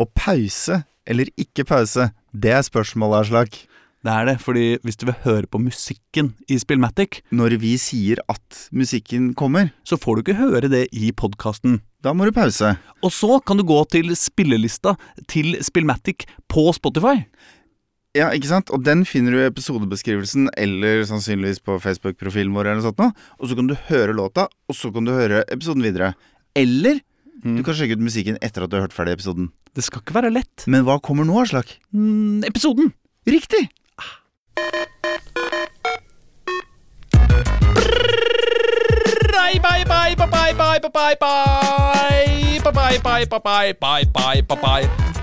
Og 0.00 0.10
pause 0.14 0.82
eller 1.06 1.30
ikke 1.38 1.64
pause, 1.64 2.10
det 2.34 2.50
er 2.52 2.62
spørsmålet, 2.66 3.26
Aslak. 3.26 3.56
Det 4.06 4.12
er 4.12 4.26
det, 4.28 4.34
fordi 4.42 4.64
hvis 4.84 4.98
du 5.00 5.06
vil 5.08 5.16
høre 5.24 5.48
på 5.50 5.58
musikken 5.58 6.34
i 6.48 6.58
Spillmatic, 6.58 7.22
Når 7.32 7.56
vi 7.58 7.76
sier 7.76 8.18
at 8.28 8.68
musikken 8.72 9.34
kommer, 9.34 9.72
så 9.84 9.96
får 9.98 10.16
du 10.16 10.20
ikke 10.22 10.38
høre 10.38 10.68
det 10.68 10.88
i 10.92 11.10
podkasten. 11.12 11.80
da 12.02 12.12
må 12.12 12.24
du 12.24 12.30
pause. 12.30 12.76
Og 13.02 13.10
så 13.10 13.40
kan 13.44 13.56
du 13.56 13.64
gå 13.64 13.84
til 13.90 14.14
spillelista 14.14 14.94
til 15.26 15.56
Spillmatic 15.60 16.26
på 16.48 16.72
Spotify. 16.72 17.24
Ja, 18.14 18.30
ikke 18.30 18.46
sant? 18.48 18.70
Og 18.70 18.84
den 18.84 19.04
finner 19.04 19.32
du 19.32 19.38
i 19.40 19.48
episodebeskrivelsen 19.50 20.50
eller 20.56 21.02
sannsynligvis 21.04 21.58
på 21.60 21.80
Facebook-profilen 21.82 22.54
vår. 22.54 22.66
eller 22.66 22.80
noe 22.80 22.86
sånt 22.86 22.98
nå. 23.02 23.10
Og 23.40 23.48
så 23.48 23.56
kan 23.56 23.66
du 23.66 23.74
høre 23.88 24.14
låta, 24.14 24.46
og 24.68 24.74
så 24.74 24.92
kan 24.94 25.04
du 25.04 25.12
høre 25.12 25.42
episoden 25.50 25.82
videre. 25.82 26.14
Eller 26.54 27.00
du 27.44 27.62
kan 27.66 27.76
sjekke 27.76 27.96
ut 27.98 28.04
musikken 28.04 28.38
etter 28.44 28.64
at 28.64 28.72
du 28.72 28.78
har 28.78 28.86
hørt 28.86 28.96
ferdig 28.96 29.16
episoden. 29.18 29.50
Det 29.76 29.84
skal 29.84 30.00
ikke 30.02 30.16
være 30.16 30.32
lett. 30.32 30.64
Men 30.70 30.86
hva 30.86 30.96
kommer 31.04 31.26
nå, 31.28 31.36
Aslak? 31.42 31.76
Mm, 31.92 32.44
episoden! 32.48 32.94
Riktig! 33.28 33.66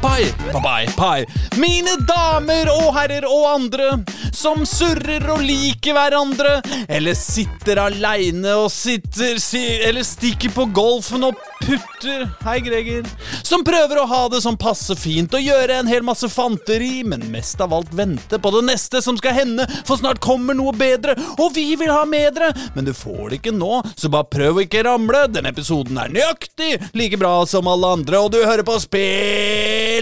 bye, 0.03 0.61
bye, 0.61 0.87
bye, 0.97 1.25
Mine 1.57 1.95
damer 2.07 2.69
og 2.73 2.91
herrer 2.97 3.25
og 3.29 3.47
andre 3.55 3.89
som 4.33 4.65
surrer 4.67 5.23
og 5.31 5.43
liker 5.45 5.95
hverandre, 5.95 6.57
eller 6.91 7.15
sitter 7.15 7.79
aleine 7.85 8.55
og 8.59 8.69
sitter 8.73 9.37
Eller 9.87 10.03
stikker 10.03 10.51
på 10.53 10.65
golfen 10.73 11.23
og 11.23 11.37
putter 11.61 12.25
Hei, 12.43 12.57
Greger. 12.65 13.07
Som 13.45 13.63
prøver 13.63 14.01
å 14.01 14.07
ha 14.09 14.21
det 14.31 14.41
sånn 14.43 14.57
passe 14.59 14.95
fint 14.99 15.33
og 15.37 15.43
gjøre 15.43 15.77
en 15.79 15.87
hel 15.87 16.03
masse 16.03 16.27
fanteri, 16.31 17.03
men 17.07 17.23
mest 17.31 17.61
av 17.63 17.73
alt 17.75 17.93
vente 17.95 18.39
på 18.41 18.51
det 18.57 18.63
neste 18.67 19.01
som 19.05 19.17
skal 19.19 19.37
hende, 19.37 19.67
for 19.87 19.99
snart 20.01 20.19
kommer 20.23 20.57
noe 20.57 20.73
bedre, 20.75 21.15
og 21.37 21.53
vi 21.55 21.69
vil 21.79 21.93
ha 21.93 22.03
bedre, 22.09 22.51
men 22.75 22.87
du 22.87 22.91
får 22.97 23.29
det 23.29 23.39
ikke 23.39 23.55
nå, 23.55 23.79
så 24.03 24.09
bare 24.11 24.27
prøv 24.31 24.57
å 24.57 24.63
ikke 24.65 24.83
ramle. 24.85 25.21
Denne 25.31 25.49
episoden 25.53 25.97
er 25.99 26.11
nøyaktig 26.13 26.71
like 26.97 27.17
bra 27.19 27.45
som 27.49 27.67
alle 27.71 27.87
andre, 27.97 28.17
og 28.19 28.29
du 28.33 28.39
hører 28.43 28.65
på 28.67 28.75
Spillmatic, 28.83 30.01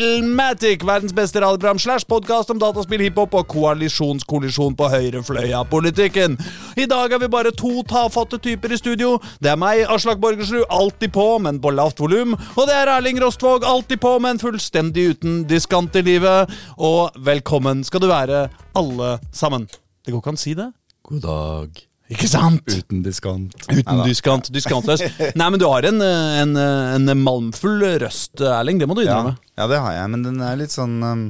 verdens 0.87 1.13
beste 1.15 1.41
radioprogram 1.43 1.79
slash 1.81 2.05
podkast 2.09 2.49
om 2.53 2.59
dataspill, 2.61 3.03
hiphop 3.05 3.33
og 3.37 3.45
koalisjonskollisjon 3.51 4.75
på 4.79 4.85
høyre 4.91 5.21
fløy 5.25 5.49
av 5.57 5.65
politikken. 5.71 6.31
I 6.79 6.85
dag 6.89 7.07
er 7.13 7.19
vi 7.21 7.29
bare 7.31 7.51
to 7.57 7.83
tafatte 7.87 8.37
typer 8.41 8.69
i 8.73 8.81
studio. 8.81 9.09
Det 9.43 9.49
er 9.53 9.59
meg, 9.61 9.85
Aslak 9.91 10.19
Borgersrud, 10.23 10.65
alltid 10.71 11.11
på, 11.15 11.27
men 11.45 11.61
på 11.61 11.69
lavt 11.75 11.99
volum. 12.01 12.31
Og 12.55 12.63
det 12.69 12.75
er 12.77 12.87
Erling 12.95 13.19
Rostvåg, 13.21 13.59
alltid 13.67 13.99
på, 14.01 14.11
men 14.23 14.41
fullstendig 14.41 15.03
uten 15.15 15.31
diskant 15.49 15.95
i 15.99 16.03
livet. 16.07 16.49
Og 16.81 17.13
velkommen 17.21 17.85
skal 17.87 18.01
du 18.03 18.09
være, 18.11 18.49
alle 18.77 19.09
sammen. 19.35 19.69
Det 20.01 20.11
går 20.13 20.21
ikke 20.23 20.31
an 20.33 20.41
å 20.41 20.45
si 20.47 20.53
det? 20.57 20.69
God 21.05 21.21
dag. 21.27 21.90
Ikke 22.11 22.27
sant? 22.27 22.65
Uten 22.67 23.01
diskant. 23.05 23.53
Uten 23.71 24.01
diskant. 24.03 24.49
Diskantløs. 24.51 25.03
Nei, 25.39 25.47
men 25.47 25.59
du 25.61 25.65
har 25.69 25.85
en, 25.87 26.01
en, 26.03 26.57
en 26.59 27.11
malmfull 27.23 27.85
røst, 28.03 28.41
Erling. 28.43 28.81
Det 28.81 28.89
må 28.89 28.97
du 28.97 29.05
Ja, 29.05 29.21
innrømme. 29.21 29.37
ja, 29.55 29.67
det 29.71 29.79
har 29.79 29.95
jeg, 29.95 30.09
men 30.15 30.25
den 30.27 30.41
er 30.43 30.59
litt 30.59 30.73
sånn 30.75 30.97
um, 31.05 31.23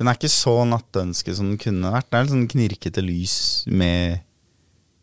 Den 0.00 0.08
er 0.08 0.16
ikke 0.16 0.30
så 0.32 0.54
nattønske 0.64 1.34
som 1.36 1.50
den 1.52 1.60
kunne 1.60 1.92
vært. 1.92 2.08
Det 2.08 2.16
er 2.18 2.24
litt 2.24 2.32
sånn 2.36 2.48
knirkete 2.54 3.04
lys 3.04 3.34
med 3.68 4.22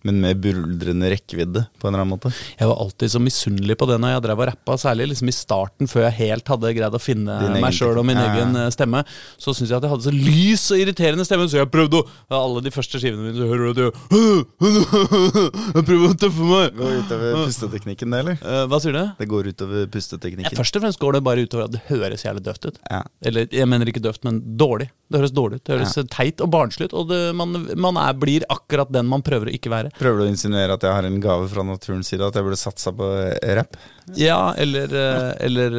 Men 0.07 0.21
med 0.23 0.39
buldrende 0.43 1.09
rekkevidde, 1.11 1.65
på 1.77 1.87
en 1.89 1.93
eller 1.93 2.05
annen 2.05 2.13
måte. 2.15 2.31
Jeg 2.57 2.69
var 2.69 2.79
alltid 2.83 3.11
så 3.11 3.19
misunnelig 3.21 3.75
på 3.79 3.87
det 3.89 3.97
når 3.99 4.15
jeg 4.15 4.23
drev 4.27 4.43
og 4.43 4.49
rappa, 4.51 4.77
særlig 4.79 5.09
liksom 5.11 5.31
i 5.31 5.35
starten, 5.35 5.89
før 5.91 6.05
jeg 6.07 6.17
helt 6.21 6.51
hadde 6.53 6.71
greid 6.77 6.95
å 6.95 7.01
finne 7.01 7.37
Din 7.43 7.57
meg 7.63 7.75
sjøl 7.75 7.99
og 7.99 8.05
min. 8.07 8.17
Ja, 8.19 8.29
ja. 8.29 8.35
egen 8.37 8.55
eh, 8.61 8.69
stemme. 8.73 9.03
Så 9.35 9.53
syntes 9.53 9.73
jeg 9.73 9.79
at 9.81 9.87
jeg 9.87 9.93
hadde 9.93 10.07
så 10.07 10.13
lys 10.15 10.65
og 10.73 10.83
irriterende 10.83 11.25
stemme, 11.27 11.47
så 11.51 11.59
jeg 11.61 11.71
prøvde 11.73 11.99
å 11.99 12.05
ja, 12.07 12.37
Alle 12.39 12.63
de 12.65 12.71
første 12.73 13.01
skivene 13.01 13.27
mine, 13.27 13.35
så 13.37 13.49
hører 13.51 13.63
du 13.67 13.71
at 13.73 13.81
jeg 13.83 13.91
Jeg 15.77 15.83
prøver 15.87 16.05
å 16.07 16.17
tøffe 16.19 16.47
meg. 16.47 16.77
Går 16.77 16.95
utover 17.03 17.37
pusteteknikken, 17.43 18.13
det, 18.13 18.21
eller? 18.23 18.39
Eh, 18.41 18.63
hva 18.71 18.79
sier 18.83 18.95
du? 18.95 19.01
Det 19.19 19.29
går 19.29 19.51
utover 19.53 19.83
Ja, 19.83 19.89
pusteteknikken. 19.97 20.57
først 20.57 20.79
og 20.79 20.85
fremst 20.85 21.01
går 21.01 21.17
det 21.17 21.23
bare 21.27 21.43
utover 21.45 21.67
at 21.67 21.75
det 21.75 21.83
høres 21.89 22.23
jævlig 22.25 22.45
døvt 22.47 22.69
ut. 22.69 22.79
Ja. 22.91 23.01
Eller 23.27 23.47
jeg 23.51 23.67
mener 23.69 23.89
ikke 23.91 24.03
døvt, 24.03 24.23
men 24.27 24.39
dårlig. 24.59 24.89
Det 25.07 25.21
høres 25.21 25.31
dårlig 25.35 25.59
ut. 25.61 25.65
Det 25.67 25.75
høres 25.77 25.97
teit 26.11 26.41
og 26.43 26.51
barnslig 26.51 26.89
ut, 26.89 26.95
og 26.99 27.11
det, 27.11 27.19
man, 27.37 27.53
man 27.79 27.99
er, 28.01 28.15
blir 28.19 28.45
akkurat 28.51 28.91
den 28.91 29.07
man 29.07 29.23
prøver 29.25 29.51
å 29.51 29.55
ikke 29.55 29.71
være. 29.71 29.91
Prøver 29.97 30.21
du 30.21 30.25
å 30.27 30.31
insinuere 30.31 30.75
at 30.77 30.83
jeg 30.85 30.93
har 30.93 31.07
en 31.07 31.19
gave 31.23 31.47
fra 31.51 31.63
naturens 31.65 32.09
side, 32.11 32.21
at 32.27 32.35
jeg 32.37 32.45
burde 32.45 32.59
satsa 32.59 32.93
på 32.95 33.07
eh, 33.33 33.53
rapp? 33.57 33.77
Ja, 34.15 34.53
eller 34.55 34.87
eh, 34.95 35.31
Eller 35.43 35.73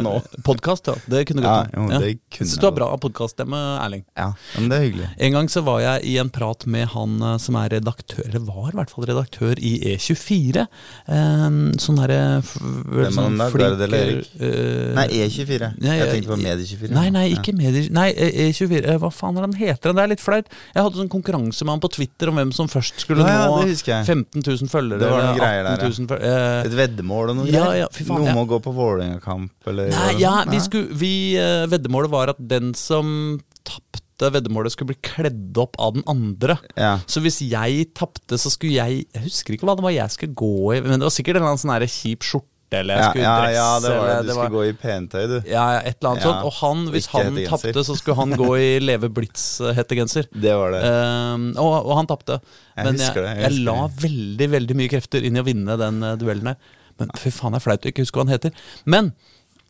nå. 0.06 0.12
podkast, 0.46 0.86
ja. 0.86 0.94
Det 1.10 1.24
kunne 1.26 1.42
Ja, 1.42 1.54
gått. 1.64 1.74
jo, 1.74 1.86
det 1.90 2.10
kunne 2.30 2.44
Jeg 2.44 2.48
synes 2.50 2.60
du 2.62 2.66
har 2.68 2.74
bra 2.76 2.90
podkaststemme, 3.02 3.62
Erling. 3.82 4.04
Ja, 4.14 4.28
men 4.58 4.68
det 4.70 4.76
er 4.78 4.84
hyggelig. 4.86 5.08
En 5.26 5.32
gang 5.38 5.48
så 5.50 5.62
var 5.66 5.80
jeg 5.82 6.04
i 6.12 6.16
en 6.22 6.30
prat 6.34 6.66
med 6.70 6.86
han 6.94 7.16
eh, 7.22 7.36
som 7.42 7.58
er 7.58 7.72
redaktør, 7.74 8.22
eller 8.28 8.44
var 8.46 8.68
i 8.70 8.76
hvert 8.78 8.92
fall 8.94 9.08
redaktør 9.10 9.58
i 9.58 9.72
E24. 9.96 10.66
Eh, 11.08 11.48
sånn 11.82 11.98
derre 11.98 12.20
Hvem 12.44 13.16
sånn 13.16 13.40
er 13.42 13.58
den 13.58 13.82
der? 13.82 13.98
Erik? 13.98 14.30
eh, 14.38 14.94
Nei, 15.00 15.06
E24. 15.24 15.72
Ja, 15.84 15.96
jeg 15.98 16.12
tenkte 16.14 16.30
på 16.34 16.38
Medie24. 16.44 16.94
Nei, 16.94 17.08
nei, 17.14 17.26
ikke 17.34 17.56
Medie... 17.58 17.88
Nei, 17.94 18.08
E- 18.14 18.30
E24 18.48 18.84
eh, 18.94 18.98
Hva 19.02 19.10
faen 19.14 19.36
er 19.40 19.46
den 19.48 19.56
heter? 19.58 19.94
Det 19.94 20.02
er 20.04 20.10
litt 20.14 20.22
flaut. 20.22 20.46
Jeg 20.74 20.82
hadde 20.86 21.00
sånn 21.02 21.10
konkurranse 21.12 21.66
med 21.66 21.74
han 21.76 21.82
på 21.82 21.90
Twitter 21.98 22.30
om 22.30 22.38
hvem 22.38 22.54
som 22.54 22.70
først 22.70 23.02
skulle 23.02 23.26
Ja, 23.26 23.34
ja, 23.34 23.43
nå 23.43 23.43
jeg. 23.44 24.06
15 24.06 24.44
000 24.46 24.70
følgere. 24.72 25.00
Det 25.02 25.10
var 25.10 25.26
noen 25.26 25.40
greier 25.40 25.66
der, 25.66 25.82
18 25.88 26.08
000 26.08 26.20
eh, 26.20 26.60
Et 26.68 26.76
veddemål 26.78 27.32
og 27.32 27.40
noe 27.40 27.48
Ja, 27.48 27.66
greier? 27.66 27.82
ja, 27.84 27.90
faen, 27.94 28.08
noen 28.12 28.30
ja. 28.30 28.36
med 28.36 28.44
å 28.44 28.50
gå 28.54 28.60
på 28.64 28.74
Vålerenga-kamp, 28.76 29.52
eller 29.72 29.92
Nei, 29.94 30.14
ja, 30.22 30.36
vi 30.50 30.62
skulle 30.64 30.98
vi, 31.04 31.12
uh, 31.40 31.66
Veddemålet 31.72 32.12
var 32.14 32.34
at 32.34 32.40
den 32.40 32.72
som 32.78 33.38
tapte 33.64 34.30
veddemålet, 34.34 34.72
skulle 34.72 34.92
bli 34.92 35.00
kledd 35.02 35.58
opp 35.58 35.74
av 35.82 35.96
den 35.96 36.04
andre. 36.10 36.56
Ja. 36.78 36.96
Så 37.10 37.22
hvis 37.24 37.40
jeg 37.42 37.88
tapte, 37.98 38.38
så 38.38 38.52
skulle 38.52 38.76
jeg 38.76 39.06
Jeg 39.10 39.24
husker 39.26 39.56
ikke 39.56 39.66
hva 39.66 39.74
det 39.74 39.84
var 39.84 39.94
jeg 39.96 40.14
skulle 40.14 40.38
gå 40.38 40.54
i, 40.76 40.82
men 40.84 41.00
det 41.00 41.08
var 41.08 41.14
sikkert 41.14 41.38
en 41.38 41.42
eller 41.42 41.54
annen 41.56 41.64
sånn 41.64 41.88
kjip 41.90 42.26
skjorte, 42.26 42.50
eller 42.80 42.98
jeg 42.98 43.04
Ja, 43.04 43.08
skulle 43.10 43.24
ja, 43.24 43.34
dresse, 43.40 43.54
ja, 43.56 43.68
det 43.84 43.90
var 43.94 44.06
det. 44.08 44.14
eller 44.14 44.28
Du 44.28 44.34
skulle 44.34 44.54
gå 44.54 44.64
i 44.64 44.72
pentøy, 44.84 45.24
du. 45.30 45.36
ja, 45.50 45.64
ja, 45.76 45.80
et 45.90 45.96
eller 45.98 46.10
annet 46.10 46.24
Ja, 46.24 46.30
sånt. 46.30 46.46
Og 46.48 46.52
han, 46.60 46.84
hvis 46.94 47.08
ikke 47.08 47.22
han 47.24 47.38
tapte, 47.50 47.84
så 47.88 47.96
skulle 48.00 48.16
han 48.20 48.36
gå 48.40 48.48
i 48.60 48.68
Leve 48.88 49.10
Blitz-hettegenser. 49.16 50.28
Det 50.32 50.54
var 50.60 50.74
det. 50.74 50.82
Um, 50.88 51.46
og, 51.60 51.74
og 51.84 51.94
han 52.00 52.10
tapte. 52.10 52.40
Men 52.80 52.98
jeg, 52.98 53.14
jeg 53.14 53.44
jeg, 53.44 53.60
la 53.66 53.76
veldig 54.02 54.50
veldig 54.58 54.78
mye 54.82 54.92
krefter 54.92 55.24
inn 55.28 55.36
i 55.38 55.42
å 55.42 55.46
vinne 55.46 55.76
den 55.80 56.02
uh, 56.02 56.14
duellen 56.20 56.52
her. 56.54 56.58
Men 57.02 57.10
fy 57.18 57.30
faen, 57.34 57.54
det 57.54 57.58
er 57.62 57.64
flaut 57.68 57.86
å 57.86 57.90
ikke 57.90 58.04
huske 58.06 58.18
hva 58.20 58.26
han 58.26 58.34
heter. 58.36 58.54
Men 58.90 59.12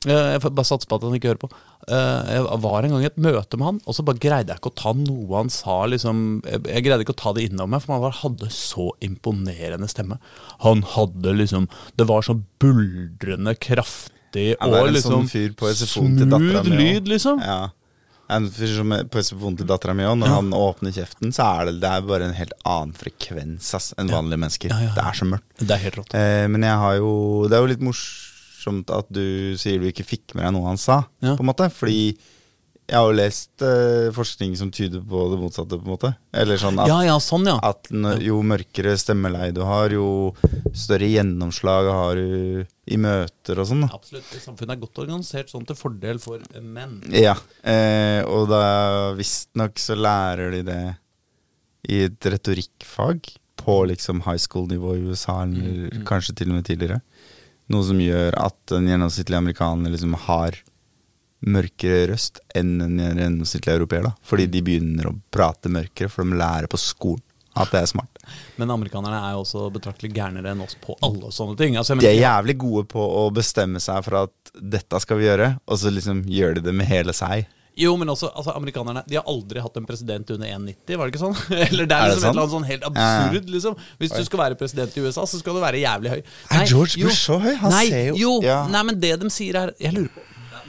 uh, 0.09 0.35
jeg 0.37 0.43
bare 0.49 0.69
satser 0.69 0.89
på 0.91 0.99
at 1.01 1.07
han 1.09 1.15
ikke 1.17 1.33
hører 1.33 1.43
på. 1.47 1.51
Eh, 1.85 2.33
jeg 2.33 2.61
var 2.65 2.87
en 2.87 2.95
gang 2.95 3.05
i 3.05 3.09
et 3.11 3.21
møte 3.21 3.59
med 3.61 3.67
han, 3.69 3.81
og 3.85 3.97
så 3.97 4.05
bare 4.07 4.21
greide 4.23 4.55
jeg 4.55 4.63
ikke 4.63 4.73
å 4.73 4.79
ta 4.81 4.95
noe 4.97 5.37
han 5.37 5.53
sa. 5.53 5.83
Liksom, 5.91 6.25
jeg, 6.49 6.85
greide 6.87 7.05
ikke 7.05 7.17
å 7.17 7.21
ta 7.21 7.35
det 7.37 7.47
innom 7.51 7.75
meg, 7.75 7.85
for 7.85 7.99
han 7.99 8.19
hadde 8.23 8.51
så 8.55 8.89
imponerende 9.05 9.91
stemme. 9.91 10.21
Han 10.65 10.85
hadde 10.95 11.37
liksom 11.37 11.69
Det 11.99 12.07
var 12.09 12.25
så 12.25 12.37
buldrende 12.63 13.55
kraftig 13.61 14.55
og 14.65 14.91
liksom 14.91 15.29
sånn 15.29 16.17
til 16.19 16.29
dattera 16.31 16.65
smooth 16.65 16.79
lyd, 16.81 17.11
liksom. 17.11 17.43
Ja. 17.45 17.71
En 18.33 18.47
fyr 18.49 18.71
som 18.73 18.93
er 18.97 19.05
på 19.05 19.21
SFO-en 19.21 19.59
til 19.59 19.69
dattera 19.69 19.93
mi 19.97 20.07
òg, 20.09 20.17
når 20.17 20.31
han 20.33 20.55
åpner 20.57 20.95
kjeften, 20.97 21.33
så 21.35 21.45
er 21.59 21.69
det, 21.69 21.75
det 21.83 21.91
er 21.93 22.07
bare 22.09 22.31
en 22.31 22.37
helt 22.39 22.55
annen 22.65 22.95
frekvens 22.97 23.69
ass, 23.77 23.91
enn 24.01 24.09
vanlige 24.13 24.41
mennesker. 24.41 24.73
Ja, 24.73 24.81
ja, 24.81 24.89
ja. 24.89 24.95
Det 24.97 25.05
er 25.05 25.19
så 25.21 25.29
mørkt. 25.29 25.51
Det 25.61 25.75
er 25.77 25.83
helt 25.83 25.99
rått. 26.01 26.17
Eh, 26.17 26.47
men 26.51 26.65
jeg 26.65 26.81
har 26.81 26.97
jo 26.97 27.13
Det 27.51 27.59
er 27.59 27.67
jo 27.67 27.71
litt 27.75 27.85
morsomt 28.65 28.91
at 28.91 29.07
du 29.13 29.55
sier 29.61 29.81
du 29.81 29.89
ikke 29.91 30.05
fikk 30.07 30.35
med 30.35 30.45
deg 30.47 30.55
noe 30.57 30.69
han 30.73 30.79
sa, 30.81 31.05
Ja. 31.23 31.37
på 31.37 31.41
en 31.45 31.51
måte. 31.53 31.71
Fordi 31.71 32.17
jeg 32.87 32.99
har 32.99 33.07
jo 33.09 33.17
lest 33.17 33.63
uh, 33.63 34.11
forskning 34.13 34.55
som 34.57 34.71
tyder 34.71 35.01
på 35.01 35.31
det 35.33 35.39
motsatte, 35.41 35.79
på 35.81 35.85
en 35.87 35.95
måte. 35.95 36.11
Eller 36.35 36.57
sånn 36.61 36.79
at 36.79 36.89
Ja, 36.89 36.99
ja, 37.03 37.17
sånn, 37.19 37.47
ja. 37.47 37.59
at 37.63 37.89
jo 38.21 38.43
mørkere 38.43 38.97
stemmeleie 39.01 39.55
du 39.57 39.63
har, 39.65 39.89
jo 39.91 40.35
større 40.75 41.09
gjennomslag 41.09 41.89
har 41.91 42.15
du 42.17 42.67
i 42.87 42.97
møter 43.01 43.59
og 43.59 43.67
sånn. 43.71 43.87
Absolutt. 43.89 44.29
Samfunnet 44.43 44.77
er 44.77 44.83
godt 44.83 44.99
organisert 45.01 45.49
sånn 45.49 45.65
til 45.67 45.77
fordel 45.77 46.21
for 46.21 46.41
menn. 46.61 47.01
Ja, 47.09 47.37
eh, 47.65 48.21
og 48.29 48.49
da 48.53 49.15
visstnok 49.17 49.79
så 49.81 49.97
lærer 49.97 50.53
de 50.59 50.63
det 50.69 50.83
i 51.89 52.05
et 52.05 52.21
retorikkfag 52.21 53.33
på 53.65 53.75
liksom 53.89 54.21
high 54.27 54.37
school-nivå 54.41 54.93
i 54.99 55.07
USA, 55.09 55.43
eller 55.47 56.03
kanskje 56.05 56.35
til 56.37 56.51
og 56.53 56.59
med 56.59 56.67
tidligere. 56.69 57.01
Noe 57.73 57.87
som 57.87 58.01
gjør 58.01 58.37
at 58.37 58.75
en 58.77 58.89
gjennomsnittlig 58.91 59.39
amerikaner 59.39 59.93
liksom 59.95 60.17
har 60.27 60.59
mørkere 61.45 62.09
røst 62.13 62.41
enn 62.57 62.77
en 62.81 62.99
gjennomsnittlig 63.01 63.75
europeer. 63.77 64.09
da 64.09 64.15
Fordi 64.25 64.47
de 64.51 64.63
begynner 64.65 65.09
å 65.11 65.17
prate 65.33 65.73
mørkere, 65.73 66.13
for 66.13 66.25
de 66.25 66.41
lærer 66.41 66.69
på 66.71 66.81
skolen 66.81 67.23
at 67.55 67.71
det 67.71 67.85
er 67.85 67.87
smart. 67.87 68.23
Men 68.59 68.73
amerikanerne 68.75 69.21
er 69.29 69.35
jo 69.37 69.45
også 69.45 69.69
betraktelig 69.75 70.11
gærnere 70.17 70.51
enn 70.51 70.63
oss 70.65 70.75
på 70.81 70.97
alle 71.07 71.31
sånne 71.35 71.55
ting. 71.59 71.77
Altså, 71.79 71.95
De 72.01 72.09
er 72.09 72.19
jævlig 72.19 72.57
gode 72.59 72.89
på 72.91 72.99
å 72.99 73.29
bestemme 73.35 73.83
seg 73.83 74.01
for 74.07 74.25
at 74.25 74.55
dette 74.59 75.01
skal 75.03 75.21
vi 75.21 75.29
gjøre, 75.29 75.53
og 75.63 75.79
så 75.79 75.93
liksom 75.95 76.25
gjør 76.27 76.59
de 76.59 76.65
det 76.67 76.75
med 76.75 76.91
hele 76.91 77.15
seg. 77.15 77.47
Jo, 77.77 77.97
men 77.99 78.09
også 78.13 78.29
altså, 78.31 78.53
amerikanerne 78.55 79.03
De 79.09 79.17
har 79.19 79.25
aldri 79.27 79.59
hatt 79.65 79.77
en 79.81 79.87
president 79.89 80.29
under 80.31 80.47
1,90, 80.47 80.97
var 80.97 81.09
det 81.09 81.15
ikke 81.15 81.23
sånn? 81.25 81.39
Eller 81.69 81.89
det 81.91 81.97
er, 81.97 82.05
Er 82.05 82.13
det 82.13 82.15
liksom 82.15 82.29
et 82.29 82.31
eller 82.31 82.43
annet 82.45 82.55
sånn 82.55 82.69
helt 82.69 82.85
absurd, 82.91 83.39
ja. 83.41 83.53
liksom. 83.57 83.79
Hvis 83.99 84.15
du 84.15 84.23
skal 84.29 84.43
være 84.45 84.59
president 84.61 84.95
i 84.97 85.01
USA, 85.07 85.25
så 85.27 85.41
skal 85.41 85.55
du 85.59 85.61
være 85.65 85.81
jævlig 85.83 86.13
høy. 86.15 86.21
Er 86.55 86.69
George 86.71 87.01
jo, 87.01 87.09
Bush 87.09 87.25
så 87.27 87.41
høy? 87.43 87.55
Han 87.65 87.75
nei, 87.75 87.87
ser 87.91 88.07
jo- 88.13 88.21
jo 88.23 88.35
Ja. 88.47 88.61
Nei, 88.71 88.83
men 88.91 89.01
det 89.01 89.15
de 89.25 89.31
sier 89.35 89.59
er 89.65 89.75
Jeg 89.81 89.93
lurer 89.97 90.13
på 90.15 90.23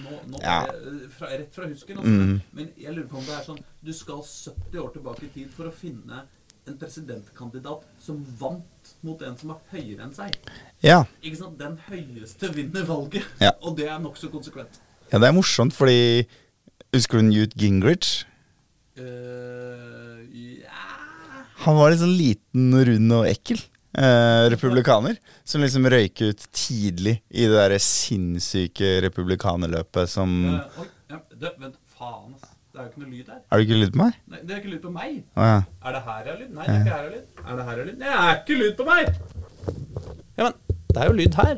nå, 0.05 0.17
nå 0.33 0.41
Ja. 0.43 0.57
eh, 0.65 1.05
fra, 1.17 1.29
rett 1.31 1.53
fra 1.55 1.67
husken. 1.69 1.97
Altså. 2.01 2.39
Men 2.57 2.71
jeg 2.77 2.93
lurer 2.95 3.07
på 3.11 3.17
om 3.21 3.25
det 3.25 3.35
er 3.37 3.45
sånn 3.45 3.61
Du 3.85 3.93
skal 3.93 4.19
70 4.25 4.81
år 4.81 4.89
tilbake 4.97 5.23
i 5.25 5.29
tid 5.33 5.53
for 5.55 5.69
å 5.69 5.73
finne 5.73 6.23
en 6.67 6.77
presidentkandidat 6.81 7.83
som 8.01 8.25
vant 8.39 8.93
mot 9.05 9.21
en 9.21 9.35
som 9.37 9.51
var 9.53 9.59
høyere 9.71 10.01
enn 10.07 10.13
seg. 10.17 10.33
Ja. 10.81 11.03
Ikke 11.21 11.37
sant? 11.37 11.59
Den 11.59 11.77
høyeste 11.87 12.49
vinner 12.55 12.83
valget. 12.89 13.23
Ja. 13.39 13.51
Og 13.61 13.77
det 13.77 13.85
er 13.87 13.99
nokså 14.01 14.31
konsekvent. 14.33 14.81
ja, 15.11 15.19
det 15.21 15.27
er 15.29 15.35
morsomt, 15.37 15.73
fordi 15.77 16.25
Husker 16.95 17.19
du 17.19 17.27
Newt 17.27 17.55
Gingrich? 17.59 18.23
Uh, 18.95 20.21
ja 20.31 20.71
Han 21.65 21.75
var 21.75 21.91
litt 21.91 21.99
sånn 21.99 22.13
liten, 22.15 22.69
rund 22.87 23.15
og 23.17 23.27
ekkel. 23.27 23.59
Eh, 23.95 24.45
republikaner. 24.51 25.17
Som 25.43 25.63
liksom 25.63 25.87
røyk 25.91 26.21
ut 26.23 26.45
tidlig 26.55 27.17
i 27.31 27.45
det 27.47 27.55
derre 27.55 27.79
sinnssyke 27.83 29.01
republikanerløpet 29.05 30.11
som 30.11 30.33
uh, 30.53 30.79
Oi, 30.79 30.87
ja, 31.11 31.19
det, 31.35 31.51
vent, 31.59 31.77
faen, 31.97 32.33
ass. 32.37 32.55
Det 32.71 32.79
er 32.79 32.87
jo 32.87 32.91
ikke 32.93 33.03
noe 33.03 33.11
lyd 33.11 33.29
her. 33.31 33.43
Er 33.43 33.59
det 33.59 33.67
ikke 33.67 33.83
lyd 33.83 33.93
på 33.93 34.01
meg? 34.01 34.17
Nei, 34.31 34.41
det 34.41 34.55
er 34.55 34.63
ikke 34.63 34.73
lyd 34.73 34.83
på 34.83 34.95
meg. 34.95 35.21
Å 35.35 35.51
ja. 35.51 35.61
Er 35.83 35.95
det 35.97 36.03
her 36.07 36.17
jeg 36.19 36.31
har 36.31 36.41
lyd? 36.41 36.51
Nei, 36.55 36.65
det 36.65 36.75
er 36.75 36.81
ikke 36.81 36.95
her 36.95 37.03
jeg 37.03 37.05
har 37.05 37.15
lyd. 37.15 37.29
Er 37.45 37.59
det 37.59 37.69
her 37.69 37.71
jeg 37.71 37.83
har 37.83 37.87
lyd? 37.91 38.01
Det 38.03 38.17
er 38.19 38.35
ikke 38.39 38.61
lyd 38.63 38.75
på 38.79 38.87
meg! 38.91 39.15
Ja, 40.35 40.47
men 40.47 40.53
det 40.91 41.03
er 41.03 41.11
jo 41.11 41.17
lyd 41.19 41.39
her. 41.43 41.55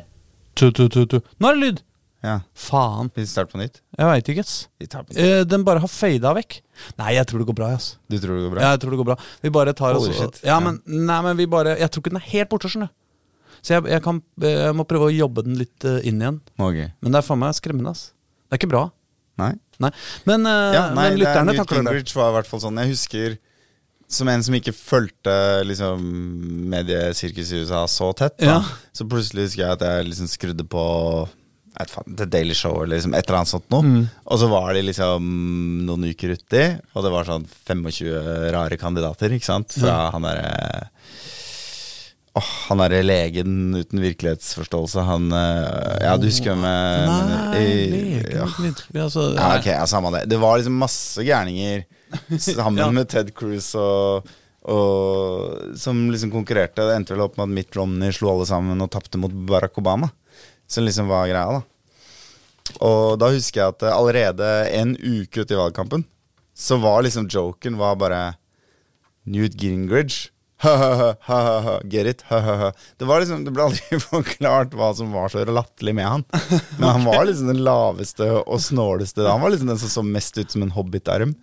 Tu, 0.58 0.70
tu, 0.74 0.88
tu, 0.90 1.04
tu. 1.06 1.20
Nå 1.38 1.50
er 1.50 1.58
det 1.58 1.62
lyd. 1.68 1.84
Ja. 2.24 2.40
Faen. 2.58 3.10
Vi 3.14 3.24
starter 3.30 3.52
på 3.54 3.60
nytt? 3.60 3.80
Jeg 3.98 4.06
veit 4.10 4.28
ikke. 4.32 4.44
Vi 4.82 4.86
tar 4.90 5.04
på. 5.06 5.14
Eh, 5.16 5.44
den 5.46 5.62
bare 5.66 5.78
har 5.84 5.88
fada 5.92 6.32
vekk. 6.34 6.60
Nei, 6.98 7.12
jeg 7.14 7.26
tror 7.30 7.38
det 7.42 7.46
går 7.50 7.58
bra, 7.60 7.68
ass. 7.76 7.92
Du 8.10 8.16
tror 8.18 8.34
det 8.38 8.44
går 8.48 8.54
bra? 8.56 8.62
Ja, 8.64 8.70
jeg 8.74 8.80
tror 8.82 8.90
det 8.94 8.98
går 9.02 9.08
bra. 9.12 9.16
Vi 9.42 9.50
bare 9.54 9.74
tar 9.78 9.94
oss. 9.98 10.08
Ja, 10.10 10.28
Ja. 10.54 10.60
men, 10.60 10.80
nei, 10.86 11.20
men 11.22 11.36
vi 11.36 11.46
bare 11.46 11.76
Jeg 11.78 11.90
tror 11.90 12.02
ikke 12.02 12.10
den 12.14 12.20
er 12.22 12.28
helt 12.32 12.48
borte, 12.50 12.68
skjønner 12.68 12.88
du. 12.90 12.94
Så 13.62 13.74
jeg, 13.74 13.86
jeg, 13.90 14.02
kan, 14.02 14.22
jeg 14.40 14.74
må 14.78 14.84
prøve 14.86 15.08
å 15.10 15.14
jobbe 15.14 15.42
den 15.46 15.56
litt 15.58 15.84
eh, 15.84 16.00
inn 16.06 16.20
igjen. 16.22 16.40
Ok. 16.58 16.78
Men 17.02 17.12
det 17.12 17.18
er 17.22 17.26
faen 17.26 17.38
meg 17.42 17.54
skremmende, 17.58 17.90
ass. 17.90 18.12
Det 18.48 18.54
er 18.54 18.60
ikke 18.62 18.70
bra. 18.70 18.84
Nei? 19.38 19.52
Nei. 19.78 19.90
Men, 20.26 20.46
eh, 20.46 20.72
Ja, 20.74 20.84
nei, 20.90 20.94
men 20.94 21.12
er 21.12 21.18
lytterne 21.22 21.52
Newt 21.52 21.62
takler 21.62 21.82
det. 21.82 21.92
Gingrich 21.94 22.14
var 22.18 22.30
i 22.30 22.36
hvert 22.38 22.46
fall 22.50 22.60
sånn. 22.66 22.78
Jeg 22.82 22.94
husker 22.94 23.38
som 24.08 24.26
en 24.32 24.42
som 24.42 24.54
ikke 24.56 24.72
fulgte 24.72 25.34
liksom, 25.68 26.00
mediesirkuset 26.72 27.58
i 27.58 27.64
USA 27.66 27.82
så 27.86 28.12
tett, 28.16 28.38
da, 28.40 28.46
Ja. 28.46 28.62
så 28.94 29.04
plutselig 29.06 29.48
husker 29.50 29.62
jeg 29.66 29.70
at 29.76 29.80
jeg 29.84 30.06
liksom 30.08 30.28
skrudde 30.32 30.64
på 30.66 31.28
The 32.18 32.26
Daily 32.26 32.54
Show 32.58 32.82
eller 32.82 32.96
liksom 32.98 33.14
et 33.14 33.26
eller 33.28 33.38
annet 33.40 33.52
sånt 33.52 33.68
noe. 33.70 33.82
Mm. 33.86 34.06
Og 34.26 34.38
så 34.42 34.48
var 34.50 34.72
de 34.74 34.82
liksom 34.88 35.28
noen 35.86 36.08
uker 36.10 36.34
uti, 36.34 36.64
og 36.94 37.04
det 37.06 37.12
var 37.14 37.28
sånn 37.28 37.44
25 37.68 38.50
rare 38.54 38.76
kandidater, 38.80 39.32
ikke 39.38 39.46
sant? 39.52 39.76
Fra 39.78 40.08
han 40.14 40.26
derre 40.26 40.88
Åh, 42.38 42.48
han 42.68 42.78
derre 42.78 43.00
legen 43.02 43.54
uten 43.74 43.98
virkelighetsforståelse, 44.04 45.02
han 45.08 45.24
eh, 45.34 46.04
Ja, 46.04 46.12
du 46.20 46.28
husker 46.28 46.52
hvem 46.52 46.66
jeg 46.68 47.08
Nei? 47.08 47.62
I- 47.62 47.88
legen 47.94 48.36
ja. 48.36 48.44
altså, 49.02 49.24
Ja, 49.34 49.48
ok, 49.56 49.66
ja, 49.72 49.86
samme 49.90 50.12
det. 50.14 50.26
Det 50.30 50.38
var 50.38 50.58
liksom 50.60 50.76
masse 50.78 51.24
gærninger 51.26 51.82
sammen 52.38 52.78
Ja. 52.84 52.90
med 52.94 53.08
Ted 53.10 53.32
Cruz 53.34 53.72
og, 53.80 54.28
og 54.70 55.74
Som 55.80 56.04
liksom 56.12 56.30
konkurrerte. 56.30 56.84
Det 56.86 56.94
endte 57.00 57.16
vel 57.16 57.24
opp 57.26 57.40
med 57.40 57.48
at 57.48 57.56
Mitt 57.58 57.74
Romney 57.80 58.14
slo 58.14 58.30
alle 58.36 58.46
sammen 58.46 58.86
og 58.86 58.92
tapte 58.94 59.18
mot 59.18 59.34
Barack 59.48 59.80
Obama. 59.82 60.12
Som 60.68 60.84
liksom 60.84 61.08
var 61.08 61.26
greia, 61.30 61.58
da. 61.58 61.62
Og 62.84 63.14
da 63.20 63.30
husker 63.32 63.62
jeg 63.62 63.74
at 63.74 63.82
eh, 63.88 63.94
allerede 63.96 64.48
en 64.76 64.96
uke 65.00 65.40
ut 65.44 65.50
i 65.54 65.56
valgkampen, 65.58 66.04
så 66.58 66.76
var 66.82 67.02
liksom 67.06 67.28
joken 67.32 67.78
var 67.80 67.96
bare 67.96 68.22
Newt 69.28 69.54
Gingrich. 69.60 70.26
Get 71.84 72.06
it? 72.10 72.24
Det, 72.98 73.04
var 73.06 73.20
liksom, 73.22 73.44
det 73.46 73.52
ble 73.54 73.62
aldri 73.68 73.98
forklart 74.10 74.72
hva 74.74 74.88
som 74.98 75.12
var 75.14 75.30
så 75.30 75.44
latterlig 75.46 75.94
med 75.94 76.08
han. 76.08 76.24
Men 76.80 76.88
han 76.88 77.04
var 77.06 77.28
liksom 77.28 77.46
den 77.52 77.62
laveste 77.62 78.26
og 78.40 78.58
snåleste. 78.64 79.22
Han 79.28 79.40
var 79.44 79.54
liksom 79.54 79.70
den 79.70 79.78
som 79.78 79.92
så 79.92 80.02
mest 80.04 80.38
ut 80.40 80.50
som 80.50 80.64
en 80.66 80.74
hobbitarm. 80.74 81.36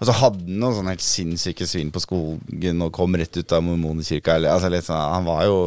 Og 0.00 0.06
så 0.08 0.14
hadde 0.22 0.40
han 0.46 0.56
noen 0.62 0.78
sånne 0.78 0.94
helt 0.96 1.04
sinnssyke 1.04 1.68
svin 1.68 1.92
på 1.92 2.00
skogen 2.02 2.80
og 2.86 2.94
kom 2.96 3.14
rett 3.20 3.36
ut 3.36 3.52
av 3.52 3.62
mormonerkirka. 3.66 4.38
eller- 4.40 4.56
Altså, 4.56 4.72
sånn, 4.88 5.12
han 5.18 5.28
var 5.28 5.44
jo 5.50 5.58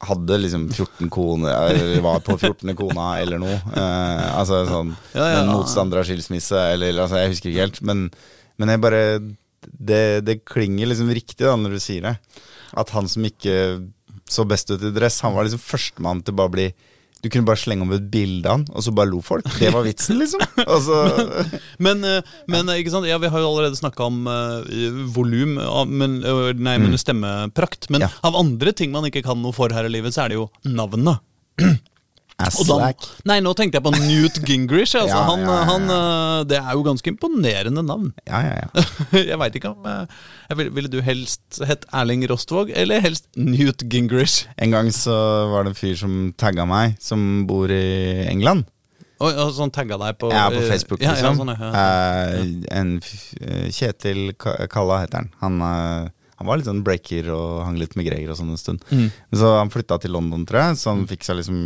hadde 0.00 0.38
liksom 0.40 0.62
14 0.72 1.10
koner 1.12 1.52
Eller 1.70 2.00
var 2.04 2.22
på 2.24 2.36
14. 2.38 2.72
kona 2.78 3.18
eller 3.20 3.40
noe. 3.42 3.58
Eh, 3.76 4.26
altså 4.38 4.62
sånn 4.68 4.94
Ja, 5.12 5.26
ja. 5.34 5.42
Motstander 5.50 6.00
av 6.00 6.08
skilsmisse, 6.08 6.56
eller 6.74 7.02
altså, 7.04 7.20
Jeg 7.20 7.34
husker 7.34 7.52
ikke 7.52 7.66
helt. 7.66 7.80
Men, 7.86 8.06
men 8.60 8.72
jeg 8.72 8.82
bare 8.84 9.02
det, 9.70 10.04
det 10.24 10.40
klinger 10.48 10.88
liksom 10.88 11.10
riktig 11.12 11.44
da 11.44 11.56
når 11.58 11.76
du 11.76 11.82
sier 11.84 12.06
det. 12.06 12.14
At 12.80 12.92
han 12.94 13.10
som 13.10 13.26
ikke 13.26 13.56
så 14.30 14.46
best 14.48 14.70
ut 14.70 14.82
i 14.86 14.92
dress, 14.94 15.20
han 15.26 15.34
var 15.34 15.46
liksom 15.46 15.62
førstemann 15.62 16.22
til 16.24 16.36
bare 16.38 16.52
å 16.52 16.54
bli 16.54 16.68
Du 17.20 17.28
kunne 17.28 17.44
bare 17.44 17.60
slenge 17.60 17.84
om 17.84 17.90
et 17.92 18.06
bilde 18.12 18.48
av 18.48 18.54
han, 18.58 18.62
og 18.72 18.84
så 18.86 18.92
bare 18.96 19.10
lo 19.10 19.18
folk. 19.24 19.44
Det 19.60 19.68
var 19.74 19.84
vitsen, 19.84 20.16
liksom. 20.22 20.40
Altså. 20.64 21.00
så, 21.12 21.60
Men, 21.82 22.00
eh, 22.08 22.22
men 22.48 22.68
eh, 22.72 22.80
ikke 22.80 22.94
sant? 22.94 23.08
Ja, 23.10 23.18
vi 23.20 23.28
har 23.28 23.42
jo 23.42 23.50
allerede 23.50 23.76
snakka 23.76 24.06
om 24.08 24.22
uh, 24.24 24.64
volum, 25.12 25.58
ah, 25.60 25.84
men, 25.84 26.20
nei, 26.56 26.76
men 26.80 26.96
stemmeprakt. 27.00 27.90
Men 27.90 28.00
Mm. 28.00 28.06
Ja. 28.06 28.08
av 28.24 28.36
andre 28.38 28.72
ting 28.72 28.92
man 28.94 29.04
ikke 29.04 29.20
kan 29.26 29.36
noe 29.42 29.52
for 29.52 29.68
her 29.76 29.84
i 29.84 29.90
livet, 29.92 30.14
så 30.16 30.22
er 30.24 30.32
det 30.32 30.38
jo 30.38 30.46
navnet. 30.64 31.20
Aslack. 32.46 33.06
nei, 33.28 33.38
nå 33.44 33.52
tenkte 33.58 33.78
jeg 33.80 33.84
på 33.86 33.92
Newt 33.96 34.40
Gingrich. 34.46 34.94
Altså, 34.98 35.12
Ja, 35.16 35.22
han, 35.28 35.44
ja, 35.44 35.58
han, 35.68 35.86
eh, 35.94 36.40
det 36.50 36.58
er 36.62 36.72
jo 36.78 36.84
ganske 36.86 37.12
imponerende 37.12 37.84
navn. 37.86 38.10
Ja, 38.28 38.40
ja, 38.46 38.56
ja. 38.64 38.84
jeg 39.32 39.38
veit 39.42 39.60
ikke 39.60 39.74
om 39.74 39.86
eh, 39.90 40.18
ville, 40.56 40.74
ville 40.76 40.92
du 40.92 41.00
helst 41.04 41.60
hett 41.66 41.86
Erling 41.92 42.24
Rostvåg 42.30 42.72
eller 42.74 43.02
helst 43.04 43.28
Newt 43.36 43.84
Gingrich? 43.92 44.44
En 44.56 44.74
gang 44.74 44.90
så 44.94 45.14
var 45.52 45.64
det 45.66 45.74
en 45.74 45.80
fyr 45.80 45.96
som 46.00 46.20
tagga 46.40 46.66
meg, 46.68 46.96
som 47.02 47.46
bor 47.48 47.70
i 47.72 48.26
England. 48.30 48.66
Og, 49.20 49.36
og 49.36 49.50
sånn 49.52 49.72
tagga 49.74 49.98
deg 50.00 50.16
på 50.20 50.30
Ja, 50.32 50.46
på 50.48 50.62
eh, 50.62 50.68
Facebook, 50.70 51.02
liksom. 51.04 51.42
Sånn. 51.42 51.52
Eh, 51.52 52.38
en 52.72 52.94
Kjetil 53.68 54.30
Kalla 54.40 55.02
heter 55.02 55.20
han. 55.20 55.28
Han, 55.42 55.60
eh, 55.66 56.08
han 56.40 56.48
var 56.48 56.56
litt 56.56 56.68
sånn 56.70 56.80
breaker 56.80 57.26
og 57.34 57.58
hang 57.66 57.76
litt 57.76 57.92
med 58.00 58.06
Greger 58.08 58.30
og 58.32 58.38
sånn 58.38 58.54
en 58.54 58.60
stund. 58.60 58.84
Mm. 58.88 59.10
Så 59.36 59.50
han 59.58 59.72
flytta 59.72 59.98
til 60.00 60.14
London, 60.16 60.46
tror 60.48 60.62
jeg, 60.62 60.78
så 60.80 60.94
han 60.94 61.02
fikk 61.10 61.26
seg 61.26 61.36
liksom 61.36 61.58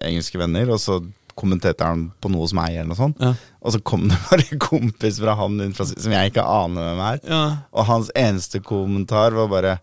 engelske 0.00 0.40
venner. 0.40 0.72
Og 0.72 0.80
så 0.80 0.96
kommenterte 1.36 1.84
han 1.84 2.06
på 2.24 2.30
noe 2.32 2.48
som 2.48 2.62
er 2.62 2.78
eller 2.78 2.88
noe 2.94 2.98
sånt. 2.98 3.20
Ja. 3.20 3.34
Og 3.60 3.74
så 3.74 3.82
kom 3.84 4.06
det 4.08 4.16
bare 4.30 4.46
en 4.48 4.62
kompis 4.64 5.20
fra 5.20 5.36
han 5.36 5.60
som 5.76 6.16
jeg 6.16 6.32
ikke 6.32 6.46
aner 6.48 6.88
hvem 6.88 7.02
er. 7.10 7.20
Ja. 7.28 7.42
Og 7.76 7.88
hans 7.90 8.08
eneste 8.16 8.62
kommentar 8.64 9.36
var 9.36 9.52
bare 9.52 9.76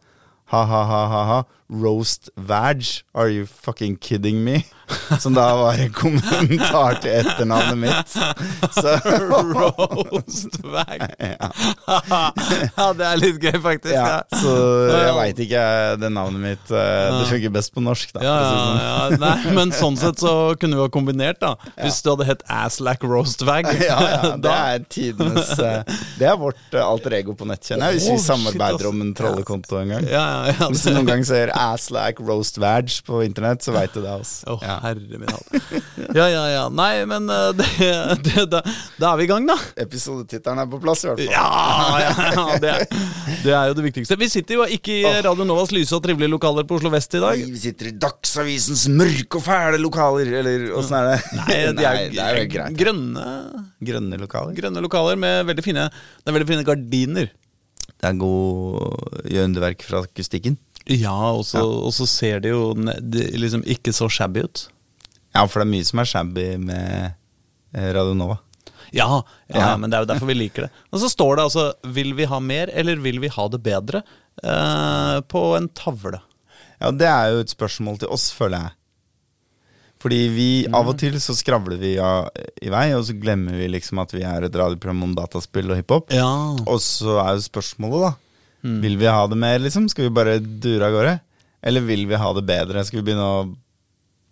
ha-ha-ha-ha. 0.52 1.44
Roast 1.70 2.34
vag. 2.36 2.82
Are 3.14 3.30
you 3.30 3.46
fucking 3.46 3.96
kidding 4.02 4.42
me? 4.44 4.64
Som 5.20 5.36
da 5.36 5.48
var 5.60 5.80
en 5.80 5.92
kommentar 5.96 7.00
til 7.04 7.12
etternavnet 7.22 7.78
mitt. 7.80 8.16
Så 8.72 8.98
ja, 12.78 12.88
det 12.98 13.06
er 13.08 13.20
litt 13.20 13.40
gøy, 13.44 13.58
faktisk. 13.64 13.94
ja, 13.94 14.22
så 14.32 14.54
jeg 14.92 15.16
veit 15.18 15.42
ikke. 15.46 15.64
Det 16.02 16.10
navnet 16.14 16.42
mitt 16.44 16.72
eh, 16.74 17.20
Det 17.20 17.26
funker 17.30 17.54
best 17.54 17.74
på 17.76 17.84
norsk, 17.84 18.14
da. 18.16 18.24
Ja, 18.26 18.36
sånn. 18.48 18.82
ja. 18.82 19.20
Nei, 19.22 19.54
men 19.58 19.74
sånn 19.76 19.98
sett 20.00 20.22
så 20.22 20.34
kunne 20.60 20.80
vi 20.80 20.86
ha 20.86 20.92
kombinert, 20.94 21.42
da. 21.42 21.54
Hvis 21.82 22.02
du 22.04 22.12
hadde 22.14 22.28
hett 22.30 22.44
Aslack 22.52 23.04
Roastbag. 23.08 23.70
ja, 23.90 24.00
ja, 24.16 24.34
det 24.46 24.56
er 24.56 24.86
tidenes 24.92 25.52
eh, 25.60 25.82
Det 26.20 26.30
er 26.30 26.38
vårt 26.40 26.76
eh, 26.76 26.84
alter 26.84 27.18
ego 27.20 27.36
på 27.38 27.48
nett, 27.50 27.64
kjenner 27.68 27.92
jeg. 27.92 28.02
Hvis 28.02 28.10
vi 28.14 28.20
samarbeider 28.26 28.90
om 28.92 29.02
en 29.06 29.14
trollekonto 29.18 29.80
en 29.82 29.96
gang. 29.96 30.10
Hvis 30.72 30.86
du 30.88 30.92
noen 30.96 31.10
gang 31.10 31.26
ser 31.28 31.54
Aslack 31.56 32.22
Roastvag 32.24 32.92
på 33.08 33.22
internett, 33.26 33.64
så 33.66 33.76
veit 33.76 33.94
du 33.96 34.02
det. 34.04 34.12
Altså. 34.22 34.58
Ja. 34.62 34.78
Herre 34.84 35.20
min 35.22 35.30
hatt. 35.32 35.48
Ja, 36.18 36.26
ja, 36.28 36.44
ja. 36.52 36.64
Nei, 36.74 37.06
men 37.08 37.30
eh, 37.32 37.48
det, 37.56 37.68
det, 38.26 38.46
da, 38.52 38.62
da 39.00 39.12
er 39.14 39.20
vi 39.22 39.28
i 39.28 39.30
gang, 39.32 39.46
da. 39.48 39.56
Episodetittelen 39.80 40.62
er 40.64 40.70
på 40.72 40.80
plass, 40.84 41.04
i 41.06 41.10
hvert 41.12 41.22
fall. 41.22 41.32
Ja, 41.32 42.02
ja, 42.04 42.28
ja 42.36 42.58
det, 42.64 42.72
er, 42.74 42.86
det 43.46 43.54
er 43.56 43.70
jo 43.72 43.78
det 43.80 43.86
viktigste. 43.88 44.18
Vi 44.20 44.30
sitter 44.34 44.60
jo 44.60 44.68
ikke 44.78 44.98
i 45.02 45.04
Radio 45.26 45.46
Novas 45.48 45.72
lyse 45.76 45.96
og 45.98 46.04
trivelige 46.06 46.32
lokaler 46.34 46.68
på 46.68 46.80
Oslo 46.80 46.92
vest 46.94 47.16
i 47.18 47.22
dag. 47.24 47.44
Vi 47.52 47.62
sitter 47.64 47.92
i 47.92 47.96
Dagsavisens 48.02 48.88
mørke 48.92 49.40
og 49.40 49.46
fæle 49.46 49.80
lokaler, 49.82 50.34
eller 50.42 50.68
åssen 50.80 50.98
er 51.00 51.12
det? 51.14 51.20
Nei, 51.40 51.60
de 51.78 51.88
er, 51.88 52.02
det 52.16 52.26
er 52.26 52.42
greit. 52.52 52.80
grønne, 52.82 53.28
Grønne 53.82 54.20
lokaler. 54.22 54.58
grønne 54.58 54.84
lokaler 54.84 55.18
med 55.22 55.46
veldig 55.50 55.64
fine, 55.66 55.88
det 55.92 56.30
er 56.32 56.36
veldig 56.38 56.50
fine 56.52 56.66
gardiner. 56.68 57.32
Det 58.02 58.10
er 58.10 58.18
god 58.18 59.26
gjør 59.30 59.48
underverk 59.48 59.84
fra 59.86 60.00
akustikken. 60.06 60.56
Ja, 60.90 61.16
og 61.32 61.46
så, 61.46 61.62
ja. 61.62 62.06
ser 62.10 62.40
det 62.44 62.54
jo 62.54 62.74
det 62.76 63.28
liksom 63.38 63.64
ikke 63.70 63.94
så 63.94 64.10
shabby 64.10 64.46
ut. 64.48 64.64
Ja, 65.36 65.46
for 65.48 65.62
det 65.62 65.68
er 65.68 65.74
mye 65.76 65.88
som 65.88 66.02
er 66.02 66.10
shabby 66.10 66.48
med 66.60 67.12
eh, 67.76 67.92
Radio 67.96 68.16
Nova. 68.18 68.40
Ja, 68.92 69.22
ja, 69.48 69.56
Ja. 69.56 69.78
men 69.78 69.90
det 69.90 69.98
er 69.98 70.04
jo 70.04 70.10
derfor 70.10 70.28
vi 70.28 70.36
liker 70.36 70.66
det. 70.68 70.72
Og 70.92 71.00
så 71.00 71.10
står 71.10 71.38
det 71.38 71.44
altså 71.46 71.74
'Vil 71.86 72.14
vi 72.14 72.26
ha 72.26 72.40
mer, 72.40 72.68
eller 72.74 72.96
vil 73.00 73.20
vi 73.20 73.30
ha 73.30 73.48
det 73.48 73.64
bedre?' 73.64 74.04
eh, 74.44 75.22
på 75.22 75.58
en 75.58 75.70
tavle. 75.70 76.20
Ja, 76.80 76.92
det 76.92 77.08
er 77.08 77.32
jo 77.32 77.40
et 77.40 77.50
spørsmål 77.54 78.00
til 78.00 78.10
oss, 78.10 78.32
føler 78.34 78.58
jeg. 78.58 78.72
Fordi 80.02 80.20
vi 80.34 80.66
av 80.74 80.88
og 80.90 80.98
til 80.98 81.14
så 81.22 81.36
skravler 81.38 81.78
vi 81.78 81.94
ja, 82.00 82.28
i 82.62 82.72
vei, 82.74 82.88
og 82.98 83.06
så 83.06 83.14
glemmer 83.14 83.54
vi 83.54 83.68
liksom 83.70 84.00
at 84.02 84.12
vi 84.16 84.24
er 84.26 84.48
et 84.48 84.56
radioprogram 84.56 85.04
om 85.04 85.14
dataspill 85.16 85.70
og 85.70 85.78
hiphop. 85.78 86.10
Ja. 86.12 86.26
Og 86.66 86.80
så 86.82 87.20
er 87.22 87.36
jo 87.38 87.46
spørsmålet, 87.46 88.08
da. 88.08 88.12
Vil 88.62 88.98
vi 89.02 89.08
ha 89.10 89.26
det 89.28 89.38
mer, 89.42 89.60
liksom? 89.60 89.90
Skal 89.90 90.08
vi 90.10 90.14
bare 90.16 90.40
dure 90.40 90.88
av 90.88 90.94
gårde? 90.96 91.20
Eller 91.64 91.82
vil 91.86 92.08
vi 92.10 92.16
ha 92.18 92.34
det 92.34 92.44
bedre? 92.46 92.84
Skal 92.86 93.02
vi 93.02 93.08
begynne 93.12 93.28
å 93.28 93.56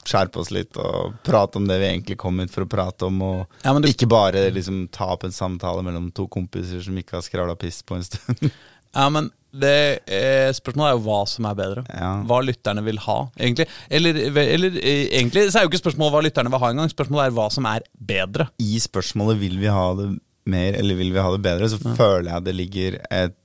skjerpe 0.10 0.40
oss 0.42 0.50
litt 0.56 0.78
og 0.80 1.18
prate 1.28 1.60
om 1.60 1.68
det 1.70 1.76
vi 1.82 1.90
egentlig 1.90 2.18
kom 2.18 2.40
hit 2.42 2.52
for 2.54 2.66
å 2.66 2.70
prate 2.72 3.06
om. 3.06 3.22
Og 3.22 3.48
Ja, 3.66 3.74
du- 3.78 3.88
ikke 3.90 4.08
bare 4.10 4.50
liksom 4.52 4.88
ta 4.92 5.12
opp 5.14 5.24
en 5.28 5.32
samtale 5.36 5.84
mellom 5.86 6.12
to 6.16 6.28
kompiser 6.28 6.82
som 6.82 6.96
ikke 6.98 7.18
har 7.20 7.22
skravla 7.22 7.56
piss 7.60 7.82
på 7.84 7.96
en 8.00 8.04
stund. 8.04 8.52
Ja, 8.90 9.04
men 9.14 9.28
det 9.54 10.00
eh, 10.10 10.50
Spørsmålet 10.50 10.90
er 10.90 10.96
jo 10.98 11.04
hva 11.06 11.18
som 11.30 11.46
er 11.46 11.54
bedre. 11.60 11.84
Ja. 11.94 12.24
Hva 12.26 12.40
lytterne 12.42 12.82
vil 12.82 12.98
ha, 13.04 13.30
egentlig. 13.38 13.68
Eller, 13.88 14.18
eller 14.42 14.80
eh, 14.82 15.04
egentlig 15.20 15.44
så 15.52 15.60
er 15.60 15.68
jo 15.68 15.70
ikke 15.70 15.84
spørsmålet 15.84 16.16
hva 16.16 16.24
lytterne 16.26 16.50
vil 16.50 16.64
ha 16.64 16.72
engang. 16.74 16.90
Spørsmålet 16.90 17.28
er 17.30 17.36
hva 17.38 17.46
som 17.54 17.68
er 17.70 17.86
bedre. 17.94 18.48
I 18.58 18.80
spørsmålet 18.82 19.38
'vil 19.44 19.60
vi 19.62 19.70
ha 19.70 19.94
det 19.94 20.08
mer 20.50 20.74
eller 20.74 20.96
vil 20.98 21.14
vi 21.14 21.22
ha 21.22 21.30
det 21.38 21.42
bedre', 21.46 21.70
så 21.70 21.78
føler 21.78 22.32
jeg 22.34 22.44
det 22.50 22.56
ligger 22.58 22.98
et 23.12 23.36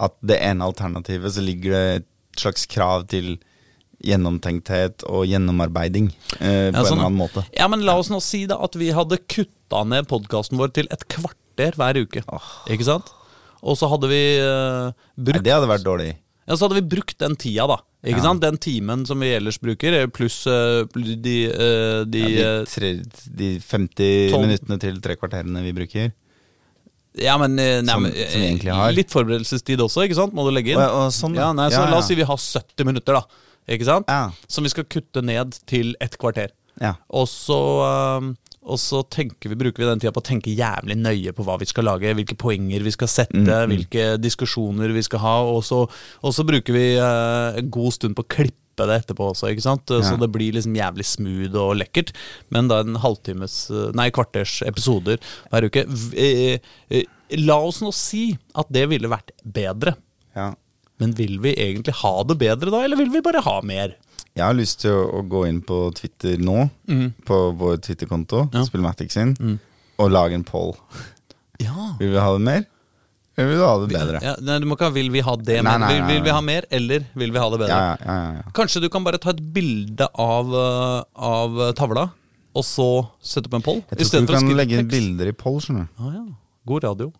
At 0.00 0.14
det 0.24 0.38
ene 0.40 0.64
alternativet 0.64 1.34
så 1.36 1.42
ligger 1.44 1.74
det 1.76 1.84
et 2.00 2.06
slags 2.40 2.64
krav 2.70 3.04
til 3.12 3.34
gjennomtenkthet 4.00 5.04
og 5.10 5.26
gjennomarbeiding 5.28 6.06
eh, 6.40 6.70
på 6.72 6.72
sånn, 6.72 6.72
en 6.72 6.86
eller 6.86 7.04
annen 7.04 7.18
måte. 7.20 7.42
Ja, 7.56 7.66
men 7.68 7.82
La 7.84 7.98
oss 8.00 8.08
nå 8.12 8.20
si 8.24 8.46
da 8.48 8.56
at 8.64 8.76
vi 8.80 8.88
hadde 8.96 9.18
kutta 9.28 9.82
ned 9.88 10.08
podkasten 10.10 10.56
vår 10.60 10.72
til 10.78 10.88
et 10.94 11.04
kvarter 11.12 11.76
hver 11.76 12.00
uke. 12.00 12.22
Ikke 12.72 12.86
sant? 12.88 13.12
Og 13.60 13.76
så 13.76 13.90
hadde 13.92 14.08
vi 14.08 14.22
eh, 14.40 14.88
Nei, 14.88 15.24
brukt 15.28 15.44
det 15.44 15.52
hadde 15.52 15.68
vært 15.68 15.84
dårlig. 15.84 16.14
Ja, 16.48 16.56
så 16.56 16.64
hadde 16.66 16.80
vi 16.80 16.86
brukt 16.96 17.18
den 17.20 17.36
tida, 17.38 17.66
da. 17.70 17.76
Ikke 18.00 18.22
Ja. 18.22 18.30
sant? 18.30 18.40
Den 18.42 18.56
timen 18.58 19.04
som 19.06 19.20
vi 19.20 19.34
ellers 19.36 19.58
bruker, 19.60 19.92
eh, 20.00 20.06
pluss 20.08 20.40
uh, 20.48 20.86
de, 20.96 21.36
uh, 21.52 22.00
de, 22.08 22.22
Ja, 22.24 22.54
de, 22.64 22.64
tre, 22.72 22.94
de 23.28 23.50
50 23.60 24.32
tolv- 24.32 24.46
minuttene 24.48 24.80
til 24.80 24.96
tre 25.04 25.18
kvarterene 25.20 25.60
vi 25.66 25.74
bruker. 25.76 26.08
Ja, 27.18 27.36
men, 27.38 27.58
eh, 27.58 27.80
nei, 27.82 27.92
Som- 27.92 28.04
som 28.04 28.12
eh, 28.12 28.36
egentlig 28.52 28.72
har. 28.74 28.92
Litt 28.92 29.10
forberedelsestid 29.10 29.78
også, 29.82 30.04
ikke 30.06 30.14
sant? 30.14 30.34
Må 30.34 30.44
du 30.46 30.52
legge 30.54 30.72
inn. 30.74 30.78
Og, 30.78 31.06
og 31.06 31.10
sånn, 31.12 31.34
ja. 31.34 31.52
nei, 31.52 31.68
så 31.70 31.82
Ja. 31.82 31.90
La 31.90 31.98
oss 31.98 32.06
si 32.06 32.14
vi 32.14 32.22
har 32.22 32.36
70 32.36 32.84
minutter, 32.86 33.14
da. 33.14 33.22
Ikke 33.68 33.84
sant? 33.84 34.06
Ja. 34.08 34.30
Som 34.48 34.64
vi 34.64 34.70
skal 34.70 34.84
kutte 34.84 35.22
ned 35.22 35.58
til 35.66 35.94
et 36.00 36.16
kvarter. 36.18 36.50
Ja. 36.80 36.94
Og 37.10 37.26
så, 37.28 37.58
eh, 37.84 38.34
og 38.62 38.78
så 38.78 39.02
vi, 39.10 39.54
bruker 39.56 39.78
vi 39.82 39.88
den 39.90 39.98
tida 40.00 40.12
på 40.12 40.20
å 40.22 40.26
tenke 40.26 40.54
jævlig 40.54 40.96
nøye 40.96 41.32
på 41.34 41.44
hva 41.44 41.58
vi 41.58 41.66
skal 41.66 41.84
lage, 41.84 42.14
hvilke 42.14 42.36
poenger 42.38 42.80
vi 42.82 42.90
skal 42.90 43.08
sette, 43.08 43.34
Mm, 43.34 43.68
hvilke 43.68 44.18
diskusjoner 44.20 44.92
vi 44.92 45.02
skal 45.02 45.18
ha, 45.18 45.36
og 45.42 45.62
så, 45.64 45.88
og 46.22 46.32
så 46.32 46.44
bruker 46.46 46.72
vi 46.72 46.96
eh, 46.96 47.58
en 47.58 47.70
god 47.70 47.92
stund 47.92 48.14
på 48.16 48.22
å 48.22 48.28
klippe 48.28 48.54
det 48.76 48.86
etterpå 49.02 49.30
også, 49.32 49.50
ikke 49.52 49.62
sant? 49.62 49.86
Så 49.86 50.12
Ja. 50.12 50.16
det 50.16 50.30
blir 50.32 50.52
liksom 50.52 50.74
jævlig 50.74 51.04
smooth 51.04 51.54
og 51.54 51.76
lekkert. 51.76 52.12
Men 52.50 52.68
da 52.68 52.80
en 52.80 52.94
halvtimes, 52.96 53.70
eh, 53.70 53.92
nei, 53.92 54.10
kvarters 54.10 54.62
episoder 54.66 55.18
hver 55.50 55.64
uke. 55.68 55.84
Eh, 56.16 56.58
eh, 56.90 57.04
La 57.38 57.54
oss 57.62 57.80
nå 57.80 57.92
si 57.94 58.36
at 58.56 58.66
det 58.72 58.88
ville 58.88 59.06
vært 59.08 59.30
bedre. 59.46 59.96
ja. 60.36 60.54
Men 60.98 61.12
vil 61.14 61.38
vi 61.38 61.54
egentlig 61.56 61.94
ha 62.02 62.22
det 62.24 62.36
bedre 62.38 62.70
da, 62.70 62.82
eller 62.84 62.96
vil 62.96 63.08
vi 63.08 63.20
bare 63.22 63.40
ha 63.40 63.60
mer? 63.62 63.94
Jeg 64.36 64.44
har 64.44 64.52
lyst 64.52 64.80
til 64.80 64.90
å, 64.90 65.20
å 65.20 65.28
gå 65.28 65.48
inn 65.48 65.62
på 65.62 65.94
Twitter 65.94 66.36
nå, 66.36 66.68
på 67.24 67.56
vår 67.56 67.78
Twitter-konto, 67.80 68.52
Ja. 68.52 68.64
Spillmatic 68.64 69.10
sin, 69.10 69.58
og 69.98 70.10
lage 70.10 70.34
en 70.34 70.44
poll. 70.44 70.76
Ja. 71.58 71.94
Vil 71.98 72.10
vi 72.12 72.18
ha 72.18 72.32
det 72.36 72.40
mer, 72.44 72.66
vil 73.48 73.58
vi 73.58 73.64
ha 73.64 73.72
det 73.82 73.88
bedre? 73.92 74.20
Ja, 74.24 74.34
nei, 74.44 74.58
du 74.62 74.66
må 74.68 74.76
ikke 74.76 74.88
ha 74.88 74.94
'vil 74.94 75.10
vi 75.14 75.24
ha 75.26 75.34
det', 75.36 75.62
men 75.62 75.80
nei, 75.80 75.90
vil, 75.92 76.00
nei, 76.00 76.12
vil 76.12 76.22
vi 76.26 76.34
ha 76.36 76.40
mer, 76.44 76.66
eller 76.70 77.06
vil 77.14 77.34
vi 77.34 77.38
ha 77.38 77.48
det 77.50 77.60
bedre? 77.62 77.80
Ja, 77.80 77.96
ja, 78.04 78.16
ja, 78.20 78.32
ja. 78.40 78.54
Kanskje 78.56 78.82
du 78.84 78.88
kan 78.88 79.04
bare 79.06 79.20
ta 79.22 79.30
et 79.30 79.42
bilde 79.54 80.08
av, 80.14 80.52
uh, 80.54 81.02
av 81.14 81.72
tavla, 81.78 82.10
og 82.54 82.64
så 82.66 82.90
sette 83.22 83.50
opp 83.50 83.58
en 83.60 83.66
poll? 83.66 83.82
Jeg 83.90 83.98
tror 83.98 84.22
ikke 84.22 84.26
du 84.26 84.36
kan 84.36 84.56
legge 84.56 84.84
bilder 84.90 85.30
i 85.30 85.36
poll, 85.36 85.60
skjønner 85.62 85.86
du. 85.86 86.02
Ah, 86.02 86.14
ja. 86.18 86.24
God 86.66 86.84
radio. 86.84 87.12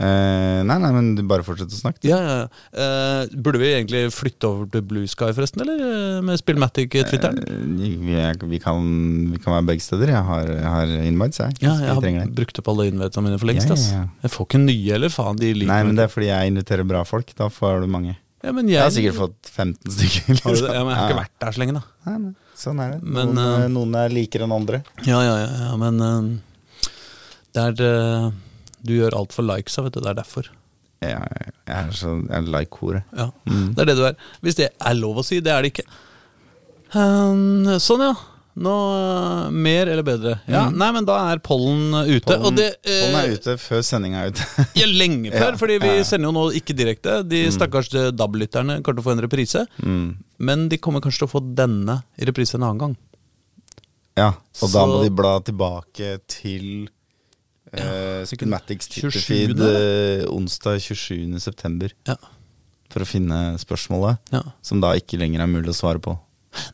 Eh, 0.00 0.60
nei, 0.64 0.76
nei, 0.80 0.90
men 0.94 1.08
bare 1.28 1.44
fortsett 1.44 1.72
å 1.74 1.76
snakke. 1.76 2.00
Ja, 2.08 2.16
ja, 2.24 2.36
ja. 2.40 2.46
Eh, 2.72 3.34
burde 3.44 3.60
vi 3.60 3.68
egentlig 3.74 4.06
flytte 4.16 4.48
over 4.48 4.70
til 4.72 4.84
Blue 4.88 5.08
Sky, 5.10 5.28
forresten, 5.36 5.60
eller 5.66 5.82
eh, 5.84 6.22
med 6.24 6.40
Spillmatic-twitteren? 6.40 7.42
Uh, 7.44 7.66
vi, 7.76 7.90
vi, 8.54 8.60
kan, 8.62 8.80
vi 9.34 9.42
kan 9.42 9.58
være 9.58 9.68
begge 9.74 9.84
steder. 9.84 10.14
Jeg 10.14 10.24
har, 10.30 10.48
jeg 10.54 10.72
har 10.76 10.94
invites, 11.04 11.42
jeg. 11.42 11.60
ja, 11.60 11.76
hvis 11.76 11.84
jeg 11.84 12.16
har 12.16 12.32
brukt 12.40 12.62
opp 12.62 12.72
alle 12.72 12.88
innvedene 12.88 13.26
mine 13.28 13.42
for 13.42 13.52
lengst. 13.52 13.68
Ja, 13.76 14.00
ja. 14.00 14.08
Jeg 14.24 14.34
får 14.38 14.48
ikke 14.48 14.64
nye, 14.64 14.96
eller 14.96 15.12
faen, 15.12 15.40
de 15.40 15.54
liker 15.58 15.72
Nei, 15.74 15.80
men 15.90 16.00
det 16.00 16.08
er 16.08 16.16
fordi 16.16 16.32
jeg 16.32 16.56
inviterer 16.56 16.92
bra 16.96 17.04
folk. 17.04 17.36
Da 17.36 17.52
får 17.52 17.84
du 17.84 17.90
mange. 17.92 18.16
ja, 18.16 18.56
men 18.56 18.72
Jeg 18.72 18.78
jeg, 18.78 18.86
har 18.86 18.96
sikkert 18.96 19.20
fått 19.20 19.52
15 19.52 19.96
stykker. 19.98 20.40
du 20.40 20.62
det? 20.64 20.76
Ja, 20.78 20.84
men 20.84 20.94
jeg 20.94 21.02
har 21.04 21.10
ikke 21.10 21.22
vært 21.26 21.40
der 21.44 21.56
så 21.58 21.66
lenge, 21.66 21.80
da. 21.80 21.86
Nei, 22.08 22.20
nei, 22.24 22.54
sånn 22.56 22.86
er 22.86 22.94
det. 22.96 23.02
Men, 23.04 23.36
noen, 23.36 23.72
noen 23.76 23.98
er 24.00 24.14
likere 24.16 24.48
enn 24.48 24.56
andre. 24.62 24.86
Ja, 25.04 25.20
ja, 25.28 25.42
ja, 25.44 25.50
ja 25.68 25.74
men 25.80 26.40
det 27.50 27.66
er 27.66 27.82
eh, 27.82 28.30
Du 28.86 28.94
gjør 28.96 29.16
alt 29.18 29.32
for 29.36 29.46
likesa, 29.46 29.82
vet 29.86 29.94
du. 29.96 30.00
Det 30.04 30.10
er 30.14 30.18
derfor. 30.22 30.48
Jeg, 31.00 31.16
jeg 31.64 31.76
er 31.76 31.92
så 31.96 32.16
er 32.28 32.48
like-hore. 32.52 33.04
Ja, 33.16 33.30
Mm. 33.48 33.70
Det 33.74 33.82
er 33.82 33.88
det 33.92 33.96
du 33.96 34.04
er. 34.10 34.16
Hvis 34.44 34.58
det 34.58 34.70
er 34.76 34.94
lov 34.98 35.20
å 35.22 35.24
si, 35.24 35.40
det 35.40 35.52
er 35.54 35.62
det 35.64 35.72
ikke. 35.74 35.86
Um, 36.94 37.64
sånn, 37.80 38.02
ja. 38.08 38.12
Nå 38.60 38.72
uh, 38.74 39.44
Mer 39.54 39.86
eller 39.92 40.02
bedre? 40.04 40.32
Ja, 40.50 40.64
Nei, 40.74 40.88
men 40.92 41.06
da 41.06 41.14
er 41.30 41.38
pollen 41.38 41.94
eh, 42.00 42.16
ute. 42.18 42.34
Pollen, 42.34 42.56
det 42.58 42.66
uh, 42.82 42.90
pollen 42.90 43.18
er 43.20 43.34
ute 43.38 43.54
før 43.62 43.84
sendinga 43.86 44.24
er 44.26 44.32
ute. 44.34 44.46
Ja, 44.80 44.88
lenge 44.90 45.30
før, 45.32 45.52
Ja, 45.54 45.60
fordi 45.60 45.76
vi 45.80 45.92
ja, 45.94 46.04
sender 46.08 46.28
jo 46.28 46.34
nå 46.36 46.42
ikke 46.58 46.74
direkte. 46.76 47.20
De 47.30 47.44
stakkars 47.54 47.92
eh, 47.94 48.10
DAB-lytterne 48.12 48.80
kommer 48.82 48.98
til 48.98 49.04
å 49.04 49.06
få 49.06 49.14
en 49.14 49.22
reprise. 49.24 49.64
mm. 49.80 50.08
Men 50.40 50.66
de 50.72 50.78
kommer 50.82 51.02
kanskje 51.04 51.22
til 51.22 51.28
å 51.30 51.34
få 51.38 51.44
denne 51.56 52.00
i 52.18 52.26
reprise 52.28 52.56
en 52.58 52.64
annen 52.66 52.80
gang. 52.82 52.94
Ja, 54.18 54.32
og 54.34 54.72
da 54.74 54.82
må 54.88 54.98
de 55.04 55.10
bla 55.14 55.36
tilbake 55.46 56.16
til 56.28 56.88
uh, 57.78 58.22
Spillmatics 58.28 58.88
27., 58.90 59.10
Twitterfeed 59.10 59.62
eh, 59.66 60.24
onsdag 60.30 60.80
27. 60.82 61.38
september 61.42 61.92
Ja. 62.08 62.16
for 62.90 63.04
å 63.04 63.08
finne 63.08 63.40
spørsmålet, 63.62 64.18
ja. 64.34 64.42
som 64.62 64.82
da 64.82 64.94
ikke 64.98 65.20
lenger 65.20 65.44
er 65.44 65.50
mulig 65.50 65.70
å 65.70 65.78
svare 65.78 66.02
på. 66.02 66.16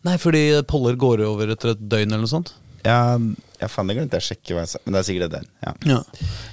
Nei, 0.07 0.17
fordi 0.17 0.63
poller 0.69 0.97
går 0.97 1.25
over 1.27 1.53
etter 1.53 1.75
et 1.75 1.83
døgn 1.85 2.15
eller 2.15 2.25
noe 2.25 2.33
sånt. 2.33 2.55
Ja, 2.87 3.19
jeg 3.61 3.73
fant 3.73 3.91
det 3.91 3.97
glemte 3.99 4.19
jeg 4.21 4.25
sjekker 4.29 4.43
sjekke, 4.47 4.57
hva 4.57 4.65
jeg 4.65 4.73
sa, 4.73 4.81
men 4.85 4.95
det 4.95 5.01
er 5.01 5.07
sikkert 5.09 5.33
den. 5.35 5.47
Ja. 5.65 5.73
Ja. 5.91 6.01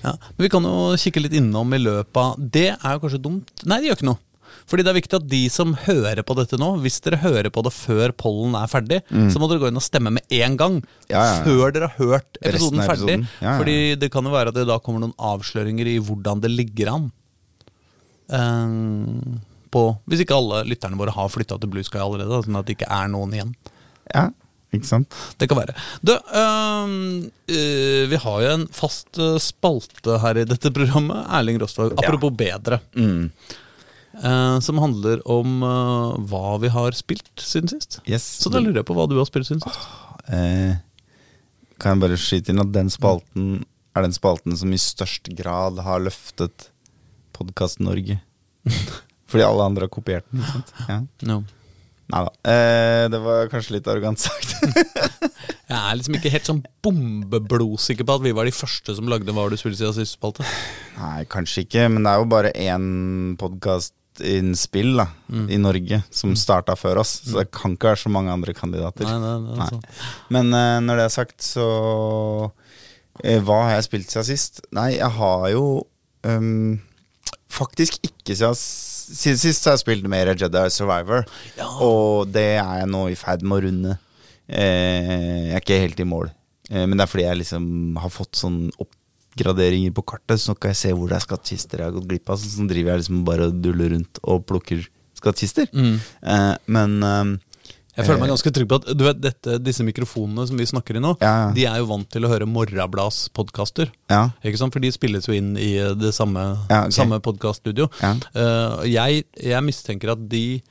ja. 0.04 0.14
Men 0.34 0.46
vi 0.46 0.52
kan 0.52 0.68
jo 0.68 0.76
kikke 1.00 1.24
litt 1.24 1.36
innom 1.38 1.76
i 1.76 1.82
løpet 1.82 2.20
av 2.20 2.46
Det 2.58 2.70
er 2.74 2.96
jo 2.96 3.04
kanskje 3.04 3.22
dumt. 3.22 3.52
Nei, 3.70 3.80
det 3.80 3.92
gjør 3.92 4.00
ikke 4.00 4.10
noe. 4.10 4.22
Fordi 4.70 4.86
det 4.86 4.92
er 4.92 4.98
viktig 4.98 5.18
at 5.20 5.30
de 5.32 5.42
som 5.54 5.74
hører 5.86 6.22
på 6.26 6.36
dette 6.38 6.60
nå, 6.62 6.70
hvis 6.84 7.00
dere 7.06 7.20
hører 7.24 7.50
på 7.54 7.64
det 7.66 7.74
før 7.76 8.14
pollen 8.18 8.58
er 8.60 8.70
ferdig, 8.72 9.02
så 9.10 9.42
må 9.42 9.50
dere 9.52 9.64
gå 9.64 9.72
inn 9.72 9.80
og 9.80 9.86
stemme 9.86 10.14
med 10.18 10.38
en 10.40 10.60
gang. 10.60 10.78
Mm. 10.82 11.08
Ja, 11.12 11.24
ja. 11.24 11.40
Før 11.46 11.74
dere 11.76 11.90
har 11.92 12.12
hørt 12.12 12.40
episoden 12.42 12.84
ferdig. 12.88 13.18
Ja. 13.44 13.58
Fordi 13.60 13.78
det 14.00 14.12
kan 14.14 14.28
jo 14.28 14.34
være 14.34 14.54
at 14.54 14.60
det 14.60 14.68
da 14.70 14.80
kommer 14.84 15.04
noen 15.04 15.18
avsløringer 15.18 15.90
i 15.94 15.98
hvordan 16.04 16.44
det 16.44 16.54
ligger 16.54 16.94
an. 16.94 17.10
Um, 18.34 19.42
på, 19.74 19.88
hvis 20.10 20.24
ikke 20.24 20.38
alle 20.38 20.64
lytterne 20.70 20.98
våre 21.00 21.14
har 21.14 21.34
flytta 21.34 21.58
til 21.60 21.72
Blue 21.74 21.86
Sky 21.86 22.00
allerede, 22.02 22.44
sånn 22.46 22.60
at 22.60 22.70
det 22.70 22.78
ikke 22.78 22.94
er 22.94 23.12
noen 23.12 23.36
igjen. 23.36 23.54
ja, 24.14 24.30
ikke 24.74 24.90
sant? 24.90 25.18
Det 25.38 25.48
kan 25.50 25.60
være. 25.60 25.76
Du, 26.02 26.14
um, 26.34 26.94
uh, 27.52 28.04
vi 28.10 28.22
har 28.24 28.38
jo 28.46 28.54
en 28.56 28.64
fast 28.74 29.20
øh, 29.22 29.36
spalte 29.42 30.18
her 30.24 30.40
i 30.42 30.48
dette 30.50 30.72
programmet. 30.74 31.28
Erling 31.30 31.60
Rostvåg. 31.62 31.94
Apropos 32.02 32.34
bedre. 32.38 32.80
Mm. 32.98 33.30
Øh, 34.20 34.58
som 34.62 34.82
handler 34.82 35.22
om 35.30 35.64
uh, 35.66 36.18
hva 36.30 36.58
vi 36.64 36.72
har 36.74 36.98
spilt 36.98 37.32
siden 37.42 37.72
sist. 37.72 38.00
Yes. 38.08 38.26
Så 38.44 38.52
da 38.54 38.62
lurer 38.62 38.82
jeg 38.82 38.90
på 38.90 38.98
hva 38.98 39.08
du 39.10 39.18
har 39.20 39.30
spilt 39.30 39.50
siden 39.50 39.64
sist. 39.64 39.88
Uh, 40.28 40.76
kan 41.82 41.96
jeg 41.96 42.04
bare 42.06 42.20
skyte 42.22 42.54
inn 42.54 42.64
at 42.64 42.74
den 42.76 42.92
spalten 42.94 43.64
er 43.94 44.06
den 44.06 44.16
spalten 44.16 44.56
som 44.58 44.72
i 44.74 44.80
størst 44.82 45.30
grad 45.38 45.82
har 45.86 46.02
løftet 46.02 46.70
Podkast 47.34 47.82
Norge. 47.84 48.20
Fordi 49.30 49.46
alle 49.46 49.66
andre 49.66 49.88
har 49.88 49.94
kopiert 49.94 50.26
den. 50.32 50.42
ikke 50.42 50.54
sant? 50.54 50.74
Ja. 50.90 50.98
No. 51.30 51.44
Nei 52.14 52.22
da. 52.26 52.56
Det 53.10 53.20
var 53.24 53.48
kanskje 53.50 53.78
litt 53.78 53.88
arrogant 53.90 54.22
sagt. 54.22 54.58
Jeg 55.74 55.80
er 55.80 55.98
liksom 55.98 56.18
ikke 56.18 56.32
helt 56.34 56.50
sånn 56.50 56.62
bombeblodsikker 56.86 58.06
på 58.06 58.18
at 58.20 58.24
vi 58.26 58.34
var 58.36 58.46
de 58.46 58.54
første 58.54 58.94
som 58.98 59.08
lagde 59.10 59.34
Hva 59.34 59.46
har 59.46 59.54
du 59.54 59.58
spilt 59.58 59.80
siden 59.80 59.96
sist 59.96 60.18
spalte. 60.20 60.46
Nei, 61.00 61.24
kanskje 61.32 61.64
ikke, 61.66 61.88
men 61.90 62.06
det 62.06 62.12
er 62.12 62.22
jo 62.22 62.28
bare 62.30 62.52
én 62.60 62.86
podkast 63.42 63.96
innen 64.22 64.58
spill 64.60 64.94
da, 65.00 65.08
i 65.50 65.58
Norge 65.62 66.02
som 66.14 66.36
starta 66.38 66.76
før 66.78 67.02
oss, 67.02 67.16
så 67.26 67.42
det 67.42 67.50
kan 67.56 67.74
ikke 67.76 67.92
være 67.92 68.02
så 68.04 68.12
mange 68.14 68.34
andre 68.34 68.54
kandidater. 68.58 69.08
Nei, 69.08 69.18
nei, 69.22 69.56
nei, 69.58 69.68
sånn. 69.72 69.84
Men 70.36 70.54
uh, 70.54 70.78
når 70.86 71.02
det 71.02 71.08
er 71.08 71.16
sagt, 71.16 71.38
så 71.46 71.68
uh, 72.50 73.40
Hva 73.46 73.60
har 73.68 73.76
jeg 73.78 73.88
spilt 73.88 74.14
siden 74.14 74.30
sist? 74.30 74.64
Nei, 74.76 74.94
jeg 75.00 75.12
har 75.18 75.48
jo 75.54 75.66
um, 76.30 76.80
faktisk 77.54 78.00
ikke 78.06 78.38
siden, 78.38 78.58
siden 78.58 79.42
sist 79.42 79.64
så 79.64 79.72
har 79.72 79.80
jeg 79.80 79.86
spilt 79.86 80.10
mer 80.12 80.34
Jedi 80.34 80.66
Survivor. 80.74 81.28
Ja. 81.60 81.70
Og 81.86 82.32
det 82.34 82.50
er 82.58 82.84
jeg 82.84 82.90
nå 82.94 83.08
i 83.12 83.20
ferd 83.20 83.46
med 83.46 83.60
å 83.60 83.68
runde. 83.68 84.00
Uh, 84.48 85.50
jeg 85.50 85.54
er 85.58 85.64
ikke 85.64 85.84
helt 85.86 86.04
i 86.04 86.10
mål. 86.16 86.34
Men 86.74 86.96
det 86.96 87.04
er 87.04 87.10
fordi 87.12 87.26
jeg 87.26 87.38
liksom 87.38 87.66
har 88.00 88.10
fått 88.10 88.38
sånn 88.40 88.62
oppgraderinger 89.34 89.94
på 89.98 90.04
kartet, 90.06 90.40
så 90.42 90.54
kan 90.56 90.72
jeg 90.74 90.78
se 90.84 90.92
hvor 90.94 91.10
det 91.10 91.18
er 91.18 91.26
skattkister 91.26 91.82
jeg 91.82 91.90
har 91.90 91.96
gått 91.98 92.08
glipp 92.12 92.30
av. 92.30 92.38
Så 92.40 92.52
sånn 92.54 92.70
driver 92.70 92.94
jeg 92.94 93.04
liksom 93.04 93.24
bare 93.28 93.50
og 93.50 93.58
duller 93.64 93.90
rundt 93.96 94.22
og 94.24 94.46
plukker 94.50 94.86
skattkister. 95.18 95.68
Mm. 95.74 95.98
Eh, 96.22 96.54
men 96.68 96.96
eh, 97.04 97.34
Jeg 97.96 98.08
føler 98.08 98.22
meg 98.24 98.32
ganske 98.34 98.52
trygg 98.54 98.70
på 98.72 98.78
at 98.82 98.88
du 98.98 99.04
vet, 99.06 99.20
dette, 99.22 99.58
disse 99.62 99.84
mikrofonene 99.86 100.48
som 100.50 100.58
vi 100.58 100.66
snakker 100.66 100.98
i 100.98 101.02
nå, 101.04 101.12
Ja, 101.22 101.34
ja. 101.46 101.50
de 101.54 101.66
er 101.70 101.78
jo 101.82 101.90
vant 101.92 102.08
til 102.10 102.26
å 102.26 102.32
høre 102.32 102.48
Morrablads 102.50 103.28
podkaster. 103.34 103.92
ja. 104.10 104.24
Ikke 104.44 104.58
sant? 104.62 104.74
For 104.74 104.82
de 104.84 104.92
spilles 104.94 105.28
jo 105.30 105.34
inn 105.38 105.56
i 105.58 105.76
det 105.98 106.14
samme, 106.18 106.42
Ja, 106.70 106.86
okay. 106.88 106.92
samme 106.98 107.20
podkaststudio. 107.22 107.90
Ja. 108.02 108.16
Eh, 108.34 108.86
jeg, 108.94 109.26
jeg 109.38 109.64
mistenker 109.66 110.14
at 110.16 110.26
de 110.30 110.62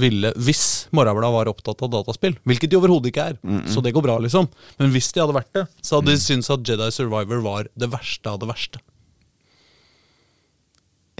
ville, 0.00 0.32
hvis 0.42 0.64
Morgenbladet 0.94 1.34
var 1.36 1.50
opptatt 1.52 1.84
av 1.86 1.92
dataspill, 1.92 2.34
hvilket 2.48 2.72
de 2.72 2.78
overhodet 2.80 3.12
ikke 3.12 3.28
er, 3.32 3.36
så 3.70 3.82
det 3.84 3.92
går 3.94 4.02
bra, 4.06 4.16
liksom, 4.22 4.48
men 4.80 4.90
hvis 4.94 5.12
de 5.14 5.22
hadde 5.22 5.36
vært 5.36 5.52
det, 5.54 5.62
så 5.84 6.00
hadde 6.00 6.10
de 6.10 6.22
syntes 6.22 6.50
at 6.50 6.66
Jedi 6.66 6.88
Survivor 6.94 7.44
var 7.44 7.70
det 7.78 7.90
verste 7.92 8.32
av 8.32 8.40
det 8.42 8.50
verste. 8.50 8.82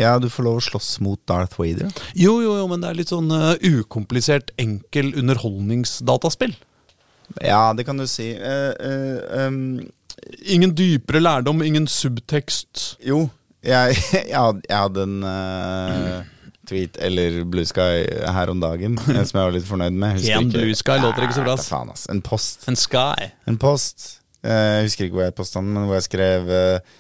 Ja, 0.00 0.16
du 0.18 0.26
får 0.26 0.46
lov 0.48 0.58
å 0.58 0.64
slåss 0.66 0.96
mot 1.06 1.20
Darth 1.30 1.54
Vader. 1.60 1.92
Jo, 2.18 2.40
jo, 2.42 2.56
jo, 2.58 2.66
men 2.70 2.82
det 2.82 2.90
er 2.90 2.98
litt 2.98 3.12
sånn 3.14 3.30
uh, 3.30 3.54
ukomplisert, 3.62 4.50
enkel 4.58 5.12
underholdningsdataspill. 5.20 6.56
Ja, 7.38 7.68
det 7.78 7.86
kan 7.86 8.02
du 8.02 8.08
si. 8.10 8.32
Uh, 8.34 8.74
uh, 8.74 9.46
um, 9.46 9.60
Ingen 10.50 10.72
dypere 10.74 11.20
lærdom, 11.20 11.62
ingen 11.62 11.86
subtekst. 11.90 12.96
jo, 13.06 13.28
jeg, 13.64 13.96
jeg, 14.32 14.60
jeg 14.68 14.76
hadde 14.76 15.04
en 15.04 15.24
eh, 15.28 16.30
tweet, 16.68 16.98
eller 17.02 17.42
Blue 17.48 17.66
Sky, 17.68 18.04
her 18.36 18.52
om 18.52 18.60
dagen, 18.62 18.98
som 19.04 19.14
jeg 19.14 19.38
var 19.38 19.54
litt 19.54 19.68
fornøyd 19.68 19.96
med. 19.96 20.18
Husker 20.18 20.40
En 20.42 20.52
Blue 20.52 20.76
Sky 20.78 20.98
låter 21.02 21.26
ikke 21.26 21.38
så 21.38 21.46
bra. 21.46 21.56
Faen, 21.60 21.94
ass. 21.94 22.08
En 22.12 22.20
post. 22.24 22.68
En 22.70 22.78
sky. 22.78 23.30
En 23.50 23.58
post. 23.60 24.10
Eh, 24.44 24.74
jeg 24.78 24.90
husker 24.90 25.08
ikke 25.08 25.18
hvor 25.20 25.26
jeg 25.28 25.36
posta 25.38 25.62
den, 25.62 25.72
men 25.76 25.88
hvor 25.88 25.98
jeg 25.98 26.06
skrev 26.08 26.52
eh, 26.52 26.94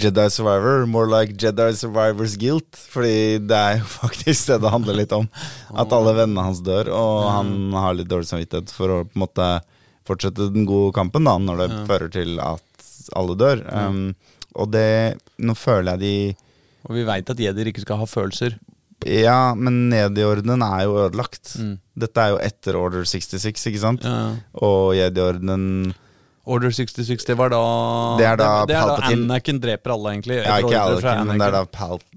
Jedi 0.00 0.26
Survivor, 0.30 0.84
more 0.86 1.08
like 1.10 1.34
Jedi 1.40 1.70
Survivor's 1.78 2.36
guilt. 2.38 2.78
Fordi 2.92 3.40
det 3.42 3.58
er 3.58 3.78
jo 3.80 3.88
faktisk 4.02 4.52
det 4.52 4.60
det 4.64 4.72
handler 4.74 5.00
litt 5.00 5.14
om. 5.16 5.28
At 5.74 5.92
alle 5.96 6.14
vennene 6.18 6.46
hans 6.50 6.62
dør, 6.66 6.92
og 6.94 7.28
han 7.30 7.54
har 7.76 7.96
litt 7.98 8.10
dårlig 8.10 8.30
samvittighet 8.30 8.74
for 8.74 9.00
å 9.00 9.04
på 9.08 9.16
en 9.18 9.24
måte 9.26 9.52
fortsette 10.08 10.50
den 10.54 10.66
gode 10.66 10.94
kampen, 10.96 11.26
da, 11.28 11.36
når 11.38 11.64
det 11.64 11.70
fører 11.88 12.12
til 12.12 12.38
at 12.42 12.64
alle 13.16 13.36
dør. 13.38 13.62
Um, 13.70 14.12
og 14.58 14.72
det 14.74 15.18
Nå 15.38 15.54
føler 15.54 15.94
jeg 15.94 16.00
de 16.02 16.14
Og 16.88 16.96
vi 16.96 17.04
veit 17.06 17.28
at 17.30 17.38
jedier 17.38 17.70
ikke 17.70 17.84
skal 17.84 18.00
ha 18.02 18.08
følelser. 18.08 18.56
Ja, 19.08 19.54
men 19.56 19.88
Jedi-ordenen 19.94 20.62
er 20.66 20.84
jo 20.84 20.98
ødelagt. 21.06 21.54
Mm. 21.58 21.78
Dette 22.04 22.20
er 22.24 22.34
jo 22.34 22.38
etter 22.44 22.76
Order 22.76 23.04
66, 23.08 23.66
ikke 23.70 23.80
sant? 23.82 24.04
Ja. 24.04 24.34
Og 24.60 24.94
Jedi-ordenen 24.98 25.94
Order 26.50 26.72
66, 26.74 27.24
det 27.28 27.36
var 27.38 27.52
da 27.52 27.60
Det 28.18 28.26
er 28.26 28.38
da 28.40 28.48
det, 28.64 28.72
det 28.72 28.78
er 28.80 28.88
da 28.88 29.10
Anakin 29.12 29.60
dreper 29.62 29.92
alle, 29.94 30.14
egentlig. 30.16 30.40
Ja, 30.40 30.56
ikke 30.60 30.80
Anakin, 30.80 31.26
men 31.28 31.38
det 31.40 31.46
er 31.50 31.56
da. 31.58 31.64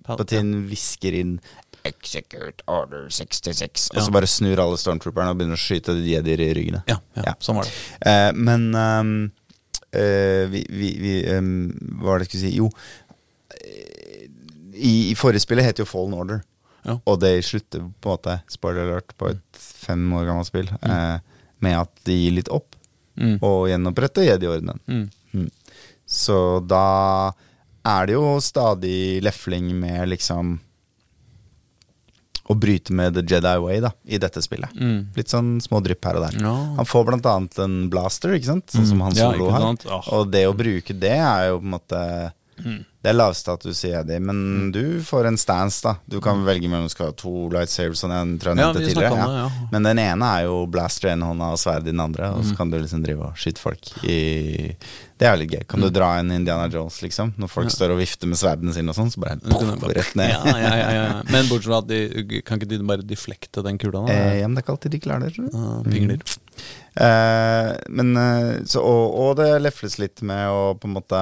Palpatine 0.03 0.63
hvisker 0.69 1.19
inn 1.19 1.35
Execute 1.83 2.63
Order 2.71 3.09
66, 3.11 3.89
og 3.91 4.05
så 4.05 4.11
bare 4.15 4.27
snur 4.31 4.59
alle 4.63 4.77
stormtrooperne 4.79 5.33
og 5.33 5.39
begynner 5.41 5.59
å 5.59 5.63
skyte 5.63 5.97
jedier 5.99 6.39
i 6.39 6.53
ryggene. 6.55 6.79
Ja, 6.87 6.95
ja, 7.17 7.25
Ja. 7.27 7.33
sånn 7.43 7.59
var 7.59 7.67
det. 7.67 7.73
Eh, 8.07 8.29
men 8.39 8.69
eh, 9.91 10.47
vi, 10.53 10.63
vi, 10.69 10.91
vi 11.03 11.13
um, 11.35 11.49
Hva 11.99 12.13
var 12.13 12.23
det 12.23 12.29
jeg 12.29 12.31
skulle 12.31 12.45
si? 12.47 12.53
Jo, 12.55 12.69
eh, 13.59 14.23
i, 14.73 14.93
i 15.11 15.15
forrige 15.19 15.43
spillet 15.43 15.67
het 15.67 15.83
jo 15.83 15.85
Fallen 15.85 16.15
Order. 16.17 16.39
Ja. 16.85 16.97
Og 17.07 17.19
det 17.21 17.33
slutter 17.47 17.79
på 18.01 18.09
en 18.09 18.17
måte, 18.17 18.41
spoiler 18.51 18.89
alert, 18.89 19.13
på 19.17 19.29
et 19.31 19.59
fem 19.59 20.03
år 20.13 20.25
gammelt 20.27 20.47
spill, 20.49 20.69
eh, 20.81 21.19
med 21.63 21.77
at 21.79 21.89
de 22.05 22.13
gir 22.25 22.37
litt 22.41 22.49
opp 22.51 22.75
Mm. 23.15 23.35
og 23.45 23.67
gjenoppretter 23.69 24.23
Jedi-ordenen. 24.25 24.79
Mm. 24.89 25.09
Mm. 25.35 25.49
Så 26.09 26.65
da 26.67 27.31
er 27.85 28.05
det 28.07 28.13
jo 28.15 28.39
stadig 28.41 29.21
lefling 29.21 29.67
med 29.79 30.09
liksom 30.09 30.59
Å 32.49 32.55
bryte 32.59 32.91
med 32.91 33.13
the 33.15 33.21
Jedi 33.23 33.53
way 33.63 33.77
da 33.79 33.91
i 34.03 34.17
dette 34.19 34.41
spillet. 34.43 34.73
Mm. 34.75 35.13
Litt 35.15 35.31
sånn 35.31 35.61
små 35.63 35.79
drypp 35.79 36.03
her 36.03 36.17
og 36.19 36.25
der. 36.25 36.41
Ja. 36.43 36.51
Han 36.75 36.85
får 36.89 37.05
blant 37.07 37.25
annet 37.31 37.59
en 37.63 37.77
blaster, 37.93 38.33
ikke 38.35 38.49
sant? 38.49 38.65
Sånn 38.73 38.85
som 38.89 38.99
han 39.05 39.13
Mm. 39.13 39.17
Ja, 39.21 39.29
solo 39.31 39.45
ikke 39.47 39.89
har. 39.93 40.09
Og 40.17 40.31
det 40.31 40.41
å 40.49 40.53
bruke 40.57 40.91
det 40.99 41.13
er 41.23 41.47
jo 41.53 41.59
på 41.61 41.63
en 41.63 41.71
måte 41.77 42.33
Mm. 42.63 42.85
Det 43.03 43.09
er 43.11 43.17
lavstatus 43.17 43.79
i 43.83 43.89
Jedi, 43.91 44.17
men 44.23 44.71
du 44.71 44.99
får 45.03 45.25
en 45.27 45.37
stance, 45.37 45.81
da. 45.83 45.95
Du 46.07 46.21
kan 46.23 46.45
velge 46.45 46.69
mellom 46.71 46.87
skal 46.89 47.07
ha 47.09 47.11
to 47.19 47.49
lightsabers, 47.51 48.03
og 48.05 48.11
jeg 48.13 48.39
tror 48.39 48.53
jeg 48.53 48.55
Mm. 48.55 48.61
Ja, 48.61 48.67
nevnte 48.71 48.85
tidligere. 48.87 49.17
Ja. 49.17 49.25
det, 49.27 49.39
ja. 49.41 49.67
Men 49.73 49.83
den 49.83 49.99
ene 49.99 50.29
er 50.39 50.43
jo 50.45 50.65
blaster 50.71 51.09
i 51.09 51.11
en 51.11 51.21
hånda 51.21 51.49
og 51.51 51.57
sverd 51.59 51.83
i 51.83 51.91
den 51.91 51.99
andre, 51.99 52.29
og 52.31 52.43
Mm. 52.43 52.49
så 52.51 52.55
kan 52.57 52.69
du 52.69 52.77
liksom 52.79 53.03
drive 53.03 53.19
og 53.21 53.33
skyte 53.35 53.59
folk 53.59 53.91
i 54.03 54.75
Det 55.19 55.27
er 55.29 55.35
jo 55.37 55.41
litt 55.43 55.51
gøy. 55.51 55.67
Kan 55.67 55.79
du 55.79 55.87
Mm. 55.87 55.93
dra 55.93 56.07
en 56.19 56.31
Indiana 56.31 56.67
Jones, 56.67 57.01
liksom? 57.01 57.33
Når 57.37 57.47
folk 57.49 57.69
står 57.69 57.91
og 57.91 57.97
vifter 57.99 58.27
med 58.27 58.35
sverdene 58.37 58.73
sine 58.73 58.89
og 58.89 58.95
sånn, 58.95 59.11
så 59.11 59.19
bare 59.21 59.37
boom, 59.37 59.79
bare- 59.79 59.93
rett 59.95 60.15
ned. 60.15 60.29
Ja, 60.29 60.43
ja, 60.57 60.75
ja, 60.75 60.91
ja. 60.91 61.21
Men 61.31 61.45
bortsett 61.47 61.63
fra 61.65 61.77
at 61.77 61.87
de 61.87 62.41
kan 62.41 62.59
ikke 62.59 62.67
de 62.67 62.79
bare 62.79 63.03
deflekte 63.03 63.63
den 63.63 63.77
kula? 63.77 64.07
Eh, 64.09 64.39
ja, 64.41 64.47
men 64.47 64.55
det 64.55 64.63
er 64.63 64.67
ikke 64.67 64.77
alltid 64.77 64.91
de 64.91 64.99
klarer 64.99 65.29
det. 65.31 65.53
Ah, 65.53 65.81
pingler. 65.83 66.19
Eh, 66.95 67.77
men 67.89 68.17
eh, 68.17 68.59
så, 68.65 68.81
og, 68.83 69.15
og 69.17 69.37
det 69.37 69.61
lefles 69.61 69.97
litt 69.99 70.21
med 70.21 70.47
å 70.49 70.77
på 70.77 70.85
en 70.89 70.93
måte 70.93 71.21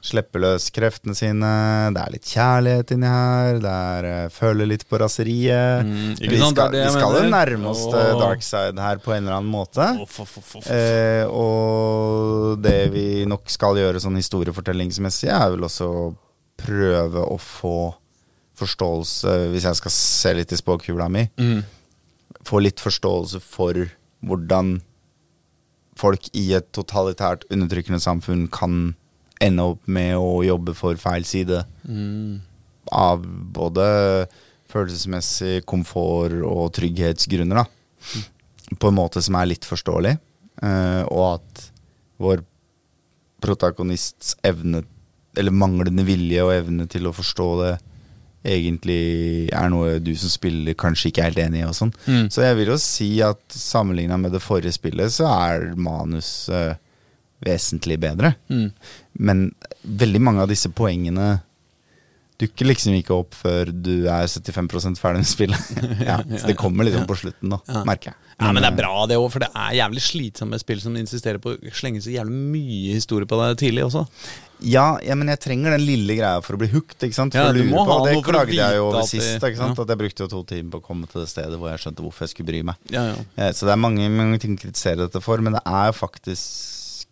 slippe 0.00 0.40
løs 0.40 0.70
kreftene 0.72 1.14
sine. 1.16 1.50
Det 1.92 2.00
er 2.00 2.12
litt 2.14 2.28
kjærlighet 2.30 2.92
inni 2.94 3.10
her. 3.10 3.58
Det 3.60 3.72
er 3.72 4.08
uh, 4.08 4.32
føle 4.32 4.66
litt 4.68 4.86
på 4.88 5.00
raseriet. 5.02 5.84
Mm, 5.84 6.14
vi 6.16 6.40
skal, 6.40 6.72
vi 6.72 6.86
skal 6.94 7.16
jo 7.18 7.22
nærme 7.28 7.68
oss 7.72 7.84
oh. 7.90 7.96
Dark 8.20 8.44
side 8.44 8.80
her 8.80 9.02
på 9.04 9.12
en 9.12 9.26
eller 9.26 9.36
annen 9.38 9.52
måte. 9.52 9.84
Uff, 10.00 10.16
for, 10.20 10.28
for, 10.28 10.46
for, 10.54 10.70
Eh, 10.70 11.24
og 11.28 12.60
det 12.64 12.90
vi 12.94 13.24
nok 13.28 13.50
skal 13.52 13.78
gjøre 13.80 14.00
sånn 14.02 14.16
historiefortellingsmessig, 14.20 15.28
er 15.32 15.52
vel 15.54 15.66
også 15.68 15.88
å 15.90 16.04
prøve 16.60 17.24
å 17.24 17.36
få 17.40 17.76
forståelse, 18.60 19.34
hvis 19.54 19.64
jeg 19.68 19.78
skal 19.78 19.92
se 19.94 20.32
litt 20.36 20.52
i 20.52 20.58
spåkula 20.60 21.08
mi, 21.12 21.26
Mm. 21.40 21.62
få 22.44 22.60
litt 22.60 22.80
forståelse 22.80 23.40
for 23.40 23.86
hvordan 24.24 24.80
folk 26.00 26.28
i 26.36 26.52
et 26.56 26.68
totalitært 26.76 27.44
undertrykkende 27.52 28.00
samfunn 28.00 28.46
kan 28.52 28.94
ende 29.40 29.66
opp 29.72 29.88
med 29.90 30.16
å 30.20 30.40
jobbe 30.44 30.74
for 30.76 31.00
feil 31.00 31.24
side. 31.28 31.62
Mm. 31.88 32.40
Av 32.92 33.24
både 33.56 33.86
følelsesmessig 34.70 35.64
komfort 35.68 36.36
og 36.46 36.70
trygghetsgrunner, 36.76 37.62
da. 37.62 38.24
På 38.78 38.90
en 38.90 38.98
måte 39.00 39.22
som 39.24 39.38
er 39.38 39.50
litt 39.50 39.66
forståelig. 39.66 40.14
Uh, 40.60 41.02
og 41.08 41.24
at 41.34 41.66
vår 42.20 42.44
protagonists 43.40 44.36
evne, 44.44 44.84
eller 45.38 45.54
manglende 45.56 46.04
vilje 46.04 46.44
og 46.44 46.52
evne 46.54 46.86
til 46.90 47.08
å 47.08 47.14
forstå 47.16 47.48
det, 47.62 47.72
egentlig 48.46 49.50
er 49.52 49.68
noe 49.72 49.98
du 50.00 50.12
som 50.16 50.32
spiller 50.32 50.76
kanskje 50.78 51.10
ikke 51.10 51.22
er 51.22 51.30
helt 51.30 51.42
enig 51.42 51.62
i. 51.62 51.66
og 51.68 51.76
sånn. 51.76 51.92
Mm. 52.06 52.28
Så 52.32 52.44
jeg 52.44 52.58
vil 52.60 52.72
jo 52.72 52.78
si 52.80 53.10
at 53.24 53.40
sammenligna 53.52 54.16
med 54.20 54.32
det 54.36 54.42
forrige 54.44 54.76
spillet, 54.76 55.12
så 55.12 55.28
er 55.32 55.72
manus 55.76 56.48
eh, 56.52 56.76
vesentlig 57.44 57.98
bedre. 58.02 58.34
Mm. 58.52 58.66
Men 59.20 59.46
veldig 59.82 60.20
mange 60.20 60.42
av 60.44 60.50
disse 60.52 60.68
poengene 60.72 61.38
dukker 62.40 62.64
liksom 62.70 62.94
ikke 62.96 63.12
opp 63.12 63.34
før 63.36 63.68
du 63.68 64.06
er 64.08 64.24
75 64.24 64.96
ferdig 64.96 65.20
med 65.20 65.28
spillet. 65.28 65.72
ja, 66.08 66.20
så 66.40 66.48
det 66.48 66.56
kommer 66.56 66.86
liksom 66.88 67.04
på 67.08 67.18
slutten, 67.20 67.52
da, 67.52 67.58
merker 67.84 68.14
jeg. 68.14 68.16
Ja, 68.40 68.48
men 68.56 68.62
det 68.64 68.70
er 68.70 68.76
bra, 68.78 68.92
det 69.04 69.18
òg, 69.20 69.26
for 69.34 69.42
det 69.44 69.50
er 69.52 69.74
jævlig 69.76 70.00
slitsomt 70.00 70.54
med 70.54 70.62
spill 70.62 70.78
som 70.80 70.94
insisterer 70.96 71.36
på 71.44 71.52
å 71.52 71.72
slenge 71.76 72.00
så 72.00 72.08
jævlig 72.14 72.38
mye 72.54 72.94
historie 72.96 73.28
på 73.28 73.36
deg 73.36 73.58
tidlig 73.60 73.84
også. 73.84 74.06
Ja, 74.64 74.86
ja, 75.04 75.12
men 75.20 75.28
jeg 75.28 75.40
trenger 75.44 75.74
den 75.76 75.84
lille 75.84 76.16
greia 76.16 76.40
for 76.44 76.56
å 76.56 76.60
bli 76.62 76.70
hooked. 76.72 76.96
ikke 77.04 77.16
sant? 77.18 77.36
For 77.36 77.44
Ja, 77.44 77.52
du 77.52 77.60
må 77.68 77.84
på, 77.84 77.92
ha 77.92 77.98
Det 78.08 78.14
klagde 78.16 78.30
klaget 78.32 78.56
jeg 78.56 78.78
jo 78.80 78.86
over 78.88 79.04
sist. 79.08 79.36
ikke 79.36 79.60
sant? 79.60 79.76
ja. 79.76 79.84
At 79.84 79.92
jeg 79.92 80.00
brukte 80.00 80.24
jo 80.24 80.30
to 80.32 80.40
timer 80.48 80.72
på 80.72 80.80
å 80.80 80.86
komme 80.88 81.08
til 81.12 81.20
det 81.20 81.28
stedet 81.34 81.60
hvor 81.60 81.68
jeg 81.74 81.84
skjønte 81.84 82.04
hvorfor 82.06 82.24
jeg 82.24 82.32
skulle 82.32 82.48
bry 82.54 82.64
meg. 82.72 82.80
Ja, 82.92 83.04
ja. 83.12 83.20
Eh, 83.36 83.52
Så 83.56 83.68
det 83.68 83.76
er 83.76 83.80
mange, 83.84 84.08
mange 84.08 84.40
ting 84.40 84.56
å 84.56 84.60
kritisere 84.64 85.04
dette 85.04 85.20
for, 85.24 85.44
men 85.44 85.56
det 85.60 85.62
er 85.68 85.92
jo 85.92 85.98
faktisk 86.00 86.48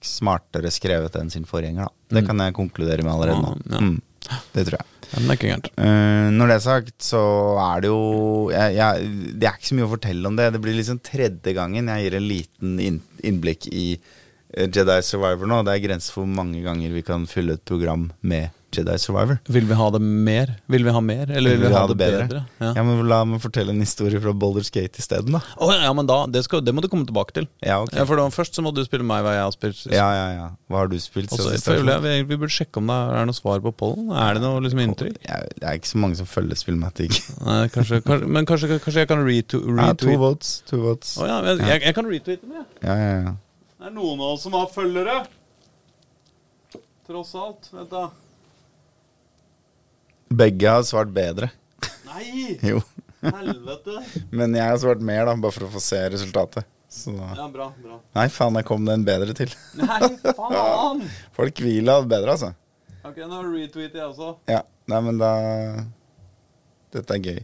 smartere 0.05 0.71
skrevet 0.75 1.17
enn 1.19 1.33
sin 1.33 1.47
forgjenger. 1.49 1.89
da. 1.89 2.19
Det 2.19 2.27
kan 2.27 2.41
jeg 2.43 2.57
konkludere 2.57 3.05
med 3.05 3.15
allerede 3.15 3.43
nå. 3.43 3.57
Mm. 3.57 3.65
Ja, 3.65 3.79
ja. 3.79 3.89
Mm, 3.89 4.45
det 4.55 4.65
tror 4.69 4.79
jeg. 4.79 4.87
ja 5.09 5.23
det 5.23 5.27
er 5.29 5.39
ikke 5.39 5.51
gærent. 5.51 5.71
Uh, 5.79 6.29
når 6.37 6.51
det 6.51 6.57
er 6.59 6.65
sagt, 6.67 6.95
så 7.05 7.23
er 7.65 7.85
det 7.85 7.91
jo 7.91 8.01
jeg, 8.53 8.77
jeg, 8.77 9.11
Det 9.41 9.49
er 9.49 9.59
ikke 9.59 9.71
så 9.71 9.79
mye 9.79 9.89
å 9.89 9.95
fortelle 9.95 10.31
om 10.31 10.39
det. 10.39 10.53
Det 10.55 10.63
blir 10.65 10.79
liksom 10.79 11.03
tredje 11.05 11.57
gangen 11.57 11.93
jeg 11.93 12.07
gir 12.07 12.19
en 12.19 12.29
liten 12.29 12.79
innblikk 12.85 13.69
i 13.73 13.89
eh, 13.97 14.69
Jedi 14.69 15.01
Survivor 15.07 15.51
nå. 15.51 15.63
Det 15.67 15.75
er 15.75 15.85
grenser 15.89 16.15
for 16.15 16.27
hvor 16.27 16.39
mange 16.43 16.63
ganger 16.67 16.95
vi 16.95 17.05
kan 17.07 17.27
fylle 17.31 17.59
et 17.59 17.67
program 17.69 18.11
med 18.21 18.55
Jedi 18.75 18.95
Survivor. 19.01 19.39
Vil 19.49 19.65
vi 19.69 19.77
ha 19.79 19.87
det 19.95 20.01
mer? 20.03 20.51
Vil 20.69 20.85
vi 20.85 20.93
ha 20.93 21.01
mer, 21.01 21.31
eller 21.31 21.57
vil 21.57 21.63
vi 21.65 21.73
ha 21.73 21.85
det 21.89 21.97
bedre? 21.99 22.43
Ja. 22.61 22.73
Ja. 22.77 22.83
men 22.85 23.01
La 23.09 23.23
meg 23.25 23.41
fortelle 23.41 23.73
en 23.73 23.81
historie 23.81 24.21
fra 24.21 24.35
Boulders 24.37 24.69
Gate 24.75 25.01
isteden, 25.01 25.33
da. 25.39 25.41
Oh, 25.57 25.73
ja, 25.73 25.89
men 25.97 26.09
da, 26.09 26.19
det, 26.29 26.43
skal, 26.45 26.61
det 26.65 26.75
må 26.77 26.85
du 26.85 26.89
komme 26.93 27.09
tilbake 27.09 27.33
til. 27.39 27.49
Ja, 27.65 27.79
ok. 27.85 27.95
Ja, 27.97 28.05
for 28.09 28.21
da, 28.21 28.27
Først 28.35 28.59
så 28.59 28.65
må 28.65 28.75
du 28.77 28.83
spille 28.85 29.07
meg 29.09 29.25
hva 29.25 29.33
jeg 29.39 29.47
har 29.47 29.55
spilt. 29.57 29.81
Ja, 29.89 30.09
ja, 30.13 30.27
ja. 30.37 30.49
Hva 30.69 30.83
har 30.83 30.93
du 30.93 30.99
spilt? 31.01 31.33
Og 31.33 31.41
så 31.41 31.49
siden 31.49 31.63
sist, 31.63 31.71
føler 31.71 31.95
jeg 31.97 32.05
vi, 32.05 32.29
vi 32.35 32.41
burde 32.45 32.55
sjekke 32.59 32.83
om 32.83 32.93
det 32.93 32.99
er 33.23 33.31
noe 33.31 33.39
svar 33.41 33.65
på 33.65 33.73
pollen. 33.85 34.13
Er 34.13 34.37
det 34.37 34.45
noe 34.45 34.61
liksom 34.67 34.85
inntrykk? 34.85 35.19
Det 35.25 35.65
er 35.65 35.81
ikke 35.81 35.93
så 35.95 36.03
mange 36.05 36.21
som 36.21 36.29
følger 36.29 36.61
Spillmatic. 36.61 37.23
Nei, 37.49 37.65
kanskje, 37.73 38.03
kanskje, 38.05 38.31
men 38.37 38.49
kanskje, 38.49 38.71
kanskje 38.77 39.07
jeg 39.07 39.13
kan 39.15 39.25
reto, 39.25 39.65
Ja, 39.81 39.91
to 39.97 40.21
votes. 40.21 40.55
To 40.69 40.85
votes. 40.85 41.17
Oh, 41.17 41.27
ja, 41.31 41.41
jeg, 41.49 41.65
jeg, 41.65 41.85
jeg 41.89 41.97
kan 41.97 42.13
retweete 42.13 42.45
den, 42.45 42.57
jeg. 42.61 42.71
Ja, 42.85 43.01
ja, 43.01 43.19
ja. 43.25 43.37
Det 43.79 43.89
er 43.89 43.95
noen 43.97 44.21
av 44.21 44.37
oss 44.37 44.45
som 44.45 44.57
har 44.59 44.69
følgere. 44.75 45.21
Tross 47.09 47.33
alt. 47.39 47.71
Vent, 47.73 47.89
da. 47.95 48.09
Begge 50.29 50.69
har 50.71 50.85
svart 50.87 51.13
bedre. 51.15 51.51
Nei! 52.09 52.59
Jo. 52.65 52.83
Helvete. 53.25 54.03
Men 54.31 54.55
jeg 54.55 54.69
har 54.71 54.79
svart 54.83 55.03
mer, 55.05 55.25
da, 55.27 55.35
bare 55.41 55.55
for 55.55 55.67
å 55.67 55.73
få 55.73 55.83
se 55.83 56.01
resultatet. 56.13 56.69
Så 56.89 57.13
da. 57.13 57.33
Ja, 57.37 57.49
bra. 57.53 57.69
bra. 57.83 57.99
Nei, 58.17 58.29
faen, 58.33 58.57
jeg 58.61 58.67
kom 58.69 58.87
det 58.89 58.95
en 58.97 59.05
bedre 59.05 59.35
til. 59.37 59.53
Nei, 59.81 60.01
faen! 60.25 61.03
Folk 61.37 61.61
vil 61.65 61.91
ha 61.93 61.99
bedre, 62.09 62.37
altså. 62.37 62.53
Ok, 63.05 63.21
nå 63.29 63.43
retweeter 63.45 64.01
jeg 64.03 64.07
også. 64.09 64.33
Ja, 64.51 64.63
nei, 64.91 65.01
men 65.07 65.21
da 65.21 65.33
Dette 66.93 67.19
er 67.19 67.25
gøy. 67.25 67.43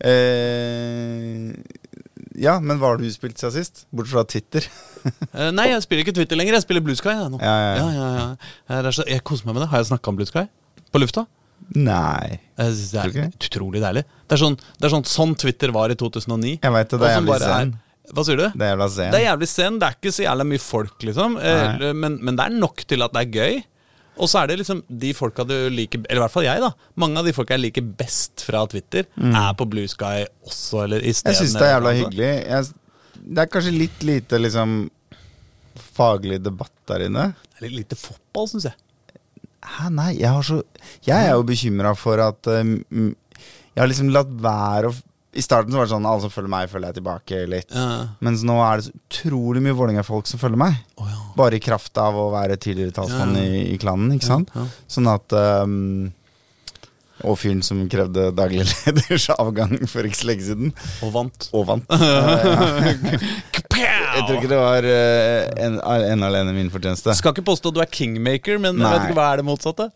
Eh, 0.00 1.50
ja, 2.40 2.54
men 2.64 2.80
hva 2.80 2.94
har 2.94 3.00
du 3.00 3.04
spilt 3.12 3.40
siden 3.40 3.52
sist? 3.58 3.84
Bortsett 3.92 4.16
fra 4.16 4.26
Twitter. 4.36 4.70
Eh, 5.00 5.48
nei, 5.54 5.70
jeg 5.70 5.80
spiller 5.80 6.02
ikke 6.04 6.12
Twitter 6.18 6.36
lenger. 6.36 6.58
Jeg 6.58 6.64
spiller 6.66 6.82
Blue 6.84 6.98
Sky. 6.98 7.14
Jeg, 7.14 7.30
nå. 7.32 7.38
Ja, 7.40 7.52
ja, 7.56 7.68
ja. 7.78 7.84
ja, 7.96 8.08
ja. 8.18 8.80
Eh, 8.84 8.98
jeg 9.14 9.22
koser 9.24 9.46
meg 9.48 9.54
med 9.56 9.62
det. 9.64 9.70
Har 9.72 9.80
jeg 9.80 9.88
snakka 9.88 10.12
om 10.12 10.18
Blue 10.18 10.28
Sky 10.28 10.42
på 10.92 11.00
lufta? 11.00 11.24
Nei. 11.76 12.40
Jeg 12.58 12.74
synes 12.74 12.90
det 12.90 13.04
er 13.04 13.30
utrolig 13.30 13.80
deilig. 13.82 14.02
Det 14.26 14.36
er 14.36 14.42
sånn, 14.42 14.56
det 14.78 14.88
er 14.88 14.92
sånn, 14.96 15.06
sånn 15.06 15.34
Twitter 15.38 15.72
var 15.74 15.92
i 15.92 15.96
2009. 15.98 16.56
Jeg 16.62 16.74
vet 16.76 16.90
det, 16.90 16.98
det 17.00 17.08
er 17.08 17.16
jævlig 17.18 17.30
bare 17.34 17.50
Er, 17.60 17.72
Hva 18.10 18.24
sier 18.26 18.40
du? 18.40 18.46
Det 18.58 18.66
er 18.66 18.72
jævla 18.74 18.88
sen. 18.90 19.10
Det 19.14 19.20
er 19.20 19.26
jævlig 19.28 19.48
sen, 19.52 19.78
Det 19.78 19.86
er 19.88 19.98
ikke 20.00 20.12
så 20.16 20.24
jævla 20.26 20.46
mye 20.50 20.62
folk, 20.64 20.96
liksom. 21.06 21.36
Eh, 21.38 21.84
men, 21.94 22.16
men 22.26 22.38
det 22.40 22.46
er 22.48 22.56
nok 22.58 22.82
til 22.90 23.06
at 23.06 23.14
det 23.14 23.22
er 23.22 23.36
gøy. 23.38 23.60
Og 24.20 24.28
så 24.28 24.42
er 24.42 24.50
det 24.50 24.58
liksom 24.60 24.82
de 25.00 25.12
folka 25.16 25.46
du 25.48 25.54
liker 25.72 26.02
Eller 26.02 26.18
i 26.18 26.24
hvert 26.26 26.34
fall 26.34 26.44
jeg, 26.44 26.60
da. 26.60 26.72
Mange 27.00 27.22
av 27.22 27.24
de 27.24 27.32
folka 27.32 27.54
jeg 27.56 27.62
liker 27.68 27.86
best 28.02 28.42
fra 28.44 28.64
Twitter, 28.68 29.06
er 29.16 29.54
på 29.56 29.64
Blue 29.70 29.88
Sky 29.88 30.26
også, 30.44 30.82
eller 30.84 31.00
Jeg 31.06 31.14
isteden. 31.14 31.38
syns 31.38 31.54
det 31.56 31.68
er 31.68 31.76
jævla 31.76 31.92
hyggelig. 32.00 32.32
Jeg, 32.50 32.72
det 33.30 33.44
er 33.44 33.52
kanskje 33.54 33.72
litt 33.78 34.02
lite 34.04 34.40
liksom 34.42 34.78
faglig 35.96 36.40
debatt 36.42 36.74
der 36.90 37.06
inne. 37.06 37.30
Det 37.54 37.60
er 37.62 37.68
litt 37.68 37.78
lite 37.84 37.98
fotball, 38.00 38.48
syns 38.50 38.66
jeg. 38.68 38.76
Hæ, 39.60 39.90
nei, 39.92 40.10
jeg 40.20 40.30
har 40.32 40.42
så 40.46 40.62
Jeg 41.06 41.26
er 41.28 41.34
jo 41.36 41.42
bekymra 41.48 41.92
for 41.98 42.20
at 42.24 42.48
um, 42.48 42.78
Jeg 43.74 43.82
har 43.82 43.88
liksom 43.90 44.08
latt 44.14 44.30
være 44.40 44.88
å 44.90 44.94
I 45.36 45.42
starten 45.44 45.70
så 45.70 45.78
var 45.78 45.86
det 45.86 45.92
sånn 45.92 46.06
alle 46.10 46.24
som 46.24 46.32
følger 46.34 46.50
meg, 46.50 46.70
følger 46.72 46.88
jeg 46.90 46.96
tilbake 46.98 47.42
litt. 47.52 47.68
Ja. 47.76 47.84
Mens 48.26 48.40
nå 48.42 48.56
er 48.66 48.80
det 48.80 48.86
så 48.88 48.94
utrolig 48.96 49.60
mye 49.62 49.76
Vålerenga-folk 49.78 50.26
som 50.26 50.40
følger 50.42 50.58
meg. 50.58 50.78
Oh, 50.98 51.06
ja. 51.06 51.20
Bare 51.38 51.54
i 51.60 51.62
kraft 51.62 52.00
av 52.02 52.16
å 52.18 52.24
være 52.32 52.56
tidligere 52.58 52.96
talsmann 52.96 53.36
Ja, 53.38 53.44
i, 53.44 53.60
i 53.74 53.76
klanen, 53.78 54.10
ikke 54.16 54.26
sant? 54.26 54.50
Sånn 54.90 55.06
at 55.12 55.30
um, 55.62 56.08
Og 57.22 57.36
fyren 57.38 57.60
som 57.62 57.84
krevde 57.92 58.30
daglig 58.34 58.64
leders 58.72 59.28
avgang 59.36 59.76
for 59.92 60.08
ikke 60.08 60.18
så 60.18 60.30
lenge 60.32 60.48
siden, 60.48 60.74
Og 61.06 61.12
vant. 61.14 61.50
og 61.52 61.68
vant. 61.68 61.86
Eh, 63.80 63.89
jeg 64.20 64.26
tror 64.28 64.38
ikke 64.38 64.50
det 64.52 64.60
var 64.60 64.86
uh, 64.86 65.64
en, 65.66 65.78
en 66.12 66.22
alene 66.28 66.52
min 66.56 66.70
fortjeneste. 66.72 67.14
Skal 67.18 67.32
ikke 67.34 67.44
påstå 67.48 67.72
at 67.72 67.78
du 67.78 67.80
er 67.82 67.90
kingmaker, 67.90 68.60
men 68.62 68.78
jeg 68.78 68.92
vet 68.94 69.06
ikke 69.08 69.16
hva 69.18 69.26
er 69.32 69.40
det 69.42 69.46
motsatte? 69.48 69.88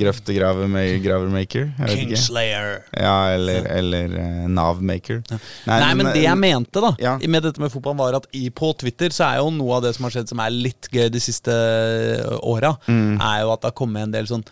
Grøftegravermaker. 0.00 1.10
Jeg 1.10 1.22
vet 1.30 1.46
ikke. 1.46 1.64
Kingslayer. 1.94 2.70
Ja, 2.96 3.16
eller, 3.36 3.66
eller 3.78 4.14
uh, 4.16 4.46
Nav-maker. 4.50 5.22
Nei, 5.68 5.92
men 5.98 6.10
det 6.12 6.24
jeg 6.24 6.38
mente 6.40 6.82
da 6.84 6.92
Ja. 7.02 7.16
med 7.22 7.44
dette 7.46 7.60
med 7.62 7.72
fotballen, 7.72 8.00
var 8.00 8.18
at 8.20 8.26
i, 8.36 8.48
på 8.50 8.72
Twitter 8.80 9.12
så 9.14 9.28
er 9.30 9.40
jo 9.42 9.50
noe 9.54 9.78
av 9.78 9.84
det 9.86 9.94
som 9.96 10.06
har 10.08 10.14
skjedd 10.16 10.30
som 10.32 10.40
er 10.42 10.50
litt 10.54 10.88
gøy 10.92 11.08
de 11.12 11.20
siste 11.22 11.54
åra, 12.42 12.74
Mm. 12.90 13.18
er 13.20 13.42
jo 13.42 13.52
at 13.52 13.60
det 13.62 13.68
har 13.70 13.76
kommet 13.76 14.02
en 14.06 14.12
del 14.14 14.26
sånn 14.30 14.44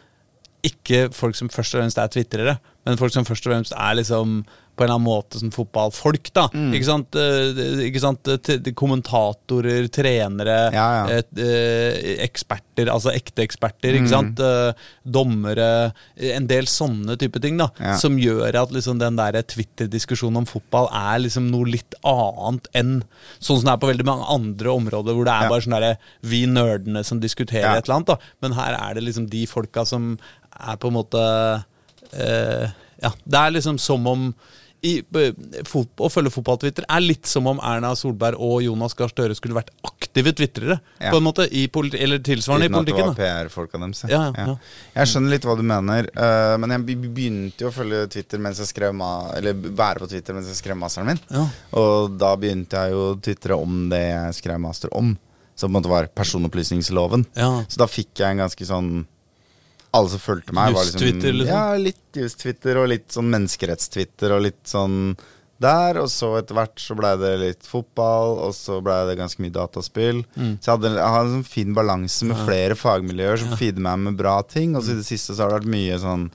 Ikke 0.66 1.08
folk 1.14 1.36
som 1.38 1.48
først 1.48 1.74
og 1.76 1.80
fremst 1.80 1.98
er 2.02 2.08
twitrere, 2.12 2.54
men 2.84 2.96
folk 2.98 3.12
som 3.14 3.24
først 3.24 3.46
og 3.46 3.52
fremst 3.52 3.72
er 3.78 3.94
liksom 3.94 4.40
på 4.78 4.84
en 4.84 4.88
eller 4.88 4.96
annen 5.00 5.08
måte 5.10 5.40
som 5.42 5.50
fotballfolk. 5.50 6.30
da 6.32 6.46
Mm. 6.54 6.70
Ikke 6.78 6.86
sant? 6.86 7.16
Eh, 7.18 7.88
Ikke 7.88 8.00
sant? 8.00 8.22
T- 8.46 8.72
Kommentatorer, 8.78 9.88
trenere, 9.90 10.70
Ja, 10.72 11.06
ja. 11.08 11.18
eh, 11.18 11.22
eh, 11.42 12.24
eksperter, 12.24 12.86
altså 12.92 13.10
ekte 13.12 13.42
eksperter. 13.42 13.90
Mm. 13.92 13.98
Ikke 13.98 14.08
sant? 14.12 14.40
Eh, 14.40 14.72
Dommere. 15.04 15.92
eh, 16.16 16.36
En 16.36 16.46
del 16.46 16.64
sånne 16.70 17.16
type 17.18 17.40
ting 17.42 17.56
da 17.58 17.68
Ja. 17.80 17.96
som 17.96 18.16
gjør 18.16 18.54
at 18.62 18.70
liksom 18.70 18.98
den 19.00 19.16
der 19.16 19.42
Twitter-diskusjonen 19.42 20.36
om 20.38 20.46
fotball 20.46 20.88
er 20.92 21.18
liksom 21.18 21.50
noe 21.50 21.64
litt 21.66 21.94
annet 22.04 22.66
enn 22.74 23.02
sånn 23.40 23.58
som 23.60 23.64
det 23.64 23.72
er 23.74 23.82
på 23.82 23.92
veldig 23.92 24.04
mange 24.06 24.24
andre 24.28 24.68
områder, 24.70 25.14
hvor 25.14 25.24
det 25.24 25.34
er 25.34 25.48
bare 25.48 25.60
sånn 25.60 25.74
derre 25.80 25.98
vi 26.22 26.46
nerdene 26.46 27.04
som 27.04 27.18
diskuterer 27.20 27.76
et 27.78 27.84
eller 27.88 27.96
annet. 27.96 28.06
da 28.06 28.16
Men 28.42 28.52
her 28.52 28.74
er 28.78 28.94
det 28.94 29.02
liksom 29.04 29.28
de 29.28 29.46
folka 29.46 29.84
som 29.86 30.18
er 30.68 30.76
på 30.76 30.88
en 30.88 30.94
måte 30.94 31.64
eh, 32.12 32.70
Ja, 33.02 33.10
det 33.28 33.34
er 33.38 33.50
liksom 33.54 33.78
som 33.78 34.06
om 34.06 34.34
i, 34.86 35.02
b- 35.02 35.32
fot, 35.66 35.88
Å 35.98 36.08
følge 36.12 36.30
fotball-Twitter 36.30 36.84
er 36.88 37.00
litt 37.02 37.26
som 37.26 37.46
om 37.50 37.58
Erna 37.66 37.90
Solberg 37.98 38.38
og 38.38 38.60
Jonas 38.62 38.94
Gahr 38.94 39.10
Støre 39.10 39.34
skulle 39.34 39.56
vært 39.56 39.72
aktive 39.82 40.30
twitrere. 40.38 40.76
Ja. 41.00 41.10
På 41.10 41.18
en 41.18 41.26
måte, 41.26 41.48
eller 41.50 42.20
tilsvarende 42.22 42.68
Uten 42.68 42.76
i 42.76 42.78
at 42.78 42.86
det 42.86 42.94
politikken. 42.94 43.08
var 43.08 43.18
PR-folka 43.48 43.80
deres. 43.82 44.04
Ja, 44.10 44.22
ja. 44.36 44.54
Jeg 44.94 45.10
skjønner 45.10 45.34
litt 45.34 45.48
hva 45.48 45.56
du 45.58 45.64
mener, 45.66 46.10
uh, 46.14 46.54
men 46.62 46.76
jeg 46.76 46.86
begynte 47.08 47.66
jo 47.66 47.72
å 47.72 47.74
følge 47.74 48.04
Twitter 48.14 48.38
mens 48.38 48.58
jeg 48.62 48.70
skrev 48.70 48.94
Eller 49.36 49.52
være 49.54 50.04
på 50.04 50.10
Twitter 50.14 50.34
mens 50.38 50.46
jeg 50.52 50.60
skrev 50.62 50.78
masteren 50.78 51.10
min. 51.14 51.22
Og 51.78 52.14
da 52.18 52.34
begynte 52.38 52.78
jeg 52.84 52.94
jo 52.94 53.04
å 53.12 53.18
twitre 53.20 53.58
om 53.58 53.88
det 53.90 54.04
jeg 54.04 54.38
skrev 54.42 54.60
master 54.62 54.94
om. 54.94 55.16
Som 55.58 55.72
på 55.72 55.74
en 55.74 55.80
måte 55.82 55.90
var 55.90 56.06
personopplysningsloven. 56.14 57.26
Så 57.34 57.78
da 57.82 57.86
fikk 57.90 58.20
jeg 58.22 58.30
en 58.36 58.44
ganske 58.46 58.66
sånn 58.68 59.06
Alle 59.98 60.12
som 60.12 60.22
fulgte 60.22 60.54
meg, 60.56 60.76
var 60.76 60.86
liksom, 60.86 61.18
liksom? 61.18 61.42
Ja, 61.50 61.64
litt 61.80 62.20
just-Twitter 62.22 62.80
og 62.80 62.88
litt 62.94 63.10
sånn 63.14 63.28
menneskeretts-Twitter 63.34 64.36
og 64.36 64.46
litt 64.46 64.62
sånn 64.68 65.16
der. 65.58 65.98
Og 66.02 66.10
så 66.12 66.32
etter 66.38 66.56
hvert 66.58 66.78
så 66.82 66.96
blei 66.98 67.14
det 67.20 67.32
litt 67.42 67.66
fotball, 67.68 68.38
og 68.46 68.54
så 68.56 68.78
blei 68.84 69.00
det 69.10 69.18
ganske 69.18 69.42
mye 69.42 69.54
dataspill. 69.54 70.22
Mm. 70.38 70.54
Så 70.60 70.70
jeg 70.70 70.74
hadde, 70.76 70.94
jeg 70.96 71.14
hadde 71.16 71.26
en 71.32 71.36
sånn 71.40 71.50
fin 71.50 71.74
balanse 71.76 72.28
med 72.30 72.44
flere 72.46 72.78
fagmiljøer 72.78 73.42
som 73.42 73.58
feeder 73.58 73.84
meg 73.84 74.06
med 74.06 74.20
bra 74.20 74.38
ting. 74.46 74.78
Og 74.78 74.86
så 74.86 74.94
i 74.94 75.02
det 75.02 75.08
siste 75.08 75.34
så 75.34 75.44
har 75.44 75.52
det 75.52 75.60
vært 75.60 75.74
mye 75.74 75.98
sånn 76.04 76.30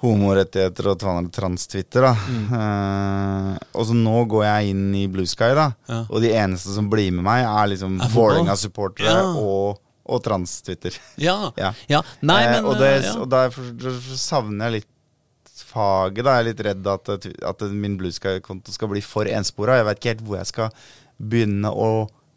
homorettigheter 0.00 0.86
og 0.94 1.02
trans-Twitter, 1.34 2.06
da. 2.06 2.14
Mm. 2.16 2.44
uh, 2.54 3.56
og 3.76 3.84
så 3.88 3.96
nå 3.96 4.22
går 4.32 4.46
jeg 4.46 4.72
inn 4.72 4.86
i 4.96 5.04
Blue 5.12 5.28
Sky, 5.28 5.50
da. 5.58 5.66
Ja. 5.90 6.00
Og 6.08 6.24
de 6.24 6.32
eneste 6.40 6.72
som 6.72 6.88
blir 6.92 7.12
med 7.12 7.26
meg, 7.26 7.44
er 7.44 7.68
liksom 7.74 7.98
Er? 8.00 8.12
Vålerenga-supportere 8.14 9.12
Ja. 9.12 9.26
og, 9.36 9.80
og 10.10 10.22
trans-Twitter. 10.26 10.96
Ja. 11.22 11.38
Ja. 11.60 11.72
ja. 11.90 12.02
Nei, 12.26 12.40
Eh, 12.50 12.64
og, 12.64 12.76
det, 12.80 12.90
eh, 12.98 13.08
ja. 13.08 13.16
og 13.22 13.30
derfor 13.32 13.90
savner 14.18 14.68
jeg 14.70 14.80
litt 14.80 15.64
faget. 15.70 16.24
Da. 16.24 16.36
Jeg 16.38 16.40
er 16.44 16.48
litt 16.50 16.62
redd 16.66 16.86
at, 16.90 17.10
at 17.52 17.66
min 17.70 17.98
blueskonto 18.00 18.72
skal 18.74 18.90
bli 18.90 19.02
for 19.04 19.28
enspora. 19.30 19.78
Jeg 19.80 19.86
vet 19.90 20.00
ikke 20.00 20.14
helt 20.16 20.24
hvor 20.26 20.40
jeg 20.40 20.50
skal 20.50 20.72
begynne 21.20 21.70
å 21.70 21.90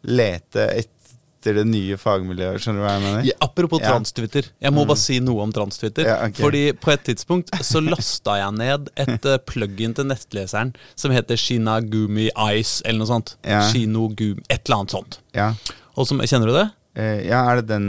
lete 0.04 0.66
etter 0.76 1.56
det 1.58 1.64
nye 1.68 1.96
fagmiljøet. 2.00 2.60
Skjønner 2.62 2.80
du 2.80 2.84
hva 2.86 2.92
jeg 2.94 3.02
mener? 3.04 3.24
Ja, 3.28 3.34
apropos 3.44 3.80
Ja. 3.82 3.90
trans-Twitter. 3.92 4.46
Jeg 4.64 4.72
må 4.72 4.84
bare 4.88 5.00
si 5.00 5.18
noe 5.20 5.42
om 5.44 5.50
trans-Twitter. 5.52 6.06
Ja, 6.08 6.14
okay. 6.24 6.40
Fordi 6.44 6.62
på 6.80 6.92
et 6.94 7.02
tidspunkt 7.04 7.52
så 7.64 7.82
lasta 7.84 8.38
jeg 8.40 8.54
ned 8.60 8.88
et 8.96 9.28
uh, 9.28 9.36
plug-in 9.44 9.92
til 9.98 10.08
nettleseren 10.08 10.72
som 10.96 11.12
heter 11.12 11.36
Shinagumi 11.40 12.30
Ice, 12.56 12.80
eller 12.84 13.02
noe 13.02 13.10
sånt. 13.12 13.34
Ja. 13.44 13.60
Shinogumi, 13.72 14.40
Et 14.48 14.62
eller 14.64 14.84
annet 14.84 14.96
sånt. 14.96 15.18
Ja. 15.36 15.50
Og 15.96 16.08
som, 16.08 16.20
Kjenner 16.24 16.48
du 16.48 16.56
det? 16.56 16.64
Eh, 16.94 17.24
ja, 17.26 17.40
er 17.50 17.58
det 17.58 17.64
den 17.72 17.86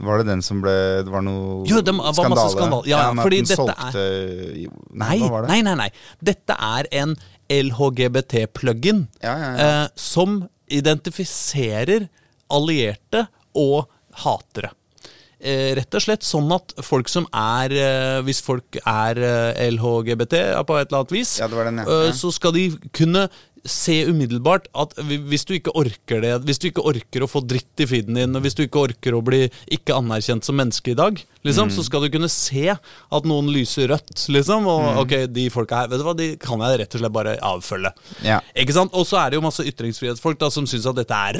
Var 0.00 0.22
det 0.22 0.26
den 0.30 0.40
som 0.40 0.62
ble 0.64 0.72
Det 1.04 1.12
var 1.12 1.20
noe 1.26 1.66
Jo, 1.68 1.82
det 1.84 1.92
var 1.92 2.14
masse 2.32 2.46
skandale. 2.54 2.86
Ja, 2.88 3.02
ja, 3.02 3.10
at 3.12 3.18
fordi 3.20 3.42
dette 3.44 3.58
solgte, 3.58 4.04
jo, 4.62 4.70
Nei, 4.96 5.18
det? 5.20 5.42
nei, 5.50 5.58
nei, 5.66 5.74
nei. 5.82 5.88
Dette 6.24 6.56
er 6.56 6.88
en 7.02 7.12
LHGBT-plug-in 7.52 9.02
Ja, 9.22 9.34
ja, 9.36 9.50
ja. 9.50 9.66
eh, 9.84 9.88
som 10.00 10.38
identifiserer 10.72 12.08
allierte 12.54 13.26
og 13.54 13.88
hatere. 14.24 14.70
Eh, 15.44 15.74
rett 15.76 15.92
og 15.98 16.00
slett 16.06 16.24
sånn 16.24 16.48
at 16.56 16.72
folk 16.86 17.10
som 17.12 17.26
er 17.36 17.72
eh, 17.76 18.20
Hvis 18.24 18.40
folk 18.46 18.78
er 18.80 19.18
eh, 19.20 19.66
LHGBT 19.74 20.38
på 20.64 20.78
et 20.80 20.88
eller 20.88 21.02
annet 21.02 21.12
vis, 21.12 21.34
Ja, 21.42 21.48
den, 21.52 21.82
ja. 21.82 21.84
eh, 21.84 22.06
Ja. 22.08 22.14
så 22.16 22.32
skal 22.32 22.54
de 22.56 22.70
kunne 22.96 23.26
se 23.64 24.04
umiddelbart 24.10 24.66
at 24.76 24.92
hvis 25.00 25.44
du 25.48 25.54
ikke 25.56 25.72
orker 25.74 26.20
det 26.20 26.32
Hvis 26.44 26.58
du 26.60 26.66
ikke 26.68 26.82
orker 26.84 27.24
å 27.24 27.28
få 27.30 27.40
dritt 27.48 27.80
i 27.80 27.86
feeden 27.88 28.14
din, 28.18 28.36
og 28.36 28.42
hvis 28.44 28.54
du 28.54 28.62
ikke 28.66 28.82
orker 28.90 29.16
å 29.16 29.22
bli 29.24 29.46
ikke 29.72 29.94
anerkjent 29.96 30.44
som 30.44 30.56
menneske 30.56 30.92
i 30.92 30.94
dag, 30.98 31.16
liksom, 31.44 31.68
Mm. 31.68 31.74
så 31.76 31.84
skal 31.84 32.02
du 32.02 32.10
kunne 32.10 32.28
se 32.28 32.68
at 32.68 33.24
noen 33.24 33.48
lyser 33.48 33.88
rødt, 33.88 34.28
liksom. 34.28 34.66
Og 34.66 34.82
Mm. 34.84 34.98
ok, 35.00 35.32
de 35.32 35.48
folka 35.48 35.76
her, 35.80 35.88
vet 35.88 35.98
du 35.98 36.04
hva, 36.04 36.16
de 36.16 36.36
kan 36.36 36.58
jeg 36.60 36.78
rett 36.80 36.94
og 36.94 37.00
slett 37.00 37.12
bare 37.12 37.36
avfølge. 37.40 37.92
Ja. 38.22 38.40
Ikke 38.54 38.72
sant? 38.72 38.90
Og 38.92 39.06
så 39.06 39.16
er 39.24 39.30
det 39.30 39.36
jo 39.40 39.46
masse 39.48 39.64
ytringsfrihetsfolk 39.64 40.38
da 40.38 40.50
som 40.50 40.66
syns 40.66 40.86
at 40.86 40.96
dette 40.96 41.10
er 41.14 41.34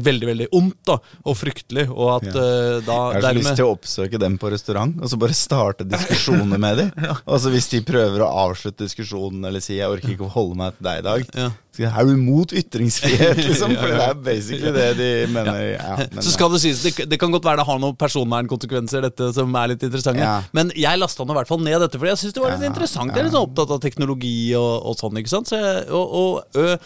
veldig, 0.00 0.26
veldig 0.30 0.48
ondt 0.52 0.80
da, 0.86 0.98
og 1.26 1.36
fryktelig, 1.36 1.88
og 1.90 2.22
at 2.22 2.34
Ja. 2.34 2.40
øh, 2.40 2.80
da 2.84 3.12
Jeg 3.12 3.22
har 3.22 3.32
så 3.32 3.38
lyst 3.38 3.56
til 3.56 3.64
å 3.66 3.76
oppsøke 3.76 4.18
dem 4.18 4.38
på 4.38 4.50
restaurant 4.50 4.96
og 5.02 5.08
så 5.08 5.18
bare 5.18 5.34
starte 5.34 5.84
diskusjoner 5.88 6.58
med 6.58 6.76
dem. 6.78 6.92
Og 7.26 7.40
så 7.40 7.50
hvis 7.50 7.68
de 7.70 7.80
prøver 7.82 8.20
å 8.20 8.28
avslutte 8.50 8.84
diskusjonen 8.84 9.44
eller 9.46 9.60
si 9.60 9.76
'jeg 9.76 9.88
orker 9.90 10.08
ikke 10.16 10.26
å 10.28 10.30
holde 10.32 10.56
meg 10.56 10.72
til 10.76 10.84
deg 10.84 10.98
i 10.98 11.08
dag', 11.08 11.33
Ja. 11.34 11.48
så 11.74 11.88
er 11.88 12.06
du 12.06 12.12
imot 12.14 12.52
ytringsfrihet, 12.54 13.40
liksom? 13.48 13.72
For 13.74 13.90
det 13.90 14.02
er 14.04 14.18
basically 14.26 14.72
det 14.74 14.86
de 14.98 15.08
mener. 15.34 15.56
Ja, 15.72 15.96
men, 15.98 16.22
så 16.22 16.34
skal 16.34 16.52
det 16.54 16.60
sies, 16.62 16.82
det, 16.84 17.08
det 17.10 17.18
kan 17.18 17.34
godt 17.34 17.46
være 17.48 17.58
det 17.62 17.66
har 17.66 17.80
noen 17.82 17.96
personvernkonsekvenser, 17.98 19.08
dette 19.08 19.30
som 19.34 19.56
er 19.58 19.72
litt 19.72 19.82
interessante. 19.86 20.22
Ja. 20.22 20.36
Men 20.54 20.70
jeg 20.78 21.00
lasta 21.00 21.26
nå 21.26 21.34
i 21.34 21.38
hvert 21.40 21.50
fall 21.50 21.64
ned 21.66 21.82
dette, 21.82 21.98
fordi 21.98 22.12
jeg 22.12 22.22
syns 22.22 22.36
det 22.36 22.44
var 22.44 22.54
litt 22.54 22.68
interessant. 22.68 23.10
Jeg 23.10 23.24
er 23.24 23.28
litt 23.28 23.34
sånn 23.34 23.48
opptatt 23.48 23.74
av 23.74 23.82
teknologi 23.82 24.36
og, 24.60 24.72
og 24.90 24.98
sånn, 25.00 25.18
ikke 25.22 25.34
sant. 25.34 25.50
Så 25.50 25.58
jeg, 25.58 25.86
og 25.90 26.14
og 26.14 26.60
ø, 26.60 26.76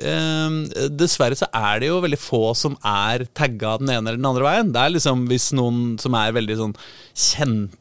ø, 0.00 0.88
dessverre 0.96 1.36
så 1.36 1.50
er 1.54 1.82
det 1.82 1.90
jo 1.90 2.00
veldig 2.04 2.20
få 2.20 2.42
som 2.56 2.78
er 2.86 3.26
tagga 3.36 3.76
den 3.82 3.92
ene 3.92 4.06
eller 4.06 4.22
den 4.22 4.30
andre 4.30 4.46
veien. 4.48 4.72
Det 4.72 4.80
er 4.80 4.96
liksom 4.96 5.26
hvis 5.28 5.50
noen 5.58 5.98
som 6.00 6.16
er 6.16 6.32
veldig 6.38 6.58
sånn 6.62 6.74
kjente 7.12 7.76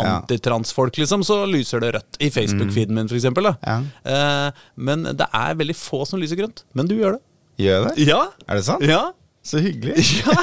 antitransfolk, 0.00 0.96
liksom, 1.02 1.22
så 1.26 1.42
lyser 1.50 1.80
det 1.84 1.92
rødt. 1.98 2.18
I 2.20 2.30
Facebook-feeden 2.34 2.94
min, 2.96 3.08
for 3.10 3.16
eksempel. 3.18 3.50
Ja. 3.62 3.78
Eh, 4.04 4.64
men 4.76 5.02
det 5.16 5.26
er 5.32 5.54
veldig 5.60 5.76
få 5.76 6.04
som 6.08 6.20
lyser 6.22 6.36
grønt. 6.40 6.64
Men 6.74 6.88
du 6.90 6.96
gjør 6.98 7.18
det. 7.18 7.22
Gjør 7.66 7.88
det? 7.90 8.06
Ja. 8.08 8.22
Er 8.48 8.60
det 8.60 8.64
sant? 8.68 8.84
Ja. 8.86 9.02
Så 9.42 9.56
hyggelig. 9.64 9.96
ja. 10.20 10.34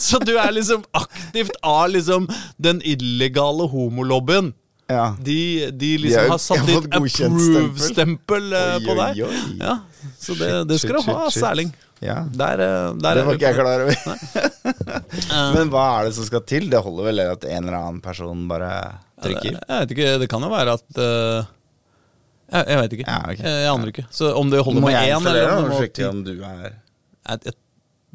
Så 0.00 0.16
du 0.24 0.32
er 0.40 0.50
liksom 0.56 0.84
aktivt 0.96 1.52
av 1.62 1.90
liksom 1.92 2.28
den 2.56 2.80
illegale 2.88 3.66
homolobbyen. 3.68 4.54
Ja. 4.88 5.10
De, 5.20 5.66
de 5.68 5.72
De 5.76 5.90
liksom 6.06 6.22
har- 6.22 6.30
har 6.32 6.38
satt 6.40 6.66
ditt 6.70 6.86
approve-stempel 6.96 8.52
eh, 8.56 8.78
på 8.86 8.94
deg. 8.96 9.20
Ja, 9.60 9.74
så 10.18 10.34
det, 10.38 10.48
det 10.70 10.78
skal 10.80 10.96
du 11.02 11.10
ha. 11.12 11.26
Særling. 11.34 11.72
Ja. 12.04 12.22
Der, 12.30 12.60
eh, 12.62 12.94
der 13.02 13.18
Det 13.18 13.24
var 13.26 13.38
ikke 13.38 13.50
jeg 13.50 13.58
klar 13.58 13.84
over. 13.86 13.96
Eh, 15.28 15.52
Men 15.54 15.70
hva 15.72 15.84
er 15.98 16.08
det 16.08 16.14
som 16.16 16.26
skal 16.26 16.42
til? 16.48 16.68
Det 16.70 16.80
holder 16.84 17.06
vel 17.08 17.20
at 17.24 17.44
en 17.48 17.66
eller 17.66 17.76
annen 17.78 18.00
person 18.04 18.42
bare 18.48 18.70
trykker? 19.24 19.56
Jeg 19.56 19.80
vet 19.82 19.94
ikke, 19.94 20.10
det 20.22 20.28
kan 20.30 20.44
jo 20.44 20.50
være 20.52 20.74
at 20.78 21.00
uh, 21.00 21.48
jeg, 22.48 22.64
jeg 22.64 22.80
vet 22.80 22.94
ikke. 22.96 23.06
Ja, 23.06 23.18
okay. 23.24 23.44
jeg, 23.44 23.62
jeg 23.64 23.70
aner 23.72 23.92
ikke. 23.92 24.04
Så 24.14 24.30
om 24.38 24.52
det 24.52 24.60
holder 24.64 24.84
Må 24.84 24.90
med 24.90 24.98
én, 24.98 25.06
eller 25.08 25.16
om 25.16 25.26
den 25.26 25.38
det 25.38 25.46
og 25.48 25.70
må 25.72 26.10
om 26.10 26.20
du 26.24 26.32
er 26.36 26.68
Jeg, 26.68 27.40
jeg, 27.48 27.56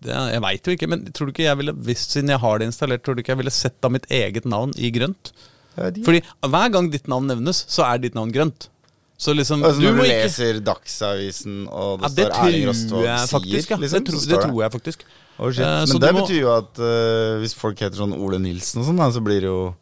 jeg 0.08 0.44
veit 0.46 0.70
jo 0.70 0.78
ikke, 0.78 0.90
men 0.94 1.06
tror 1.12 1.30
du 1.30 1.34
ikke 1.34 1.48
jeg 1.48 1.60
ville 1.62 1.76
visst 1.90 2.16
siden 2.16 2.34
jeg 2.34 2.42
har 2.44 2.62
det 2.62 2.70
installert, 2.72 3.04
tror 3.06 3.18
du 3.18 3.24
ikke 3.24 3.36
jeg 3.36 3.42
ville 3.44 3.56
sett 3.56 3.90
av 3.90 3.94
mitt 3.94 4.08
eget 4.12 4.48
navn 4.50 4.74
i 4.78 4.94
grønt? 4.96 5.34
Fordi 5.76 6.22
hver 6.22 6.74
gang 6.74 6.90
ditt 6.94 7.10
navn 7.10 7.30
nevnes, 7.30 7.64
så 7.72 7.86
er 7.88 8.02
ditt 8.02 8.18
navn 8.18 8.34
grønt. 8.34 8.70
Så 9.18 9.34
liksom 9.34 9.62
Altså 9.64 9.82
Når 9.82 9.94
du 9.94 10.02
ikke 10.02 10.10
leser 10.10 10.60
Dagsavisen, 10.66 11.60
og 11.70 12.02
ja, 12.02 12.10
det, 12.10 12.16
det 12.18 12.26
står 12.32 12.48
Erling 12.48 12.66
Rostvold 12.70 13.08
faktisk, 13.30 13.70
ja. 13.70 13.78
liksom, 13.78 14.04
det, 14.04 14.10
tro, 14.10 14.24
det 14.32 14.42
tror 14.42 14.60
jeg 14.64 14.74
faktisk. 14.74 15.06
Oh, 15.38 15.50
shit. 15.52 15.64
Eh, 15.66 15.86
Men 15.88 16.02
det 16.02 16.12
må- 16.14 16.26
betyr 16.26 16.42
jo 16.42 16.52
at 16.54 16.82
uh, 16.82 17.40
hvis 17.42 17.56
folk 17.58 17.80
heter 17.80 17.98
sånn 18.04 18.14
Ole 18.18 18.42
Nilsen 18.42 18.82
og 18.82 18.90
sånn, 18.90 19.02
så 19.14 19.24
blir 19.24 19.42
det 19.46 19.50
jo 19.50 19.74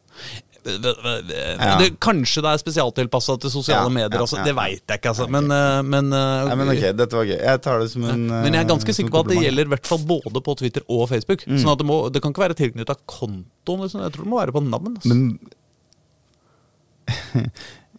Ja. 0.62 1.78
det, 1.80 1.88
Kanskje 1.98 2.44
det 2.46 2.52
er 2.52 2.60
spesialtilpassa 2.62 3.34
til 3.42 3.50
sosiale 3.50 3.88
Ja, 3.88 3.94
medier 3.96 4.20
ja, 4.22 4.28
ja, 4.30 4.44
Det 4.46 4.54
veit 4.54 4.84
jeg 4.86 5.00
ikke, 5.00 5.10
altså. 5.10 5.26
Men, 5.26 5.50
okay. 5.50 5.82
men, 5.90 6.14
uh, 6.14 6.46
Nei, 6.52 6.56
men 6.60 6.70
ok, 6.76 6.84
dette 7.00 7.18
var 7.18 7.26
gøy. 7.26 7.40
Jeg 7.40 7.62
tar 7.66 7.82
det 7.82 7.90
som 7.96 8.06
en 8.06 8.28
men 8.30 8.54
jeg 8.54 8.62
er 8.62 8.70
ganske 8.70 8.94
eh, 8.94 8.98
sikker 9.00 9.10
på 9.16 9.24
at 9.26 9.32
det 9.32 9.42
gjelder 9.42 9.74
hvert 9.74 9.90
fall 9.90 10.06
både 10.06 10.44
på 10.46 10.58
Twitter 10.62 10.86
og 10.88 11.10
Facebook. 11.10 11.48
Mm. 11.48 11.58
Sånn 11.64 11.74
at 11.74 11.82
det, 11.82 11.88
må, 11.90 11.98
det 12.14 12.22
kan 12.22 12.36
ikke 12.36 12.46
være 12.46 12.60
tilknytta 12.62 13.00
kontoen. 13.10 13.88
Liksom. 13.88 14.06
Jeg 14.06 14.14
tror 14.14 14.24
det 14.28 14.34
må 14.36 14.44
være 14.44 14.54
på 14.60 14.64
navn. 14.68 15.02
Altså. 15.02 15.10
Men 15.10 15.40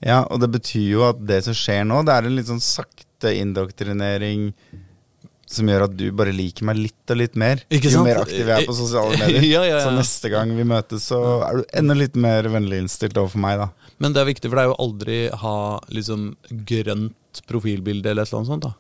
Ja, 0.03 0.23
og 0.27 0.41
det 0.43 0.51
betyr 0.57 0.89
jo 0.91 1.05
at 1.07 1.21
det 1.27 1.43
som 1.47 1.55
skjer 1.57 1.85
nå, 1.87 2.01
det 2.07 2.15
er 2.15 2.27
en 2.27 2.39
litt 2.39 2.51
sånn 2.51 2.63
sakte 2.63 3.31
indoktrinering 3.39 4.51
som 5.53 5.69
gjør 5.69 5.87
at 5.87 5.95
du 5.99 6.07
bare 6.17 6.33
liker 6.35 6.67
meg 6.67 6.79
litt 6.81 7.13
og 7.13 7.19
litt 7.21 7.35
mer. 7.39 7.63
Jo 7.71 8.03
mer 8.07 8.23
aktiv 8.23 8.47
jeg 8.47 8.55
er 8.57 8.69
på 8.69 8.77
sosiale 8.77 9.19
medier. 9.21 9.45
Ja, 9.45 9.63
ja, 9.63 9.77
ja. 9.77 9.81
Så 9.85 9.93
neste 9.95 10.33
gang 10.33 10.53
vi 10.57 10.67
møtes, 10.69 11.09
så 11.13 11.21
er 11.47 11.61
du 11.61 11.75
enda 11.83 11.97
litt 11.99 12.17
mer 12.19 12.49
vennlig 12.53 12.83
innstilt 12.83 13.19
overfor 13.21 13.43
meg, 13.45 13.61
da. 13.61 13.69
Men 14.03 14.15
det 14.17 14.23
er 14.23 14.31
viktig, 14.33 14.49
for 14.51 14.59
det 14.59 14.65
er 14.65 14.71
jo 14.73 14.79
aldri 14.83 15.19
ha 15.43 15.57
liksom 15.93 16.31
grønt 16.71 17.43
profilbilde 17.49 18.11
eller 18.11 18.25
et 18.25 18.33
eller 18.33 18.41
annet 18.43 18.53
sånt. 18.53 18.65
da 18.67 18.73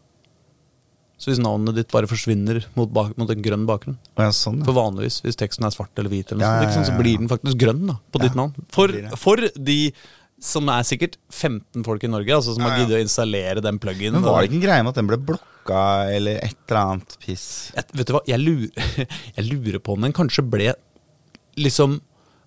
Så 1.20 1.30
hvis 1.30 1.42
navnet 1.44 1.76
ditt 1.78 1.92
bare 1.92 2.10
forsvinner 2.10 2.64
mot, 2.78 2.90
bak, 2.90 3.12
mot 3.20 3.30
en 3.30 3.44
grønn 3.44 3.68
bakgrunn 3.68 4.00
ja, 4.18 4.32
sånn, 4.34 4.64
For 4.66 4.76
vanligvis, 4.76 5.20
hvis 5.26 5.38
teksten 5.40 5.68
er 5.68 5.76
svart 5.76 5.94
eller 6.00 6.12
hvit, 6.12 6.32
eller 6.32 6.42
noe 6.42 6.64
Ja, 6.64 6.66
ja, 6.66 6.74
ja, 6.80 6.88
så 6.88 6.96
blir 6.98 7.20
den 7.20 7.30
faktisk 7.30 7.60
grønn 7.62 7.84
da 7.92 8.00
på 8.10 8.24
ditt 8.24 8.38
navn. 8.38 8.56
For, 8.74 8.96
for 9.20 9.44
de 9.54 9.78
som 10.42 10.66
er 10.74 10.82
sikkert 10.86 11.16
15 11.30 11.84
folk 11.86 12.02
i 12.02 12.10
Norge, 12.10 12.34
altså 12.34 12.56
som 12.56 12.64
har 12.66 12.80
giddet 12.80 12.98
å 12.98 13.02
installere 13.04 13.62
den 13.62 13.78
pluginen. 13.82 14.18
Men 14.18 14.26
var 14.26 14.42
det 14.42 14.50
ikke 14.50 14.58
en 14.58 14.64
greie 14.64 14.82
med 14.82 14.90
at 14.90 14.98
den 14.98 15.10
ble 15.10 15.18
blokka, 15.30 15.82
eller 16.10 16.40
et 16.42 16.56
eller 16.66 16.80
annet 16.80 17.14
piss? 17.22 17.44
jeg, 17.76 17.86
vet 17.94 18.10
du 18.10 18.14
hva, 18.16 18.22
jeg 18.26 18.42
lurer, 18.42 19.06
jeg 19.38 19.46
lurer 19.46 19.78
på 19.78 19.94
om 19.94 20.08
den 20.08 20.16
kanskje 20.16 20.42
ble 20.50 20.72
liksom 21.60 22.00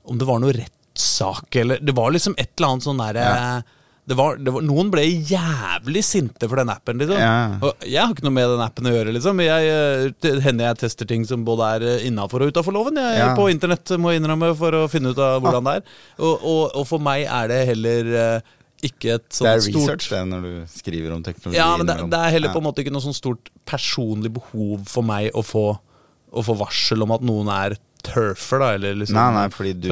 Om 0.06 0.20
det 0.20 0.28
var 0.28 0.40
noe 0.42 0.54
rettssak 0.54 1.56
eller 1.62 1.80
Det 1.82 1.94
var 1.98 2.12
liksom 2.14 2.36
et 2.42 2.52
eller 2.58 2.74
annet 2.74 2.86
sånn 2.88 3.00
derre 3.02 3.26
Ja. 3.26 3.50
Det 4.06 4.16
var, 4.18 4.36
det 4.38 4.52
var, 4.54 4.62
noen 4.62 4.92
ble 4.94 5.02
jævlig 5.26 6.04
sinte 6.06 6.46
for 6.48 6.60
den 6.62 6.70
appen. 6.70 7.00
liksom 7.02 7.18
Ja. 7.18 7.58
Og 7.62 7.86
Jeg 7.86 8.02
har 8.04 8.14
ikke 8.14 8.26
noe 8.28 8.36
med 8.36 8.50
den 8.54 8.62
appen 8.62 8.86
å 8.86 8.94
gjøre. 8.94 9.14
liksom 9.16 9.40
jeg, 9.42 9.70
eh, 10.22 10.42
hender 10.46 10.66
jeg 10.70 10.78
tester 10.84 11.08
ting 11.10 11.26
som 11.26 11.44
både 11.48 11.70
er 11.76 12.06
innafor 12.06 12.42
og 12.46 12.52
utafor 12.54 12.74
loven. 12.76 12.96
Jeg 13.02 13.18
Ja. 13.18 13.32
på 13.36 13.50
internett, 13.50 13.90
må 13.98 14.12
jeg 14.14 14.22
innrømme, 14.22 14.56
for 14.56 14.72
å 14.72 14.88
finne 14.90 15.10
ut 15.10 15.18
av 15.18 15.42
hvordan 15.42 15.64
det 15.66 15.74
er. 15.76 15.84
Og, 16.20 16.38
og, 16.44 16.76
og 16.76 16.86
for 16.88 17.00
meg 17.00 17.26
er 17.26 17.48
det 17.48 17.66
heller 17.68 18.14
eh, 18.36 18.42
ikke 18.86 19.16
et 19.16 19.30
sånt 19.34 19.42
stort 19.42 19.46
Det 19.48 19.56
er 19.56 19.60
stort 19.72 19.82
research, 19.82 20.10
det, 20.10 20.22
når 20.30 20.42
du 20.42 20.54
skriver 20.70 21.12
om 21.16 21.24
teknologi. 21.24 21.58
ja, 21.58 21.76
men 21.78 21.88
det, 21.88 21.98
det 22.12 22.20
er 22.20 22.30
heller 22.38 22.54
på 22.54 22.62
en 22.62 22.68
måte 22.70 22.84
ikke 22.86 22.94
noe 22.94 23.02
sånt 23.02 23.18
stort 23.18 23.50
personlig 23.66 24.32
behov 24.36 24.86
for 24.86 25.02
meg 25.02 25.32
å 25.34 25.42
få, 25.42 25.80
å 26.32 26.44
få 26.46 26.58
varsel 26.60 27.02
om 27.02 27.12
at 27.16 27.22
noen 27.26 27.50
er 27.50 27.78
turfer, 28.08 28.60
da, 28.64 28.70
eller 28.78 28.96
liksom 29.02 29.18
Nei, 29.20 29.30
nei, 29.40 29.48
fordi 29.54 29.74
du 29.86 29.90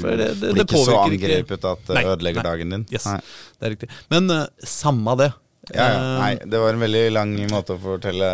For 0.00 0.16
det- 0.16 0.32
det- 0.40 0.52
blir 0.54 0.64
ikke 0.66 0.82
så 0.84 0.96
ikke- 0.96 1.04
angrepet 1.10 1.70
at 1.74 1.86
det 1.86 2.04
ødelegger 2.04 2.42
nei. 2.42 2.50
dagen 2.50 2.70
din. 2.76 2.86
Yes, 2.90 3.06
Nei. 3.06 3.20
det 3.60 3.66
er 3.66 3.76
riktig. 3.76 3.88
Men 4.10 4.30
uh, 4.30 4.46
samme 4.64 5.16
det. 5.18 5.32
Ja, 5.70 5.84
ja. 5.86 5.90
Eh, 5.94 6.18
Nei, 6.18 6.30
det 6.50 6.58
var 6.58 6.74
en 6.74 6.80
veldig 6.82 7.02
lang 7.14 7.32
måte 7.46 7.76
å 7.76 7.78
fortelle 7.78 8.26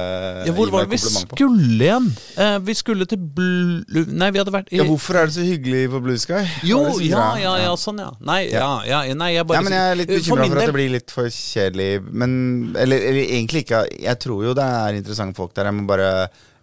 ja, 0.49 0.53
hvor 0.57 0.71
var 0.73 0.87
det 0.87 0.95
vi 0.95 1.01
skulle 1.05 1.77
igjen? 1.77 2.07
Eh, 2.41 2.55
vi 2.65 2.73
skulle 2.79 3.05
til 3.05 3.19
Blue 3.21 3.85
Nei, 4.09 4.31
vi 4.33 4.41
hadde 4.41 4.55
vært 4.55 4.73
i 4.73 4.79
Ja, 4.81 4.87
hvorfor 4.89 5.19
er 5.21 5.29
det 5.29 5.35
så 5.37 5.45
hyggelig 5.45 5.91
på 5.93 6.01
Blue 6.07 6.17
Sky? 6.17 6.41
Jo, 6.65 6.81
ja, 7.05 7.37
ja, 7.37 7.53
ja, 7.67 7.75
sånn, 7.77 8.01
ja. 8.01 8.09
Nei, 8.25 8.49
ja, 8.49 8.81
nei, 9.13 9.35
jeg 9.35 9.45
bare 9.45 9.61
Ja, 9.61 9.65
men 9.67 9.77
jeg 9.77 9.93
er 9.93 10.01
litt 10.01 10.09
bekymra 10.15 10.47
for, 10.47 10.55
for, 10.55 10.63
at 10.63 10.73
det 10.73 10.77
blir 10.79 10.91
litt 10.97 11.11
for 11.13 11.29
kjedelig. 11.29 11.91
Men, 12.11 12.33
eller, 12.81 12.97
eller 13.11 13.21
egentlig 13.29 13.67
ikke. 13.67 13.85
Jeg 14.09 14.19
tror 14.25 14.49
jo 14.49 14.55
det 14.57 14.65
er 14.65 14.97
interessante 15.03 15.37
folk 15.37 15.53
der. 15.53 15.69
Jeg 15.69 15.77
må 15.83 15.85
bare 15.87 16.11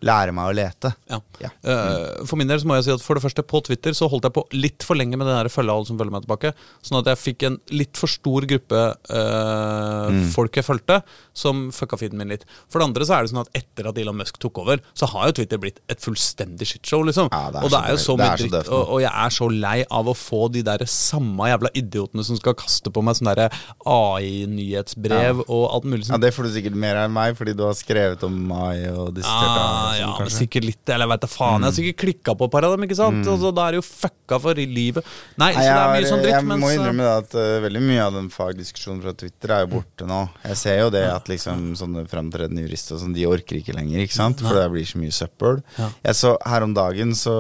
lære 0.06 0.34
meg 0.38 0.46
å 0.52 0.54
lete. 0.56 0.92
Ja. 1.10 1.18
Ja. 1.42 1.50
Eh, 1.66 2.26
for 2.30 2.38
min 2.40 2.48
del 2.48 2.60
så 2.62 2.68
må 2.70 2.76
jeg 2.78 2.86
si 2.88 2.94
at 2.94 3.02
for 3.04 3.18
det 3.18 3.24
første 3.26 3.44
på 3.44 3.60
Twitter 3.66 3.96
så 3.98 4.08
holdt 4.12 4.28
jeg 4.30 4.36
på 4.38 4.44
litt 4.56 4.86
for 4.86 4.96
lenge 5.00 5.18
med 5.18 5.26
den 5.28 5.36
der 5.36 5.50
følge 5.52 5.74
alle 5.74 5.88
som 5.90 5.98
følger 6.00 6.14
meg 6.14 6.24
tilbake. 6.28 6.52
Sånn 6.86 7.00
at 7.02 7.10
jeg 7.12 7.22
fikk 7.24 7.46
en 7.50 7.58
litt 7.74 7.98
for 8.00 8.12
stor 8.12 8.46
gruppe 8.50 8.84
eh, 9.10 10.06
Mm. 10.06 10.28
folk 10.30 10.54
jeg 10.60 10.66
fulgte, 10.68 11.00
som 11.34 11.72
fucka 11.74 11.98
feeden 11.98 12.20
min 12.20 12.30
litt. 12.30 12.44
For 12.70 12.78
det 12.80 12.86
andre 12.90 13.06
så 13.08 13.16
er 13.18 13.26
det 13.26 13.32
sånn 13.34 13.42
at 13.42 13.50
etter 13.58 13.88
at 13.90 13.98
Elon 13.98 14.18
Musk 14.20 14.38
tok 14.44 14.60
over, 14.62 14.78
så 14.94 15.08
har 15.10 15.32
jo 15.32 15.36
Twitter 15.40 15.58
blitt 15.62 15.80
et 15.90 16.00
fullstendig 16.04 16.68
shitshow, 16.70 17.02
liksom. 17.08 17.30
Ja, 17.34 17.50
det 17.56 17.64
og 17.66 17.72
det 17.74 17.80
er 17.82 17.96
jo 17.96 18.02
så 18.04 18.16
mye 18.20 18.36
dritt. 18.38 18.70
Og, 18.70 18.84
og 18.98 19.02
jeg 19.02 19.10
er 19.12 19.34
så 19.34 19.48
lei 19.50 19.80
av 19.90 20.12
å 20.12 20.14
få 20.16 20.44
de 20.54 20.62
der 20.68 20.86
samme 20.86 21.50
jævla 21.50 21.72
idiotene 21.74 22.24
som 22.28 22.38
skal 22.38 22.54
kaste 22.60 22.94
på 22.94 23.02
meg 23.04 23.18
sånne 23.18 23.48
AI-nyhetsbrev 23.86 25.42
og 25.48 25.64
alt 25.74 25.88
mulig 25.90 26.06
Ja. 26.10 26.18
Det 26.22 26.32
får 26.36 26.44
du 26.48 26.52
sikkert 26.54 26.76
mer 26.78 27.00
enn 27.02 27.14
meg, 27.16 27.36
fordi 27.38 27.56
du 27.58 27.64
har 27.66 27.74
skrevet 27.78 28.22
om 28.28 28.36
mai 28.48 28.86
og 28.92 29.14
disse 29.18 29.32
Ah, 29.32 29.90
AI 29.95 29.95
ja, 30.00 30.10
men 30.20 30.32
sikkert 30.34 30.68
litt, 30.68 30.82
eller 30.90 31.06
jeg 31.06 31.12
vet 31.14 31.24
da 31.26 31.30
faen. 31.32 31.64
Jeg 31.64 31.68
har 31.68 31.76
sikkert 31.78 32.00
klikka 32.04 32.36
på 32.40 32.48
et 32.48 32.54
par 32.56 32.68
av 32.68 32.76
dem, 32.76 32.86
ikke 32.88 32.98
sant? 33.00 33.30
Og 33.32 33.40
så 33.42 33.52
da 33.56 33.68
er 33.68 33.76
det 33.76 33.80
jo 33.82 33.86
fucka 33.88 34.40
for 34.44 34.62
i 34.62 34.66
livet. 34.70 35.08
Nei, 35.42 35.52
så 35.56 35.64
det 35.64 35.78
er 35.78 35.94
mye 35.94 36.10
sånn 36.10 36.24
dritt, 36.24 36.36
jeg 36.36 36.50
mens 36.50 36.64
må 36.66 36.74
innrømme 36.76 37.08
det 37.08 37.14
at 37.22 37.38
uh, 37.38 37.46
veldig 37.66 37.84
mye 37.86 38.04
av 38.08 38.20
den 38.20 38.28
fagdiskusjonen 38.34 39.02
fra 39.06 39.16
Twitter 39.22 39.56
er 39.56 39.64
jo 39.66 39.72
borte 39.78 40.10
nå. 40.10 40.22
Jeg 40.50 40.60
ser 40.62 40.82
jo 40.82 40.92
det 40.96 41.06
at 41.12 41.32
liksom 41.32 41.72
sånne 41.80 42.06
fremtredende 42.12 42.66
jurister 42.68 43.02
sånn, 43.02 43.16
de 43.16 43.26
orker 43.30 43.62
ikke 43.62 43.78
lenger, 43.78 44.04
ikke 44.04 44.20
sant? 44.20 44.44
For 44.44 44.58
det 44.58 44.68
blir 44.74 44.88
så 44.90 45.02
mye 45.02 45.16
søppel. 45.16 45.64
Ja. 45.80 45.90
Jeg 46.10 46.20
så 46.22 46.36
her 46.46 46.68
om 46.68 46.76
dagen 46.78 47.16
så 47.18 47.38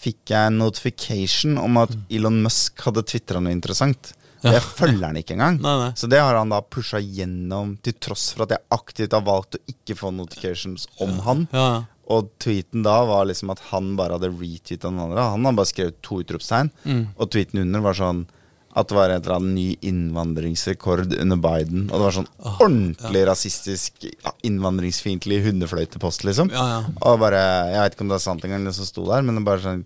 fikk 0.00 0.32
jeg 0.32 0.48
en 0.48 0.60
notification 0.62 1.58
om 1.60 1.76
at 1.82 1.92
Elon 2.12 2.40
Musk 2.44 2.80
hadde 2.86 3.04
tvitra 3.04 3.42
noe 3.42 3.52
interessant. 3.52 4.14
Ja. 4.40 4.54
jeg 4.56 4.64
følger 4.64 5.06
han 5.06 5.20
ikke 5.20 5.36
engang. 5.36 5.60
Nei, 5.64 5.76
nei. 5.82 5.92
Så 6.00 6.08
det 6.08 6.20
har 6.22 6.38
han 6.38 6.52
da 6.52 6.62
pusha 6.64 7.00
gjennom, 7.02 7.74
til 7.84 7.96
tross 8.00 8.30
for 8.32 8.46
at 8.46 8.56
jeg 8.56 8.64
aktivt 8.72 9.16
har 9.16 9.24
valgt 9.26 9.58
å 9.58 9.64
ikke 9.68 9.98
få 9.98 10.12
notifications 10.16 10.86
om 11.04 11.18
han. 11.26 11.46
Ja, 11.52 11.66
ja. 11.76 11.80
Og 12.10 12.32
tweeten 12.42 12.82
da 12.82 12.96
var 13.06 13.28
liksom 13.28 13.52
at 13.52 13.60
han 13.70 13.92
bare 13.98 14.16
hadde 14.16 14.32
retweeta 14.32 14.88
den 14.88 14.98
andre. 14.98 15.28
Han 15.30 15.44
hadde 15.46 15.60
bare 15.60 15.70
skrevet 15.70 16.00
to 16.02 16.18
utropstegn. 16.24 16.72
Mm. 16.82 17.02
Og 17.14 17.30
tweeten 17.30 17.62
under 17.62 17.84
var 17.84 17.98
sånn 18.00 18.24
at 18.70 18.86
det 18.90 18.94
var 18.94 19.10
en 19.10 19.18
eller 19.18 19.34
annen 19.34 19.54
ny 19.54 19.68
innvandringsrekord 19.82 21.14
under 21.16 21.38
Biden. 21.42 21.88
Og 21.88 21.94
det 21.96 22.04
var 22.04 22.16
sånn 22.16 22.28
ordentlig 22.54 23.22
rasistisk, 23.26 24.06
ja, 24.06 24.32
innvandringsfiendtlig 24.46 25.40
hundefløytepost, 25.48 26.24
liksom. 26.26 26.52
Ja, 26.54 26.66
ja. 26.76 26.82
Og 27.02 27.18
bare 27.22 27.40
Jeg 27.72 27.80
vet 27.82 27.96
ikke 27.96 28.06
om 28.06 28.12
det 28.12 28.18
er 28.20 28.26
sant 28.26 28.46
engang, 28.46 28.66
det 28.66 28.76
som 28.78 28.86
sto 28.86 29.06
der, 29.10 29.26
men 29.26 29.38
det 29.38 29.46
bare 29.46 29.64
sånn 29.64 29.82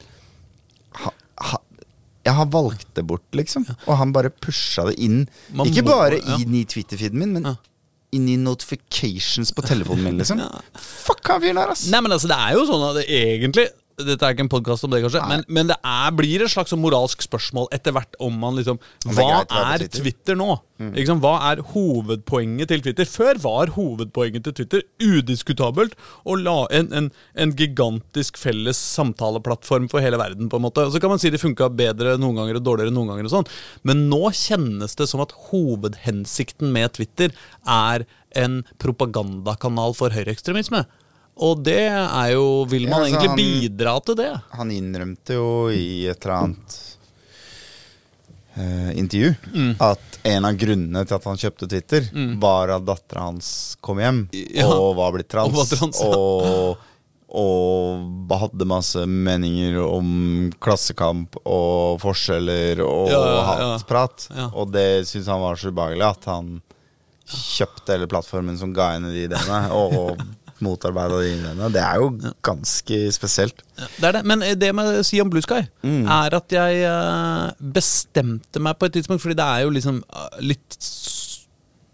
ha, 1.00 1.14
ha, 1.48 1.60
Jeg 2.24 2.34
har 2.38 2.46
valgt 2.46 2.88
det 2.96 3.04
bort, 3.06 3.24
liksom. 3.36 3.66
Og 3.86 3.96
han 4.00 4.12
bare 4.12 4.30
pusha 4.30 4.86
det 4.88 4.96
inn. 5.04 5.26
Man 5.52 5.66
ikke 5.68 5.82
må- 5.84 5.90
bare 5.92 6.18
ja. 6.22 6.36
inn 6.40 6.54
i 6.54 6.64
Twitter-feeden 6.64 7.18
min, 7.20 7.32
men 7.36 7.44
Ja. 7.50 7.54
inn 8.12 8.28
i 8.28 8.36
notifications 8.40 9.52
på 9.52 9.62
telefonen 9.66 10.04
min, 10.04 10.18
liksom. 10.18 10.38
Ja. 10.44 10.48
Fuck 10.78 11.26
han 11.28 11.40
fyren 11.42 11.56
der, 11.60 11.70
ass! 11.74 11.86
Nei, 11.90 12.00
men 12.00 12.12
altså, 12.12 12.28
det 12.30 12.38
er 12.38 12.54
jo 12.56 12.64
sånn 12.68 12.84
at 12.90 12.96
det 13.02 13.06
egentlig 13.10 13.68
Dette 13.94 14.26
er 14.26 14.34
ikke 14.34 14.42
en 14.42 14.50
podkast 14.50 14.84
om 14.86 14.90
det, 14.90 15.04
kanskje, 15.04 15.20
men, 15.30 15.44
men 15.46 15.68
det 15.70 15.76
er, 15.78 16.14
blir 16.18 16.42
et 16.42 16.50
slags 16.50 16.72
sånn 16.72 16.80
moralsk 16.82 17.20
spørsmål 17.22 17.68
etter 17.74 17.94
hvert 17.94 18.16
om 18.22 18.34
man 18.42 18.56
liksom 18.58 18.80
Hva 19.14 19.44
er 19.44 19.84
Twitter. 19.86 20.34
Nå? 20.38 20.56
Mm. 20.82 20.96
Hva 21.22 21.34
er 21.52 21.62
hovedpoenget 21.70 22.72
til 22.72 22.82
Twitter? 22.82 23.06
Før 23.06 23.38
var 23.44 23.70
hovedpoenget 23.76 24.48
til 24.48 24.56
Twitter 24.58 24.82
udiskutabelt 24.98 25.94
å 26.26 26.34
la 26.40 26.56
en, 26.74 26.90
en, 26.90 27.06
en 27.38 27.54
gigantisk 27.54 28.40
felles 28.40 28.80
samtaleplattform 28.96 29.86
for 29.92 30.02
hele 30.02 30.18
verden. 30.18 30.50
på 30.50 30.58
en 30.58 30.66
måte. 30.66 30.88
Og 30.88 30.96
Så 30.96 31.02
kan 31.02 31.14
man 31.14 31.22
si 31.22 31.30
det 31.30 31.42
funka 31.44 31.70
bedre 31.78 32.16
noen 32.18 32.40
ganger 32.40 32.58
og 32.58 32.66
dårligere 32.66 32.94
noen 32.94 33.12
ganger, 33.14 33.30
og 33.30 33.36
sånn. 33.36 33.54
men 33.86 34.08
nå 34.10 34.24
kjennes 34.34 34.98
det 34.98 35.06
som 35.10 35.22
at 35.22 35.36
hovedhensikten 35.52 36.74
med 36.74 36.98
Twitter 36.98 37.30
er 37.62 38.08
en 38.34 38.64
propagandakanal 38.82 39.94
for 39.94 40.10
høyreekstremisme. 40.10 40.82
Og 41.36 41.62
det 41.66 41.80
er 41.90 42.28
jo 42.32 42.64
Vil 42.70 42.84
man 42.88 43.00
Ja, 43.02 43.04
altså, 43.04 43.16
egentlig 43.16 43.30
han- 43.30 43.38
bidra 43.78 43.94
til 44.06 44.14
det? 44.20 44.32
Han 44.52 44.70
innrømte 44.70 45.34
jo 45.34 45.48
i 45.74 46.06
et 46.06 46.22
eller 46.24 46.34
annet 46.36 46.80
eh, 48.56 48.98
intervju 48.98 49.34
Mm. 49.54 49.76
at 49.80 50.18
en 50.24 50.44
av 50.44 50.54
grunnene 50.56 51.02
til 51.06 51.14
at 51.16 51.24
han 51.24 51.36
kjøpte 51.36 51.68
Twitter, 51.68 52.06
var 52.38 52.68
at 52.70 52.84
dattera 52.86 53.20
hans 53.26 53.76
kom 53.80 53.98
hjem 53.98 54.28
Ja. 54.32 54.68
og 54.68 54.94
var 54.96 55.12
blitt 55.12 55.28
trans. 55.28 55.48
Og 55.50 55.54
var 55.56 55.64
trans, 55.76 56.00
ja. 56.00 56.06
og 56.16 56.76
og 57.34 58.28
hadde 58.38 58.64
masse 58.64 58.94
meninger 59.10 59.74
om 59.82 60.52
klassekamp 60.62 61.34
og 61.44 61.98
forskjeller 61.98 62.78
og 62.86 63.08
hatprat. 63.10 64.28
Og 64.54 64.70
det 64.70 65.02
syntes 65.08 65.26
han 65.26 65.40
var 65.40 65.56
så 65.56 65.72
ubehagelig 65.72 66.06
at 66.12 66.24
han 66.26 66.62
kjøpte 67.26 67.88
hele 67.90 68.06
plattformen 68.06 68.56
som 68.56 68.72
ga 68.72 68.92
henne 68.92 69.10
de 69.10 69.24
ideene, 69.26 69.72
og 69.72 70.16
motarbeida 70.64 71.20
de 71.22 71.30
ideene. 71.36 71.68
Det 71.74 71.82
er 71.84 72.00
jo 72.02 72.08
ganske 72.48 72.98
spesielt. 73.14 73.62
Det 74.00 74.08
er 74.08 74.18
det. 74.18 74.24
Men 74.26 74.42
det 74.58 74.72
med 74.74 75.00
å 75.00 75.04
si 75.06 75.20
om 75.22 75.30
Blue 75.32 75.44
Sky, 75.44 75.62
Mm. 75.84 76.04
er 76.08 76.36
at 76.40 76.56
jeg 76.56 76.82
eh, 76.88 77.52
bestemte 77.76 78.60
meg 78.64 78.78
på 78.80 78.88
et 78.88 78.96
tidspunkt, 78.98 79.22
fordi 79.22 79.36
det 79.38 79.46
er 79.46 79.64
jo 79.68 79.74
liksom 79.76 80.02
eh, 80.04 80.40
litt 80.52 80.78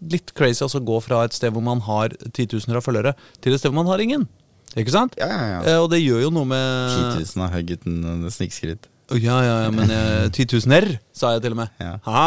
Litt 0.01 0.31
crazy 0.33 0.63
altså 0.65 0.79
å 0.79 0.85
gå 0.87 0.95
fra 1.05 1.19
et 1.27 1.35
sted 1.37 1.51
hvor 1.53 1.61
man 1.61 1.77
har 1.85 2.09
titusener 2.33 2.79
av 2.79 2.81
følgere, 2.87 3.11
til 3.37 3.53
et 3.53 3.61
sted 3.61 3.69
hvor 3.69 3.83
man 3.83 3.91
har 3.91 4.01
ingen. 4.01 4.23
Ikke 4.73 4.89
sant? 4.95 5.13
Ja, 5.19 5.27
ja, 5.29 5.43
ja. 5.51 5.59
Eh, 5.61 5.77
og 5.83 5.91
det 5.91 5.99
gjør 6.01 6.23
jo 6.23 6.31
noe 6.33 6.47
med 6.49 6.95
10 7.19 7.35
000 7.37 7.43
har 7.45 7.53
hugget 7.53 7.85
en 7.85 8.23
snikskritt. 8.33 8.87
Ja, 9.13 9.37
ja, 9.45 9.55
ja, 9.67 9.69
men 9.75 9.91
eh, 9.93 10.25
10 10.33 10.47
000 10.65 10.73
R, 10.79 10.87
sa 11.13 11.35
jeg 11.35 11.43
til 11.45 11.53
og 11.53 11.59
med. 11.61 11.73
Ja. 11.83 11.91
Ha. 12.07 12.23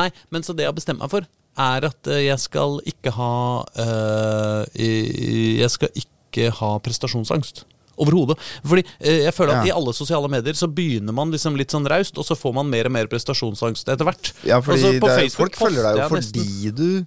Nei, 0.00 0.08
men 0.34 0.42
så 0.42 0.50
det 0.56 0.64
jeg 0.66 0.72
har 0.72 0.78
bestemt 0.80 0.98
meg 1.04 1.12
for, 1.14 1.28
er 1.58 1.84
at 1.90 2.06
eh, 2.06 2.26
jeg 2.28 2.38
skal 2.38 2.78
ikke 2.86 3.10
ha 3.16 3.64
eh, 3.74 5.60
Jeg 5.60 5.70
skal 5.74 5.88
ikke 5.94 6.50
ha 6.60 6.70
prestasjonsangst. 6.84 7.64
Overhodet. 8.00 8.38
Fordi 8.64 8.84
eh, 9.00 9.24
jeg 9.26 9.34
føler 9.36 9.58
at 9.58 9.66
Ja. 9.66 9.74
i 9.74 9.76
alle 9.76 9.92
sosiale 9.92 10.28
medier 10.32 10.54
så 10.56 10.68
begynner 10.72 11.12
man 11.12 11.30
liksom 11.34 11.56
litt 11.58 11.70
sånn 11.74 11.84
raust, 11.90 12.16
og 12.16 12.24
så 12.24 12.36
får 12.38 12.54
man 12.56 12.70
mer 12.70 12.86
og 12.88 12.92
mer 12.96 13.06
prestasjonsangst 13.12 13.88
etter 13.92 14.06
hvert. 14.08 14.30
Ja, 14.48 14.60
fordi 14.64 14.94
det 15.00 15.10
er, 15.10 15.28
folk 15.34 15.58
følger 15.58 15.82
deg 15.90 15.98
jo 16.04 16.08
fordi 16.08 16.44
nesten. 16.46 16.76
du 16.78 17.06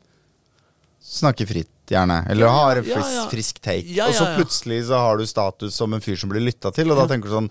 snakker 1.03 1.45
fritt, 1.49 1.69
gjerne. 1.89 2.19
Eller 2.31 2.45
Ja, 2.45 2.51
har 2.53 2.77
en 2.79 2.85
frisk, 2.85 3.15
ja. 3.15 3.23
frisk 3.31 3.59
take. 3.61 3.89
Ja, 3.91 4.05
Og 4.07 4.13
så 4.15 4.23
ja, 4.23 4.29
ja. 4.29 4.37
plutselig 4.37 4.79
så 4.87 4.99
har 5.01 5.17
du 5.19 5.25
status 5.27 5.75
som 5.75 5.93
en 5.93 6.01
fyr 6.01 6.15
som 6.19 6.29
blir 6.31 6.41
lytta 6.45 6.71
til, 6.73 6.89
og 6.93 6.97
da 7.01 7.07
tenker 7.09 7.29
du 7.29 7.35
sånn 7.35 7.49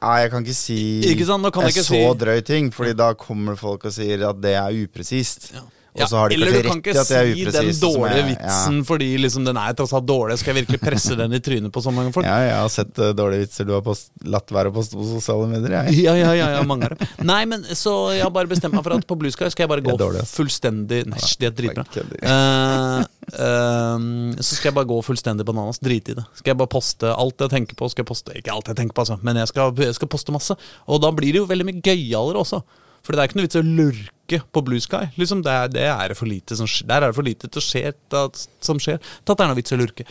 Nei, 0.00 0.14
jeg 0.22 0.30
kan 0.32 0.42
ikke 0.46 0.56
si 0.56 0.78
Ikke 1.10 1.26
sant, 1.28 1.50
kan 1.52 1.62
jeg 1.66 1.74
jeg 1.74 1.82
ikke 1.82 1.88
så 1.90 2.00
si- 2.14 2.18
drøy 2.24 2.40
ting, 2.44 2.70
Fordi 2.74 2.94
da 2.96 3.10
kommer 3.14 3.56
folk 3.60 3.84
og 3.84 3.92
sier 3.92 4.24
at 4.28 4.40
det 4.40 4.54
er 4.56 4.70
upresist. 4.86 5.50
Og 5.58 5.83
så 5.94 6.16
har 6.18 6.28
de 6.28 6.34
eller 6.34 6.50
du 6.50 6.68
kan 6.68 6.80
ikke 6.82 7.04
si 7.06 7.44
den 7.44 7.68
dårlige 7.78 8.16
jeg- 8.18 8.28
vitsen 8.32 8.80
fordi 8.86 9.08
liksom 9.22 9.44
den 9.46 9.58
er 9.60 9.76
tross 9.78 9.92
alt 9.94 10.06
dårlig. 10.08 10.38
Skal 10.40 10.54
jeg 10.54 10.64
virkelig 10.64 10.80
presse 10.82 11.14
den 11.16 11.32
i 11.32 11.40
trynet 11.40 11.70
på 11.72 11.82
så 11.82 11.92
mange 11.94 12.12
folk? 12.12 12.26
Ja, 12.26 12.34
ja, 12.42 12.48
jeg 12.50 12.62
har 12.64 12.72
sett 12.74 12.98
uh, 12.98 13.12
dårlige 13.14 13.46
vitser 13.46 13.68
du 13.68 13.74
har 13.76 13.84
post, 13.86 14.10
latt 14.26 14.50
være 14.50 14.72
å 14.72 14.74
poste 14.74 14.98
på 14.98 15.06
sosiale 15.06 15.46
medier. 15.52 15.76
Jeg. 15.84 16.02
Ja, 16.04 16.16
ja, 16.18 16.32
ja, 16.34 16.50
ja, 16.56 16.64
mange 16.66 16.90
av 16.90 16.96
dem. 16.98 17.14
Nei, 17.30 17.44
men 17.46 17.62
så 17.78 17.94
jeg 18.16 18.24
har 18.26 18.34
bare 18.34 18.50
bestemt 18.50 18.74
meg 18.74 18.82
for 18.82 18.96
at 18.96 19.06
på 19.06 19.18
Blue 19.20 19.30
Sky 19.30 19.52
skal 19.54 19.68
jeg 19.68 19.72
bare 19.76 19.86
gå 19.86 19.94
dårlig, 20.00 20.26
fullstendig 20.28 21.04
Nei, 21.14 21.22
de 21.38 21.48
er 21.48 21.54
dritbra. 21.54 21.86
Uh, 21.86 23.06
eh, 23.30 24.04
så 24.40 24.50
skal 24.58 24.72
jeg 24.72 24.78
bare 24.80 24.90
gå 24.90 24.98
fullstendig 25.06 25.46
bananas. 25.46 25.78
Drite 25.78 26.14
i 26.14 26.18
det. 26.18 26.26
Skal 26.40 26.54
jeg 26.54 26.60
bare 26.60 26.74
poste 26.74 27.14
alt 27.14 27.46
jeg 27.46 27.54
tenker 27.54 27.78
på. 27.78 27.88
Skal 27.92 28.02
jeg 28.02 28.10
poste, 28.10 28.34
Ikke 28.42 28.54
alt 28.54 28.70
jeg 28.70 28.82
tenker 28.82 28.96
på, 28.96 29.06
altså, 29.06 29.20
men 29.22 29.38
jeg 29.38 29.52
skal, 29.52 29.74
jeg 29.78 29.94
skal 29.94 30.10
poste 30.10 30.34
masse. 30.34 30.58
Og 30.90 31.02
da 31.04 31.14
blir 31.14 31.30
det 31.34 31.44
jo 31.44 31.50
veldig 31.50 31.70
mye 31.70 31.84
gøyalere 31.84 32.42
også. 32.42 32.64
For 33.04 33.12
det 33.14 33.20
er 33.22 33.28
ikke 33.28 33.38
noe 33.40 33.46
vits 33.46 33.58
i 33.58 33.62
å 33.62 33.66
lurke 33.68 34.40
på 34.56 34.62
Blue 34.64 34.80
Sky. 34.80 35.10
Liksom 35.20 35.42
det 35.44 35.52
er, 35.52 35.72
det 35.72 35.88
er 35.92 36.14
for 36.16 36.30
lite 36.30 36.56
som, 36.56 36.68
der 36.88 37.02
er 37.02 37.12
det 37.12 37.18
for 37.18 37.26
lite 37.26 37.50
til 37.50 37.60
å 37.60 37.64
skje, 37.64 37.90
da, 38.12 38.26
som 38.64 38.80
skjer. 38.80 39.00
Til 39.00 39.34
at 39.34 39.40
det 39.40 39.44
er 39.44 39.52
noe 39.52 39.58
vits 39.60 39.74
i 39.74 39.76
å 39.76 39.82
lurke. 39.82 40.06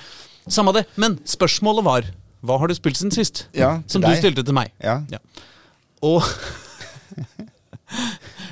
Samme 0.51 0.75
det. 0.75 0.85
Men 1.01 1.17
spørsmålet 1.29 1.87
var 1.87 2.11
hva 2.43 2.57
har 2.59 2.67
du 2.67 2.75
spilt 2.75 2.99
siden 2.99 3.13
sist? 3.15 3.45
Ja, 3.55 3.77
som 3.87 4.03
som 4.03 4.09
du 4.11 4.17
stilte 4.19 4.43
til 4.43 4.55
meg. 4.57 4.73
Ja. 4.83 4.99
Og 6.03 6.19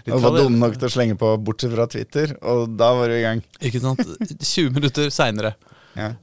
Jeg 0.06 0.22
var 0.22 0.38
dum 0.38 0.56
nok 0.62 0.78
til 0.80 0.88
å 0.88 0.92
slenge 0.94 1.18
på 1.20 1.34
bortsett 1.44 1.74
fra 1.74 1.88
Twitter, 1.92 2.34
og 2.48 2.72
da 2.78 2.92
var 2.98 3.12
du 3.12 3.18
i 3.18 3.26
gang. 3.26 3.44
Ikke 3.62 3.82
sant? 3.84 4.02
20 4.02 4.72
minutter 4.74 5.12
seinere. 5.14 5.54
Ja. 5.98 6.14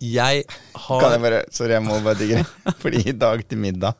jeg 0.00 0.44
har 0.48 1.02
Kan 1.02 1.12
jeg 1.12 1.22
bare, 1.26 1.42
sorry, 1.52 1.74
jeg 1.76 1.84
må 1.84 1.98
bare 2.04 2.18
digre. 2.18 2.44
Fordi 2.82 3.02
i 3.10 3.14
dag 3.16 3.44
til 3.46 3.60
middag 3.60 3.98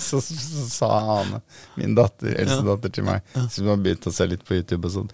så, 0.08 0.20
så, 0.22 0.66
sa 0.70 0.90
Ane, 1.18 1.40
min 1.78 1.96
datter, 1.98 2.34
eldste 2.40 2.62
datter 2.66 2.94
til 2.94 3.06
meg, 3.08 3.24
som 3.50 3.70
har 3.72 3.80
begynt 3.82 4.06
å 4.10 4.14
se 4.14 4.28
litt 4.30 4.44
på 4.46 4.58
YouTube 4.58 4.88
og 4.90 4.94
sånn 4.98 5.10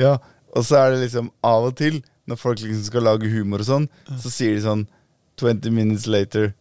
Ja, 0.00 0.16
og 0.56 0.64
så 0.64 0.80
er 0.80 0.94
det 0.94 1.04
liksom 1.04 1.30
av 1.44 1.70
og 1.70 1.76
til, 1.78 2.00
når 2.26 2.40
folk 2.40 2.60
liksom 2.62 2.84
skal 2.88 3.06
lage 3.06 3.30
humor 3.30 3.62
og 3.62 3.68
sånn, 3.68 3.88
så 4.20 4.32
sier 4.32 4.56
de 4.56 4.64
sånn 4.64 4.86
20 5.40 5.72
minutes 5.74 6.06
later. 6.08 6.54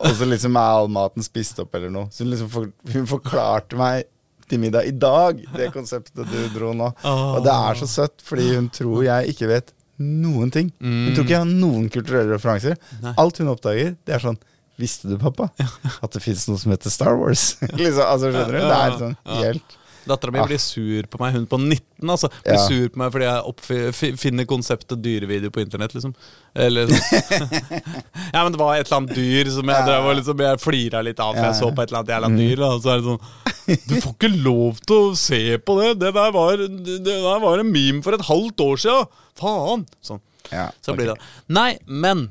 Og 0.00 0.14
så 0.16 0.28
liksom 0.28 0.56
er 0.56 0.78
all 0.78 0.88
maten 0.92 1.24
spist 1.24 1.58
opp 1.60 1.74
eller 1.76 1.92
noe. 1.92 2.08
Så 2.12 2.24
hun 2.24 2.32
liksom 2.32 2.50
for, 2.52 2.70
hun 2.92 3.08
forklarte 3.08 3.78
meg 3.80 4.08
til 4.50 4.60
middag 4.62 4.88
i 4.88 4.94
dag 4.96 5.40
det 5.54 5.70
konseptet 5.74 6.28
du 6.30 6.38
dro 6.54 6.72
nå. 6.76 6.90
Og 7.06 7.42
det 7.44 7.52
er 7.54 7.80
så 7.80 7.88
søtt, 7.88 8.24
fordi 8.26 8.48
hun 8.54 8.70
tror 8.74 9.04
jeg 9.06 9.34
ikke 9.34 9.50
vet 9.50 9.74
noen 10.00 10.52
ting. 10.52 10.70
Hun 10.80 11.12
tror 11.14 11.26
ikke 11.26 11.36
jeg 11.36 11.44
har 11.44 11.50
noen 11.50 11.90
kulturelle 11.92 12.34
referanser. 12.36 12.78
Alt 13.16 13.40
hun 13.42 13.52
oppdager, 13.52 13.94
det 14.08 14.16
er 14.16 14.24
sånn 14.24 14.40
Visste 14.80 15.10
du, 15.10 15.18
pappa, 15.20 15.50
at 15.60 16.10
det 16.16 16.22
fins 16.24 16.46
noe 16.48 16.58
som 16.62 16.72
heter 16.72 16.90
Star 16.94 17.18
Wars? 17.20 17.50
liksom, 17.76 18.06
altså, 18.06 18.32
skjønner 18.32 18.56
du? 18.56 18.64
Det 18.64 18.80
er 18.80 18.98
sånn 19.04 19.20
helt 19.42 19.76
Dattera 20.08 20.32
mi 20.32 20.38
Ah. 20.40 20.46
blir 20.48 20.58
sur 20.58 21.04
på 21.12 21.18
meg. 21.20 21.34
Hun 21.36 21.42
på 21.46 21.58
19 21.60 22.08
altså, 22.08 22.30
blir 22.42 22.56
Ja. 22.56 22.62
sur 22.64 22.86
på 22.88 22.96
meg 23.02 23.10
fordi 23.12 23.26
jeg 23.28 23.42
oppfinner 23.50 23.92
fi- 23.94 24.14
finner 24.16 24.46
konseptet 24.48 25.02
dyrevideo 25.04 25.52
på 25.52 25.60
internett. 25.60 25.92
liksom 25.94 26.14
Eller 26.56 26.88
sånn. 26.88 27.60
Ja, 28.32 28.40
men 28.42 28.52
det 28.56 28.58
var 28.62 28.78
et 28.80 28.86
eller 28.88 28.96
annet 29.02 29.14
dyr 29.14 29.50
som 29.52 29.68
jeg 29.70 29.84
drev 29.90 30.08
og 30.08 30.16
liksom 30.16 30.40
Jeg 30.40 30.62
flira 30.64 31.02
litt 31.04 31.20
av, 31.20 31.36
for 31.36 31.44
jeg 31.50 31.58
så 31.60 31.68
på 31.76 31.84
et 31.84 31.92
eller 31.92 32.00
annet 32.00 32.14
jævla 32.16 32.32
dyr. 32.40 32.64
Og 32.70 32.80
så 32.82 32.94
er 32.94 33.04
det 33.04 33.08
sånn 33.10 33.86
Du 33.92 33.94
får 34.00 34.16
ikke 34.16 34.32
lov 34.48 34.80
til 34.88 34.96
å 34.96 35.12
se 35.20 35.42
på 35.68 35.76
det! 35.82 35.92
Det 36.00 36.14
der 36.16 36.32
var, 36.34 36.56
det 36.64 36.98
der 37.04 37.38
var 37.44 37.60
en 37.62 37.70
meme 37.76 38.02
for 38.02 38.16
et 38.16 38.24
halvt 38.32 38.64
år 38.66 38.80
sia! 38.82 38.96
Faen! 39.38 39.84
Sånn. 40.02 40.24
ja, 40.50 40.70
Så 40.82 40.96
blir 40.96 41.12
det 41.12 41.20
Nei, 41.52 41.74
men 41.86 42.30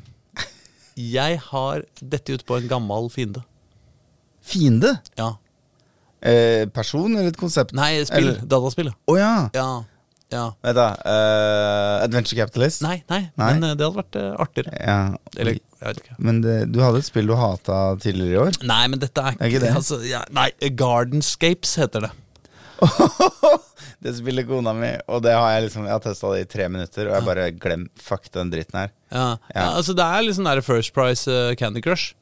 jeg 1.00 1.40
har 1.50 1.86
dette 2.02 2.36
ut 2.36 2.44
på 2.48 2.58
en 2.60 2.68
gammel 2.72 3.08
fiende. 3.14 3.46
Fiende? 4.44 4.98
Ja. 5.20 5.34
Eh, 6.20 6.66
person 6.76 7.14
eller 7.16 7.32
et 7.32 7.40
konsept? 7.40 7.72
Nei, 7.78 7.94
spill. 8.08 8.34
Eller- 8.34 8.44
Dataspill. 8.52 8.92
Å 9.08 9.16
ja! 9.16 9.34
Ja. 9.56 9.68
ja. 10.34 10.46
Vet 10.66 10.76
du, 10.76 10.82
uh, 10.84 12.04
Adventure 12.04 12.42
Capitalist? 12.42 12.82
Nei, 12.84 12.98
nei, 13.12 13.22
Nei. 13.40 13.54
men 13.54 13.70
eh, 13.70 13.76
det 13.80 13.88
hadde 13.88 14.02
vært 14.02 14.20
eh, 14.20 14.32
artigere. 14.44 14.74
Ja. 14.84 14.98
Eller, 15.38 15.60
jeg 15.80 15.88
vet 15.88 16.02
ikke. 16.04 16.18
Men 16.28 16.42
det, 16.44 16.58
du 16.74 16.82
hadde 16.84 17.00
et 17.04 17.08
spill 17.08 17.30
du 17.32 17.38
hata 17.40 17.80
tidligere 18.04 18.34
i 18.36 18.42
år? 18.48 18.60
Nei, 18.68 18.82
men 18.92 19.00
dette 19.00 19.24
er 19.24 19.38
Er 19.40 19.54
ikke 19.54 19.64
det? 19.64 19.72
Altså, 19.80 20.02
ja, 20.08 20.26
nei, 20.36 20.50
Gardenscapes 20.80 21.78
heter 21.80 22.10
det. 22.10 22.12
det 24.04 24.14
spiller 24.16 24.46
kona 24.48 24.72
mi, 24.76 24.94
og 25.12 25.24
det 25.26 25.34
har 25.36 25.50
jeg 25.58 25.66
liksom 25.68 25.84
Jeg 25.88 25.92
har 25.98 26.04
testa 26.04 26.30
det 26.32 26.46
i 26.46 26.48
tre 26.54 26.70
minutter, 26.72 27.10
og 27.10 27.18
jeg 27.18 27.28
bare 27.28 27.50
glem 27.52 27.90
Fuck 28.00 28.32
den 28.36 28.52
dritten 28.54 28.80
her. 28.80 28.94
Ja, 29.12 29.26
ja. 29.52 29.60
Ja. 29.60 29.68
altså 29.76 29.96
Det 29.98 30.06
er 30.06 30.24
liksom 30.24 30.48
der 30.48 30.62
First 30.64 30.94
Price 30.96 31.28
uh, 31.28 31.52
Candy 31.60 31.84
Crush. 31.84 32.14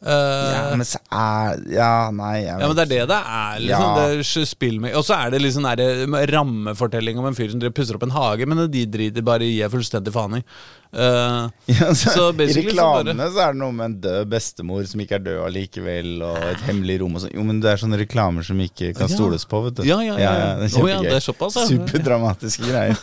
Uh, 0.00 0.08
Ja, 0.08 0.62
men 0.80 0.86
så 0.88 0.98
er 1.12 1.60
Ja, 1.68 2.10
nei 2.10 2.40
Ja, 2.46 2.56
men 2.56 2.72
det 2.74 2.86
er 2.86 2.92
det 2.94 3.08
det 3.10 3.20
er. 3.20 3.58
liksom 3.60 4.84
Ja. 4.88 4.96
Og 4.98 5.04
så 5.04 5.14
er 5.18 5.30
det 5.30 5.42
liksom 5.44 5.68
der, 5.68 6.06
rammefortelling 6.32 7.18
om 7.20 7.26
en 7.28 7.36
fyr 7.36 7.50
som 7.52 7.60
pusser 7.60 7.94
opp 7.94 8.06
en 8.08 8.16
hage, 8.16 8.46
men 8.48 8.64
de 8.72 8.86
driter 8.86 9.22
bare 9.22 9.44
i 9.44 9.60
fullstendig 9.68 10.12
faen 10.12 10.40
i. 10.40 10.44
Eh, 10.92 11.48
Ja, 11.70 11.94
så, 11.94 12.30
I 12.34 12.46
reklamene 12.50 13.12
så 13.14 13.16
bare- 13.16 13.30
så, 13.30 13.40
er 13.44 13.52
det 13.52 13.60
noe 13.60 13.72
med 13.72 13.84
en 13.84 13.96
død 14.00 14.30
bestemor 14.32 14.86
som 14.90 15.00
ikke 15.00 15.14
er 15.20 15.22
død 15.22 15.38
allikevel, 15.46 16.08
og 16.26 16.36
et 16.48 16.64
hemmelig 16.66 16.96
rom 17.00 17.14
og 17.14 17.22
sånn. 17.22 17.34
Jo, 17.36 17.44
men 17.46 17.60
det 17.62 17.70
er 17.70 17.76
sånne 17.82 17.98
reklamer 18.00 18.42
som 18.46 18.58
ikke 18.58 18.90
kan 18.96 19.06
Ja. 19.08 19.14
stoles 19.14 19.44
på, 19.46 19.62
vet 19.68 19.74
du. 19.78 19.82
Ja, 19.86 20.00
ja, 20.02 20.16
ja, 20.18 20.32
ja. 20.34 20.56
det 20.58 20.72
er 20.72 20.82
Å 20.82 20.88
ja, 20.88 21.00
det 21.02 21.12
er 21.20 21.24
såpass, 21.24 21.54
ja. 21.60 21.66
Superdramatiske 21.70 22.66
greier. 22.66 22.98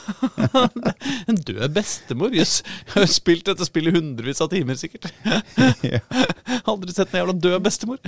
en 1.31 1.39
død 1.47 1.73
bestemor? 1.73 2.35
Jøss. 2.35 2.61
Jeg 2.91 2.93
har 2.97 3.07
spilt 3.11 3.45
dette 3.47 3.65
spillet 3.67 3.95
hundrevis 3.95 4.41
av 4.43 4.51
timer, 4.51 4.75
sikkert. 4.79 5.07
ja. 5.87 6.01
Aldri 6.67 6.91
sett 6.93 7.13
en 7.15 7.21
jævla 7.23 7.37
død 7.39 7.63
bestemor. 7.63 7.99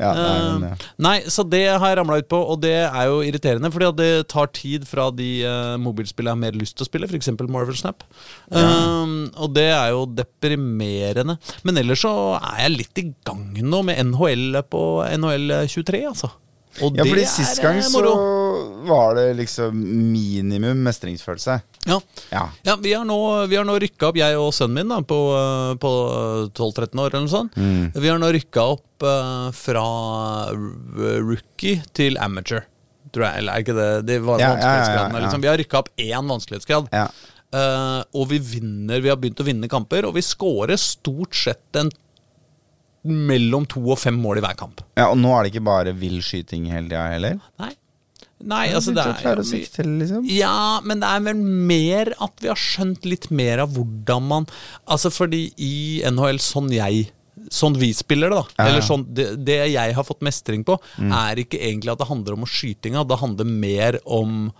Ja, 0.00 0.14
nei, 0.16 0.36
men. 0.60 0.64
Eh, 0.72 0.84
Nei, 1.04 1.16
så 1.28 1.44
det 1.44 1.66
har 1.76 1.90
jeg 1.90 1.98
ramla 2.00 2.16
ut 2.22 2.28
på, 2.30 2.38
og 2.40 2.62
det 2.64 2.72
er 2.88 3.10
jo 3.10 3.20
irriterende. 3.26 3.68
Fordi 3.74 3.88
at 3.90 3.98
det 4.00 4.10
tar 4.32 4.48
tid 4.56 4.86
fra 4.88 5.10
de 5.12 5.28
uh, 5.44 5.76
mobilspillene 5.82 6.30
jeg 6.30 6.38
har 6.38 6.40
mer 6.46 6.56
lyst 6.60 6.78
til 6.78 6.86
å 6.86 6.88
spille, 6.88 7.08
f.eks. 7.10 7.28
Marvel 7.50 7.76
Snap. 7.76 8.04
Um, 8.48 9.09
og 9.36 9.54
det 9.56 9.68
er 9.72 9.94
jo 9.94 10.04
deprimerende. 10.18 11.38
Men 11.66 11.80
ellers 11.82 12.04
så 12.04 12.12
er 12.38 12.66
jeg 12.66 12.76
litt 12.76 13.02
i 13.02 13.08
gang 13.26 13.48
nå 13.60 13.82
med 13.86 14.00
NHL 14.10 14.62
på 14.70 14.84
NHL 15.16 15.58
23, 15.70 16.04
altså. 16.12 16.32
Og 16.78 16.94
ja, 16.94 17.04
fordi 17.04 17.24
sist 17.26 17.58
gang 17.60 17.80
eh, 17.80 17.86
så 17.90 18.00
var 18.86 19.14
det 19.18 19.26
liksom 19.40 19.74
minimum 20.12 20.82
mestringsfølelse. 20.86 21.56
Ja. 21.88 21.98
Ja. 22.30 22.44
Ja, 22.62 22.76
vi 22.80 22.94
har 22.94 23.04
nå, 23.04 23.18
vi 23.50 23.58
har 23.58 23.66
nå 23.66 23.74
rykka 23.82 24.10
opp, 24.10 24.20
jeg 24.20 24.38
og 24.38 24.52
sønnen 24.54 24.78
min, 24.78 24.92
da, 24.92 25.00
på, 25.02 25.18
eh, 25.36 25.72
på 25.82 25.92
12-13 26.54 27.02
år 27.02 27.10
eller 27.10 27.26
noe 27.26 27.32
sånt. 27.32 27.58
Mm. 27.58 27.90
Vi 27.96 28.12
har 28.12 28.22
nå 28.22 28.30
rykka 28.36 28.66
opp 28.76 29.06
uh, 29.06 29.50
fra 29.56 29.84
rookie 30.54 31.82
til 31.96 32.20
amateur. 32.22 32.64
Tror 33.10 33.26
jeg, 33.26 33.42
eller 33.42 33.58
er 33.58 33.64
ikke 33.64 33.74
det 33.74 33.90
de 34.06 34.20
var 34.22 34.38
Ja, 34.38 34.54
vanskelighetsgradene. 34.54 35.24
Liksom. 35.26 35.42
Vi 35.42 35.50
har 35.50 35.58
rykka 35.58 35.82
opp 35.82 35.92
én 35.98 36.34
vanskelighetsgrad. 36.34 36.90
Ja. 36.94 37.08
Eh, 37.52 38.02
og 38.14 38.28
vi 38.30 38.38
vinner, 38.38 39.00
vi 39.02 39.08
har 39.10 39.16
begynt 39.18 39.40
å 39.42 39.46
vinne 39.46 39.68
kamper, 39.70 40.06
og 40.06 40.14
vi 40.14 40.22
scorer 40.22 40.78
stort 40.78 41.34
sett 41.34 41.76
en 41.80 41.90
mellom 43.02 43.64
to 43.70 43.80
og 43.90 43.98
fem 43.98 44.16
mål 44.20 44.38
i 44.38 44.44
hver 44.44 44.56
kamp. 44.60 44.82
ja, 44.98 45.08
Og 45.10 45.16
nå 45.18 45.30
er 45.34 45.44
det 45.46 45.54
ikke 45.54 45.64
bare 45.64 45.94
vill 45.96 46.18
skyting 46.22 46.66
hele 46.70 46.88
tida 46.90 47.06
heller? 47.14 47.38
Nei. 47.58 47.70
Nei, 48.40 48.66
altså 48.72 48.94
det 48.96 49.02
er 49.04 49.40
sikte 49.44 49.84
liksom. 49.84 50.24
Ja, 50.32 50.80
men 50.80 51.00
det 51.02 51.08
er 51.12 51.24
vel 51.26 51.40
mer 51.68 52.10
at 52.24 52.38
vi 52.40 52.48
har 52.48 52.56
skjønt 52.60 53.04
litt 53.04 53.26
mer 53.30 53.60
av 53.66 53.74
hvordan 53.74 54.24
man 54.30 54.46
Altså 54.88 55.10
fordi 55.12 55.42
i 55.60 56.00
NHL, 56.08 56.38
sånn 56.40 56.70
jeg 56.72 57.10
Sånn 57.52 57.76
vi 57.80 57.88
spiller 57.96 58.28
det, 58.30 58.36
da. 58.36 58.44
Ja, 58.56 58.64
ja. 58.64 58.70
Eller 58.70 58.84
sånn, 58.84 59.04
det, 59.16 59.26
det 59.48 59.58
jeg 59.72 59.94
har 59.96 60.04
fått 60.04 60.20
mestring 60.24 60.60
på, 60.64 60.76
Mm. 61.00 61.12
er 61.16 61.40
ikke 61.40 61.56
egentlig 61.58 61.92
at 61.92 61.98
det 62.02 62.06
handler 62.10 62.36
om 62.36 62.44
skytinga. 62.44 63.00
Det 63.08 63.16
handler 63.18 63.48
mer 63.48 63.96
om 64.04 64.50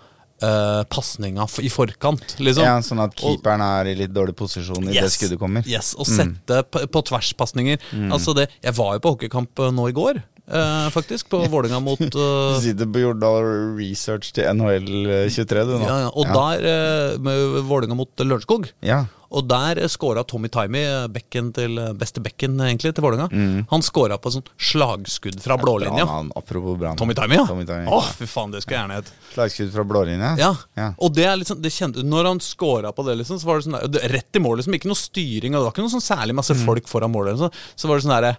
uh, 0.44 0.82
pasninga 0.90 1.46
i 1.64 1.70
forkant, 1.72 2.36
liksom. 2.40 2.66
Ja, 2.66 2.76
sånn 2.84 3.02
at 3.04 3.16
keeperen 3.18 3.64
er 3.64 3.90
i 3.92 3.96
litt 3.98 4.14
dårlig 4.14 4.36
posisjon 4.38 4.88
i 4.90 4.96
det 4.96 5.08
skuddet 5.12 5.40
kommer. 5.40 5.66
Yes, 5.68 5.92
Og 5.98 6.08
sette 6.08 6.62
på, 6.70 6.84
på 6.90 7.04
tverspasninger. 7.10 7.80
Mm. 7.92 8.10
Altså 8.16 8.34
det, 8.36 8.50
jeg 8.64 8.76
var 8.78 8.96
jo 8.96 9.04
på 9.04 9.14
hockeykamp 9.16 9.64
eh, 9.66 9.72
nå 9.76 9.90
i 9.90 9.96
går, 9.96 10.22
eh, 10.50 10.88
faktisk. 10.94 11.28
På 11.30 11.42
Vålerenga 11.52 11.80
mot 11.80 11.98
Du 12.00 12.18
eh, 12.20 12.58
sitter 12.64 12.86
på 12.90 13.04
Jordal 13.06 13.46
Research 13.78 14.32
til 14.36 14.50
NHL 14.56 14.90
23, 15.30 15.64
du 15.70 15.76
nå. 15.78 15.86
ja, 15.86 16.00
ja, 16.06 16.10
Og 16.14 16.26
der 16.34 16.66
uh, 17.14 17.22
med 17.22 17.62
Vålerenga 17.70 17.96
mot 17.98 18.10
Lørenskog. 18.26 18.70
Ja. 18.84 19.04
Og 19.30 19.44
der 19.46 19.78
eh, 19.78 19.86
scora 19.86 20.24
Tommy 20.26 20.48
Timey, 20.50 20.80
eh, 20.90 21.04
bekken 21.14 21.52
til, 21.54 21.76
eh, 21.78 21.92
beste 21.94 22.18
bekken 22.18 22.56
egentlig 22.66 22.90
til 22.96 23.04
Vålerenga. 23.04 23.28
Mm. 23.30 23.60
Han 23.70 23.84
scora 23.86 24.16
på 24.18 24.32
sånn 24.34 24.42
slagskudd 24.58 25.38
fra 25.44 25.54
blålinja. 25.60 26.02
Ja, 26.02 26.16
apropos 26.34 26.74
bra. 26.80 26.96
Tommy 26.98 27.14
Timey, 27.14 27.38
ja. 27.38 27.44
Tommy 27.46 27.62
Timey. 27.68 27.86
Å, 27.94 28.00
fy 28.18 28.26
faen, 28.26 28.50
det 28.50 28.64
skulle 28.64 28.80
jeg 28.80 28.82
gjerne 28.88 28.98
hett. 28.98 29.12
Slagskudd 29.36 29.70
fra 29.76 29.84
blålinja? 29.86 30.32
Ja. 30.40 30.50
Ja. 30.74 30.88
Og 30.98 31.14
det 31.14 31.28
er 31.30 31.38
liksom, 31.38 31.62
det 31.62 31.70
kjente, 31.76 32.02
når 32.02 32.32
han 32.32 32.42
scora 32.42 32.90
på 32.96 33.06
det, 33.06 33.20
liksom, 33.22 33.38
så 33.38 33.46
var 33.52 33.60
det 33.62 33.68
sånn 33.68 33.78
der, 33.86 34.08
rett 34.16 34.34
i 34.40 34.42
mål, 34.42 34.58
liksom. 34.64 34.74
Ikke 34.80 34.90
noe 34.90 34.98
styring, 34.98 35.54
og 35.54 35.62
det 35.62 35.68
var 35.68 35.76
ikke 35.76 35.86
noe 35.86 35.94
sånn 35.94 36.08
særlig 36.10 36.38
masse 36.42 36.58
Mm. 36.58 36.64
folk 36.66 36.90
foran 36.90 37.14
målet. 37.14 37.38
sånn. 37.38 37.54
Så 37.78 37.86
var 37.86 38.00
det 38.00 38.08
sånn 38.08 38.16
derre 38.18 38.34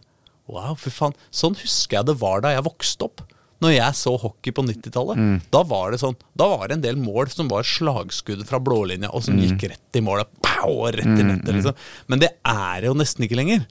Wow, 0.47 0.73
fy 0.79 0.89
faen. 0.93 1.13
Sånn 1.29 1.55
husker 1.59 1.99
jeg 1.99 2.09
det 2.09 2.17
var 2.21 2.41
da 2.41 2.55
jeg 2.55 2.65
vokste 2.65 3.07
opp. 3.07 3.21
Når 3.61 3.75
jeg 3.75 3.93
så 3.99 4.15
hockey 4.17 4.53
på 4.57 4.63
90-tallet. 4.65 5.19
Mm. 5.21 5.35
Da 5.53 5.59
var 5.69 5.91
det 5.93 5.99
sånn 6.01 6.15
Da 6.37 6.47
var 6.49 6.67
det 6.67 6.79
en 6.79 6.85
del 6.87 6.97
mål 6.97 7.29
som 7.29 7.51
var 7.51 7.67
slagskudd 7.67 8.41
fra 8.49 8.57
blålinja, 8.59 9.11
og 9.13 9.21
som 9.23 9.35
Mm. 9.37 9.43
gikk 9.45 9.69
rett 9.69 9.99
i 9.99 10.01
målet. 10.01 10.27
Pow, 10.41 10.87
rett 10.89 11.05
i 11.05 11.23
nettet, 11.27 11.53
liksom. 11.53 11.75
Men 12.07 12.19
det 12.19 12.31
er 12.43 12.87
jo 12.89 12.95
nesten 12.97 13.27
ikke 13.27 13.37
lenger. 13.37 13.67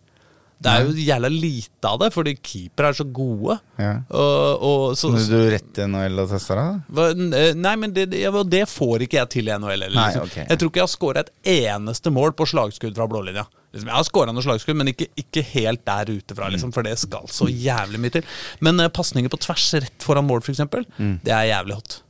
Det 0.60 0.68
er 0.68 0.84
jo 0.84 0.92
jævla 0.92 1.28
lite 1.32 1.88
av 1.88 1.98
det, 2.02 2.10
fordi 2.12 2.34
keepere 2.36 2.90
er 2.92 2.96
så 2.98 3.04
gode. 3.10 3.54
Ja. 3.80 3.92
Og, 4.12 4.60
og, 4.60 4.82
så, 5.00 5.08
du 5.16 5.38
rett 5.50 5.78
i 5.80 5.86
NHL 5.88 6.20
og 6.20 6.28
testa 6.34 6.58
deg? 6.58 6.98
eh, 7.32 7.54
Nei, 7.56 7.76
men 7.80 7.94
det, 7.96 8.10
det, 8.12 8.68
får 8.68 9.06
ikke 9.06 9.22
jeg 9.22 9.30
til 9.30 9.48
i 9.48 9.56
NHL. 9.56 9.86
Liksom. 9.88 9.96
Nei, 9.96 10.26
okay. 10.26 10.44
Jeg 10.50 10.60
tror 10.60 10.68
ikke 10.68 10.82
jeg 10.82 10.86
har 10.86 10.92
skåra 10.92 11.24
et 11.24 11.32
eneste 11.64 12.12
mål 12.12 12.36
på 12.36 12.44
slagskudd 12.52 12.94
fra 12.94 13.08
blålinja. 13.08 13.46
Liksom, 13.70 13.86
jeg 13.86 13.96
har 13.96 14.06
skåra 14.08 14.34
noen 14.34 14.44
slagskudd, 14.44 14.78
men 14.80 14.90
ikke, 14.90 15.06
ikke 15.20 15.44
helt 15.52 15.84
der 15.86 16.10
ute 16.10 16.34
fra, 16.34 16.50
liksom, 16.50 16.72
for 16.74 16.86
det 16.86 16.96
skal 16.98 17.30
så 17.30 17.46
jævlig 17.50 18.02
mye 18.02 18.16
til. 18.18 18.24
Men 18.66 18.82
uh, 18.82 18.90
pasninger 18.90 19.30
på 19.30 19.38
tvers 19.46 19.68
rett 19.78 20.06
foran 20.06 20.26
mål, 20.26 20.42
f.eks., 20.42 20.58
eksempel 20.58 20.86
det 21.24 21.34
er 21.34 21.52
jævlig 21.52 21.78
hot. 21.78 22.00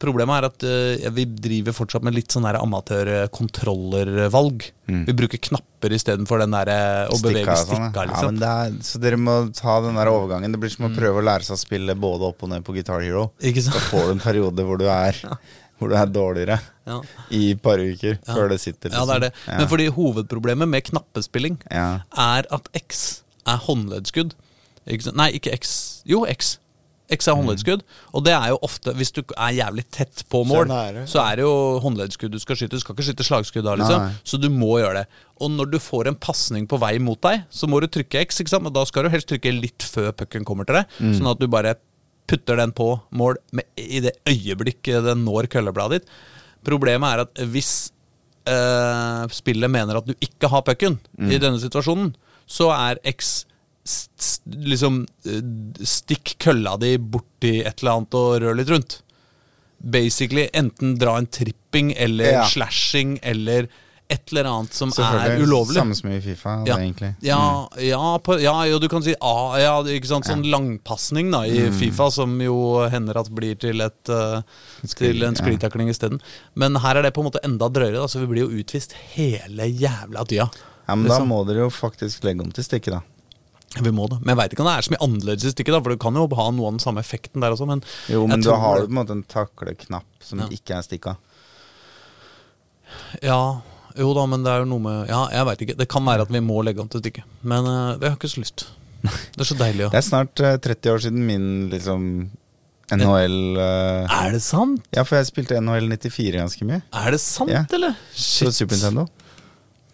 Problemet 0.00 0.38
er 0.38 0.46
at 0.48 0.64
uh, 0.64 1.10
vi 1.12 1.26
driver 1.28 1.74
fortsatt 1.76 2.00
med 2.06 2.14
litt 2.16 2.32
sånn 2.32 2.46
amatørkontrollervalg. 2.48 4.64
Mm. 4.88 5.02
Vi 5.08 5.14
bruker 5.18 5.38
knapper 5.50 5.92
istedenfor 5.92 6.38
den 6.40 6.54
der 6.56 6.68
eh, 6.72 7.12
å 7.12 7.16
bevege 7.20 7.56
Stikka 7.60 7.68
sånn, 7.68 7.84
ja. 7.84 7.90
Ja, 7.92 8.04
Liksom. 8.08 8.40
det 8.40 8.48
er, 8.48 8.72
så 8.88 8.96
dere 9.02 9.18
må 9.20 9.34
ta 9.56 9.74
den 9.84 9.96
der 10.00 10.08
overgangen. 10.12 10.52
Det 10.56 10.60
blir 10.62 10.72
som 10.72 10.88
å 10.88 10.90
prøve 10.94 11.16
å 11.20 11.26
lære 11.28 11.44
seg 11.46 11.54
å 11.58 11.60
spille 11.60 11.92
både 12.00 12.22
opp 12.32 12.40
og 12.46 12.50
ned 12.52 12.60
på 12.66 12.74
Guitar 12.76 13.00
Hero. 13.04 13.24
Ikke 13.44 13.62
sant? 13.66 13.76
Da 13.76 13.82
får 13.90 14.02
du 14.08 14.12
en 14.16 14.24
periode 14.24 14.60
hvor 14.66 14.76
du 14.80 14.86
er, 14.88 15.14
hvor 15.80 15.88
du 15.90 15.96
er 15.96 16.06
dårligere 16.12 16.60
Ja. 16.86 17.00
i 17.32 17.50
et 17.54 17.62
par 17.64 17.78
uker 17.80 18.18
før 18.28 18.48
det 18.52 18.60
sitter. 18.60 18.92
Ja, 18.92 19.04
det 19.08 19.14
er 19.16 19.20
det. 19.26 19.32
liksom. 19.34 19.58
Men 19.58 19.68
fordi 19.72 19.86
hovedproblemet 19.96 20.68
med 20.68 20.84
knappespilling 20.90 21.58
Ja. 21.70 22.00
er 22.16 22.44
at 22.52 22.68
X 22.76 23.22
er 23.46 23.56
håndleddskudd. 23.66 24.34
Nei, 25.14 25.30
ikke 25.38 25.52
X. 25.58 26.02
Jo, 26.06 26.24
X. 26.28 26.58
X 27.10 27.26
er 27.26 27.34
håndleddskudd. 27.34 27.80
Og 28.14 28.24
det 28.24 28.32
er 28.32 28.48
jo 28.52 28.58
ofte, 28.62 28.92
hvis 28.94 29.10
du 29.12 29.22
er 29.36 29.50
jævlig 29.56 29.84
tett 29.90 30.22
på 30.30 30.44
mål, 30.46 30.68
så 31.10 31.20
er 31.26 31.36
det 31.40 31.42
jo 31.42 31.80
håndleddskudd 31.82 32.30
du 32.30 32.38
skal 32.38 32.54
skyte. 32.56 32.70
Du 32.70 32.78
skal 32.80 32.94
ikke 32.94 33.06
skyte 33.08 33.26
slagskudd 33.26 33.64
da, 33.66 33.74
liksom. 33.80 34.04
Nei. 34.04 34.12
Så 34.24 34.38
du 34.40 34.48
må 34.48 34.78
gjøre 34.78 35.00
det. 35.02 35.06
Og 35.40 35.50
når 35.50 35.70
du 35.72 35.78
får 35.82 36.06
en 36.06 36.14
pasning 36.14 36.68
på 36.70 36.78
vei 36.78 36.98
mot 36.98 37.20
deg, 37.20 37.42
så 37.50 37.66
må 37.66 37.80
du 37.82 37.88
trykke 37.88 38.20
X, 38.28 38.38
ikke 38.44 38.48
sant? 38.54 38.66
og 38.66 38.74
da 38.74 38.84
skal 38.86 39.02
du 39.04 39.08
helst 39.10 39.26
trykke 39.30 39.52
litt 39.60 39.82
før 39.90 40.12
pucken 40.12 40.44
kommer 40.44 40.64
til 40.66 40.74
deg, 40.76 40.86
Mm. 41.00 41.14
sånn 41.18 41.30
at 41.32 41.38
du 41.40 41.46
bare 41.48 41.74
putter 42.30 42.60
den 42.60 42.70
på 42.76 42.86
mål 43.18 43.40
med, 43.56 43.66
i 43.76 43.98
det 44.04 44.12
øyeblikket 44.30 45.02
den 45.08 45.24
når 45.26 45.48
køllebladet 45.50 46.00
ditt. 46.00 46.12
Problemet 46.66 47.10
er 47.16 47.24
at 47.26 47.42
hvis 47.50 47.70
eh, 48.46 49.22
spillet 49.34 49.70
mener 49.72 49.98
at 49.98 50.06
du 50.08 50.14
ikke 50.22 50.50
har 50.52 50.62
pucken 50.66 50.98
Mm. 51.18 51.30
i 51.34 51.38
denne 51.42 51.58
situasjonen, 51.60 52.12
så 52.50 52.70
er 52.72 53.00
X 53.10 53.44
liksom 54.46 55.02
eh, 55.26 55.42
Stikk 55.86 56.34
kølla 56.42 56.76
di 56.80 56.94
borti 56.98 57.60
et 57.66 57.80
eller 57.82 57.98
annet 57.98 58.16
og 58.18 58.34
rør 58.44 58.56
litt 58.58 58.70
rundt. 58.72 58.98
Basically 59.80 60.46
enten 60.54 60.96
dra 61.00 61.16
en 61.18 61.26
tripping 61.32 61.94
eller 61.96 62.32
Ja. 62.38 62.44
slashing 62.48 63.18
eller 63.22 63.68
et 64.10 64.32
eller 64.32 64.48
annet 64.50 64.74
som 64.74 64.90
er 64.98 65.36
ulovlig. 65.40 65.76
Samme 65.78 65.94
som 65.94 66.10
i 66.10 66.18
Fifa, 66.24 66.56
Ja, 66.66 66.76
det, 66.76 66.82
egentlig. 66.88 67.10
ja, 67.22 67.68
ja, 67.78 68.00
på, 68.26 68.36
ja, 68.42 68.54
jo, 68.66 68.78
du 68.82 68.88
kan 68.90 69.04
si 69.06 69.14
ah, 69.22 69.54
ja, 69.62 69.74
ikke 69.86 70.10
sant, 70.10 70.26
sånn 70.26 70.42
langpasning 70.50 71.30
da, 71.30 71.44
i 71.46 71.68
Fifa, 71.78 72.08
som 72.14 72.34
jo 72.42 72.56
hender 72.90 73.20
at 73.22 73.30
blir 73.30 73.54
til, 73.62 73.80
et, 73.86 74.10
uh, 74.10 74.40
til 74.98 75.22
en 75.26 75.38
sklitakling 75.38 75.92
isteden. 75.92 76.18
Men 76.58 76.76
her 76.82 76.98
er 76.98 77.06
det 77.06 77.14
på 77.14 77.22
en 77.22 77.30
måte 77.30 77.42
enda 77.46 77.68
drøyere, 77.70 78.00
da, 78.02 78.08
så 78.10 78.18
vi 78.24 78.28
blir 78.32 78.48
jo 78.48 78.60
utvist 78.64 78.96
hele 79.14 79.70
jævla 79.70 80.26
tida. 80.26 80.50
Ja, 80.88 80.96
men 80.96 81.06
da 81.06 81.14
Liksom. 81.20 81.28
må 81.30 81.44
dere 81.46 81.62
jo 81.68 81.70
faktisk 81.70 82.24
legge 82.26 82.42
om 82.42 82.50
til 82.50 82.66
stikket, 82.66 82.96
da. 82.98 83.02
Vi 83.78 83.92
må 83.94 84.08
det. 84.10 84.16
Men 84.24 84.32
jeg 84.34 84.38
veit 84.40 84.54
ikke 84.56 84.64
om 84.64 84.66
det 84.66 84.72
er 84.80 84.82
så 84.88 84.90
mye 84.96 85.04
annerledes 85.06 85.44
i 85.46 85.50
stikket, 85.54 85.70
da, 85.76 85.78
for 85.84 85.94
du 85.94 86.00
kan 86.02 86.16
jo 86.18 86.24
ha 86.34 86.46
noe 86.50 86.66
av 86.66 86.74
den 86.74 86.82
samme 86.82 86.98
effekten 87.04 87.38
der 87.44 87.54
også, 87.54 87.68
men 87.70 87.84
Jo, 88.10 88.24
men 88.26 88.42
du 88.42 88.48
da 88.50 88.56
har 88.58 88.80
jo 88.80 88.88
du 88.88 88.88
på 88.88 88.96
en 88.96 88.98
måte 88.98 89.14
en 89.14 89.22
takleknapp 89.30 90.26
som 90.26 90.42
Ja. 90.42 90.48
ikke 90.50 90.74
er 90.80 90.82
stikka. 90.82 91.16
Ja, 93.22 93.60
jo 93.98 94.10
da, 94.16 94.26
men 94.30 94.44
det 94.44 94.50
er 94.52 94.62
jo 94.64 94.68
noe 94.70 94.82
med 94.84 95.08
Ja, 95.10 95.22
jeg 95.34 95.46
veit 95.48 95.64
ikke. 95.66 95.78
Det 95.78 95.88
kan 95.90 96.04
være 96.06 96.26
at 96.26 96.32
vi 96.34 96.42
må 96.44 96.60
legge 96.66 96.82
om 96.82 96.88
til 96.90 97.02
stykket. 97.02 97.24
Men 97.42 97.66
uh, 97.66 97.96
jeg 97.98 98.06
har 98.10 98.18
ikke 98.18 98.30
så 98.32 98.42
lyst. 98.42 98.66
Det 99.34 99.40
er 99.40 99.48
så 99.48 99.56
deilig 99.56 99.86
Ja. 99.86 99.88
Det 99.94 99.98
er 100.02 100.06
snart 100.06 100.42
uh, 100.44 100.54
30 100.60 100.92
år 100.92 101.02
siden 101.06 101.22
min 101.26 101.46
liksom 101.72 102.02
NHL 102.92 103.56
uh, 103.56 104.10
Er 104.10 104.34
det 104.34 104.42
sant? 104.44 104.82
Ja, 104.92 105.04
for 105.06 105.16
jeg 105.20 105.28
spilte 105.30 105.60
NHL 105.62 105.88
94 105.94 106.36
ganske 106.36 106.66
mye. 106.68 106.82
Er 106.92 107.14
det 107.14 107.20
sant, 107.22 107.52
Ja. 107.54 107.64
eller? 107.72 107.94
På 108.12 108.52
Super 108.52 108.76
Nintendo. 108.76 109.06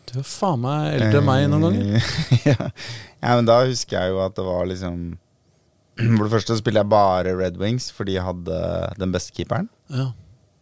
Du 0.07 0.19
er 0.23 0.27
faen 0.27 0.61
meg 0.63 0.97
eldre 0.97 1.21
enn 1.21 1.27
meg 1.29 1.47
noen 1.51 1.65
ganger. 1.67 1.97
Eh, 1.99 2.45
ja. 2.53 2.69
ja, 3.23 3.31
men 3.37 3.49
da 3.49 3.61
husker 3.67 3.99
jeg 3.99 4.15
jo 4.15 4.21
at 4.25 4.37
det 4.39 4.45
var 4.47 4.69
liksom 4.71 5.01
For 6.17 6.27
det 6.27 6.33
første 6.35 6.57
spilte 6.59 6.83
jeg 6.83 6.93
bare 6.93 7.33
Red 7.39 7.57
Wings 7.61 7.89
fordi 7.95 8.19
jeg 8.19 8.27
hadde 8.27 8.61
den 9.01 9.15
beste 9.15 9.33
keeperen. 9.37 9.71
Ja. 9.93 10.11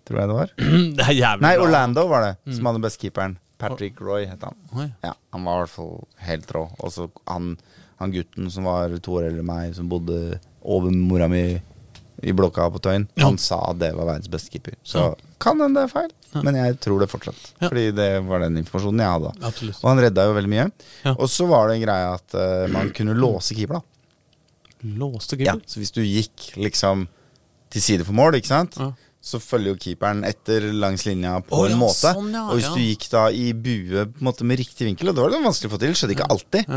Tror 0.05 0.21
jeg 0.21 0.29
det 0.29 0.37
var. 0.37 0.51
Det 0.99 1.05
er 1.09 1.15
jævlig 1.17 1.41
Nei, 1.47 1.55
bra. 1.57 1.65
Orlando 1.65 2.07
var 2.11 2.25
det 2.27 2.55
som 2.57 2.67
hadde 2.69 2.83
best 2.85 3.01
keeperen. 3.01 3.39
Patrick 3.59 4.01
Roy 4.05 4.27
het 4.29 4.43
han. 4.45 4.57
Oi. 4.77 4.89
Ja, 5.07 5.15
Han 5.33 5.45
var 5.47 5.57
i 5.57 5.63
hvert 5.65 5.73
fall 5.77 5.95
helt 6.27 6.51
rå. 6.53 6.65
Og 6.85 6.91
så 6.93 7.07
han, 7.31 7.55
han 8.03 8.13
gutten 8.13 8.51
som 8.53 8.67
var 8.69 8.93
to 9.01 9.15
år 9.17 9.31
eldre 9.31 9.41
enn 9.45 9.49
meg, 9.49 9.71
som 9.79 9.89
bodde 9.89 10.41
over 10.61 10.91
mora 10.93 11.29
mi 11.31 11.45
i 12.25 12.33
blokka 12.33 12.67
på 12.73 12.81
Tøyen, 12.81 13.07
Ja. 13.19 13.27
han 13.27 13.37
sa 13.43 13.59
at 13.71 13.79
det 13.81 13.91
var 13.97 14.07
verdens 14.07 14.29
beste 14.33 14.51
keeper. 14.53 14.77
Så 14.87 14.99
Ja. 15.03 15.15
kan 15.43 15.59
hende 15.61 15.81
det 15.81 15.89
er 15.89 15.93
feil, 15.93 16.13
men 16.47 16.55
jeg 16.57 16.79
tror 16.81 17.01
det 17.03 17.09
fortsatt. 17.11 17.41
Ja. 17.61 17.69
Fordi 17.69 17.91
det 17.97 18.11
var 18.29 18.41
den 18.45 18.57
informasjonen 18.61 19.03
jeg 19.03 19.11
hadde. 19.15 19.33
Absolutt. 19.45 19.81
Og 19.83 19.89
han 19.91 20.01
redda 20.05 20.25
jo 20.29 20.37
veldig 20.37 20.53
mye. 20.53 20.69
Ja. 21.05 21.13
Og 21.19 21.29
så 21.29 21.47
var 21.51 21.69
det 21.69 21.77
en 21.81 21.85
greie 21.87 22.13
at 22.15 22.37
uh, 22.39 22.67
man 22.73 22.93
kunne 22.97 23.17
låse 23.19 23.55
keeper, 23.57 23.81
da. 23.81 23.83
Låste 24.85 25.37
Ja, 25.41 25.55
så 25.67 25.81
hvis 25.81 25.93
du 25.97 26.03
gikk 26.05 26.51
liksom 26.61 27.07
til 27.73 27.83
side 27.83 28.05
for 28.07 28.13
mål, 28.17 28.37
ikke 28.39 28.51
sant? 28.53 28.77
Så 29.25 29.41
følger 29.41 29.73
jo 29.73 29.81
keeperen 29.81 30.21
etter 30.29 30.67
langs 30.77 31.07
linja 31.09 31.39
på 31.47 31.63
oh, 31.63 31.65
en 31.65 31.73
ja, 31.73 31.79
måte. 31.81 32.11
sånn, 32.13 32.29
ja, 32.35 32.43
og 32.51 32.59
hvis 32.59 32.67
ja. 32.69 32.75
du 32.77 32.83
gikk 32.85 33.07
da 33.15 33.23
i 33.33 33.47
bue 33.57 34.05
måte 34.25 34.45
med 34.45 34.61
riktig 34.61 34.91
vinkel, 34.91 35.11
og 35.11 35.17
det 35.17 35.25
var 35.25 35.33
litt 35.33 35.47
vanskelig 35.47 35.71
å 35.71 35.75
få 35.75 35.81
til, 35.81 35.97
skjedde 35.97 36.17
ikke 36.19 36.29
alltid, 36.35 36.75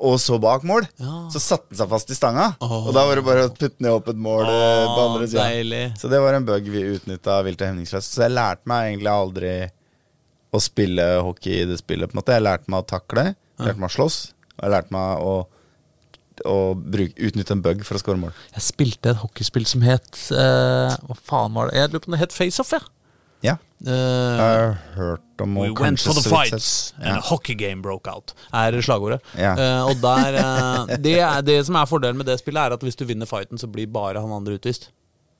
og 0.00 0.16
så 0.20 0.38
bak 0.40 0.64
mål, 0.66 0.86
så 1.30 1.42
satte 1.42 1.70
den 1.70 1.78
seg 1.80 1.90
fast 1.92 2.10
i 2.10 2.16
stanga. 2.16 2.46
Oh. 2.64 2.88
Og 2.88 2.94
da 2.96 3.04
var 3.06 3.20
det 3.20 3.24
bare 3.26 3.44
å 3.46 3.52
putte 3.52 3.84
ned 3.84 3.92
opp 3.92 4.08
et 4.10 4.18
mål 4.18 4.46
oh, 4.48 4.86
på 4.96 5.04
andre 5.04 5.28
sida. 5.28 5.44
deilig. 5.52 5.82
Så 6.00 6.08
det 6.12 6.22
var 6.24 6.36
en 6.36 6.46
bug 6.48 6.70
vi 6.72 6.86
utnytta 6.94 7.36
vilt 7.46 7.60
og 7.60 7.70
hemningsløst. 7.70 8.16
Så 8.16 8.24
jeg 8.24 8.34
lærte 8.34 8.70
meg 8.70 8.88
egentlig 8.88 9.12
aldri 9.12 9.54
å 10.50 10.60
spille 10.62 11.06
hockey 11.22 11.60
i 11.60 11.68
det 11.68 11.78
spillet. 11.78 12.10
på 12.10 12.16
en 12.16 12.22
måte 12.22 12.36
Jeg 12.38 12.46
lærte 12.46 12.72
meg 12.72 12.82
å 12.82 12.88
takle, 12.88 13.26
jeg 13.34 13.68
lærte 13.68 13.82
meg 13.82 13.90
å 13.90 13.96
slåss, 13.98 14.18
og 14.56 14.64
jeg 14.64 14.74
lærte 14.74 14.96
meg 14.96 15.26
å, 15.28 15.34
å 16.48 16.74
bruke, 16.74 17.16
utnytte 17.30 17.56
en 17.56 17.64
bug 17.64 17.82
for 17.86 17.98
å 17.98 18.02
score 18.02 18.20
mål. 18.20 18.36
Jeg 18.54 18.66
spilte 18.70 19.12
et 19.12 19.20
hockeyspill 19.20 19.66
som 19.68 19.84
het 19.86 20.22
uh, 20.32 20.94
Hva 21.08 21.18
faen 21.18 21.56
var 21.56 21.70
det? 21.70 21.78
Jeg 21.80 21.92
lurer 21.92 22.04
på 22.04 22.10
om 22.12 22.16
det 22.16 22.24
het 22.24 22.36
FaceOff, 22.36 22.72
ja. 22.76 22.82
Ja, 23.40 23.56
Uh, 23.80 23.88
jeg 23.88 24.40
har 24.44 24.74
hørt 24.94 25.40
om 25.40 25.54
We 25.56 25.70
went 25.72 26.00
for 26.00 26.12
the 26.12 26.20
fights, 26.20 26.92
and 26.98 27.06
and 27.08 27.16
a 27.16 27.20
hockey 27.20 27.54
game 27.54 27.80
broke 27.80 28.10
out, 28.10 28.34
er 28.52 28.76
slagordet. 28.84 29.22
Ja. 29.38 29.54
Uh, 29.56 29.88
og 29.88 30.02
der, 30.02 30.36
det, 31.06 31.14
er, 31.20 31.40
det 31.40 31.62
som 31.64 31.78
er 31.80 31.88
fordelen 31.88 32.20
med 32.20 32.28
det 32.28 32.36
spillet, 32.42 32.60
er 32.60 32.76
at 32.76 32.84
hvis 32.84 32.98
du 33.00 33.06
vinner 33.08 33.26
fighten, 33.26 33.58
så 33.58 33.66
blir 33.66 33.88
bare 33.88 34.20
han 34.20 34.34
andre 34.36 34.58
utvist. 34.60 34.90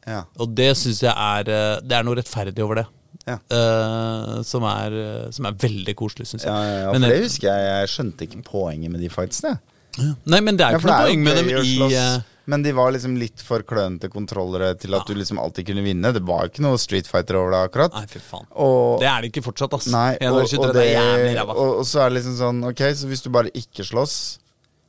Ja. 0.09 0.23
Og 0.41 0.57
det 0.57 0.71
syns 0.81 1.03
jeg 1.05 1.13
er 1.13 1.45
Det 1.85 1.93
er 1.93 2.05
noe 2.07 2.17
rettferdig 2.17 2.65
over 2.65 2.81
det. 2.81 2.87
Ja. 3.29 3.37
Uh, 3.53 4.41
som, 4.49 4.65
er, 4.65 4.97
som 5.37 5.51
er 5.51 5.59
veldig 5.61 5.93
koselig, 6.01 6.31
syns 6.31 6.49
jeg. 6.49 6.55
Ja, 6.55 6.63
ja, 6.65 6.79
ja, 6.87 6.95
for 6.95 7.05
det 7.05 7.21
husker 7.27 7.51
jeg. 7.51 7.69
Jeg 7.69 7.93
skjønte 7.93 8.25
ikke 8.25 8.43
poenget 8.49 8.95
med 8.95 9.05
de 9.05 9.13
fightsene. 9.13 9.59
Nei, 9.99 10.41
men 10.41 10.57
det 10.57 10.65
er 10.67 10.77
Ja, 10.77 10.79
jo 10.79 10.83
ikke 10.85 10.91
noe 10.93 11.07
poeng 11.09 11.25
med 11.25 11.37
dem 11.41 11.49
i 11.51 11.95
eh, 11.95 12.21
men 12.51 12.63
de 12.65 12.73
var 12.75 12.91
liksom 12.91 13.15
litt 13.21 13.43
for 13.47 13.63
klønete 13.63 14.09
kontrollere 14.11 14.73
til 14.81 14.95
at 14.97 15.07
du 15.07 15.13
liksom 15.15 15.39
alltid 15.39 15.69
kunne 15.69 15.83
vinne. 15.85 16.11
Det 16.15 16.23
var 16.27 16.49
ikke 16.49 16.65
noe 16.65 16.79
Street 16.83 17.07
Fighter 17.07 17.37
over 17.39 17.53
det, 17.55 17.61
akkurat. 17.69 17.95
Nei, 17.95 18.07
fy 18.11 18.19
faen. 18.19 18.47
Og, 18.59 18.99
Det 19.03 19.07
er 19.07 19.21
det 19.23 19.31
ikke 19.31 19.45
fortsatt, 19.45 19.77
ass. 19.77 19.87
nei, 19.93 20.17
og, 20.27 20.41
og, 20.59 20.73
det 20.75 20.87
det, 20.89 21.45
og, 21.45 21.61
og 21.83 21.85
så 21.87 22.01
er 22.05 22.11
det 22.11 22.17
liksom 22.21 22.35
sånn 22.41 22.65
Ok, 22.73 22.83
så 22.99 23.07
hvis 23.11 23.23
du 23.23 23.31
bare 23.35 23.53
ikke 23.55 23.87
slåss 23.87 24.17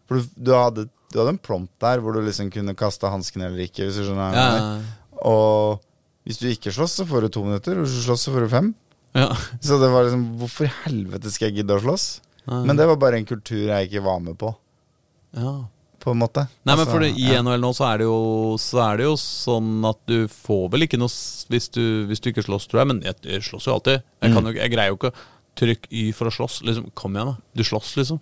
For 0.09 0.17
du, 0.17 0.31
du, 0.37 0.51
hadde, 0.57 0.87
du 1.13 1.19
hadde 1.19 1.35
en 1.35 1.41
prompt 1.43 1.73
der 1.83 2.01
hvor 2.01 2.17
du 2.17 2.21
liksom 2.25 2.49
kunne 2.53 2.73
kaste 2.79 3.11
hansken 3.13 3.45
eller 3.45 3.61
ikke, 3.67 3.85
hvis 3.89 3.99
du 4.01 4.07
skjønner 4.09 4.37
Ja. 4.37 4.55
Og 5.21 5.81
hvis 6.25 6.37
du 6.41 6.47
ikke 6.49 6.73
slåss, 6.73 6.97
så 7.01 7.05
får 7.09 7.27
du 7.27 7.29
to 7.33 7.43
minutter. 7.45 7.77
Og 7.77 7.85
hvis 7.85 7.99
du 7.99 8.03
slåss, 8.07 8.25
så 8.27 8.33
får 8.33 8.47
du 8.47 8.49
fem. 8.55 8.73
ja. 9.17 9.29
Så 9.61 9.77
det 9.81 9.89
var 9.93 10.05
liksom 10.07 10.25
Hvorfor 10.41 10.65
i 10.69 10.73
helvete 10.85 11.29
skal 11.33 11.49
jeg 11.51 11.61
gidde 11.61 11.77
å 11.77 11.81
slåss? 11.83 12.07
Nei. 12.49 12.63
Men 12.69 12.77
det 12.79 12.85
var 12.89 12.97
bare 13.01 13.17
en 13.21 13.25
kultur 13.29 13.67
jeg 13.69 13.89
ikke 13.89 14.01
var 14.05 14.19
med 14.23 14.37
på, 14.41 14.49
ja. 15.37 15.53
på 16.01 16.11
en 16.15 16.17
måte. 16.17 16.47
Nei, 16.65 16.73
men 16.75 16.79
Altså, 16.79 16.91
for 16.91 16.99
det, 17.05 17.11
I 17.17 17.27
ja. 17.33 17.41
NHL 17.43 17.61
nå 17.61 17.69
så 17.77 17.85
er, 17.91 17.97
det 18.01 18.07
jo, 18.09 18.55
så 18.57 18.79
er 18.87 18.97
det 18.97 19.05
jo 19.05 19.15
sånn 19.21 19.85
at 19.85 19.99
du 20.09 20.27
får 20.27 20.63
vel 20.73 20.87
ikke 20.87 20.97
noe 20.97 21.11
hvis 21.51 21.69
du, 21.75 21.83
hvis 22.09 22.19
du 22.23 22.31
ikke 22.31 22.43
slåss, 22.47 22.65
tror 22.71 22.81
jeg. 22.81 22.87
Men 22.93 23.01
jeg, 23.05 23.15
jeg 23.23 23.43
slåss 23.45 23.67
jo 23.69 23.75
alltid. 23.77 24.01
Jeg, 24.21 24.31
Mm. 24.31 24.35
kan 24.37 24.45
jo, 24.49 24.53
jeg 24.57 24.71
greier 24.73 24.89
jo 24.93 24.97
ikke 24.97 25.13
Trykk 25.59 25.89
Y 25.91 26.03
for 26.15 26.29
å 26.29 26.31
slåss. 26.31 26.61
Liksom, 26.63 26.85
kom 26.95 27.15
igjen, 27.17 27.33
da. 27.33 27.49
Du 27.59 27.63
slåss, 27.67 27.89
liksom. 27.99 28.21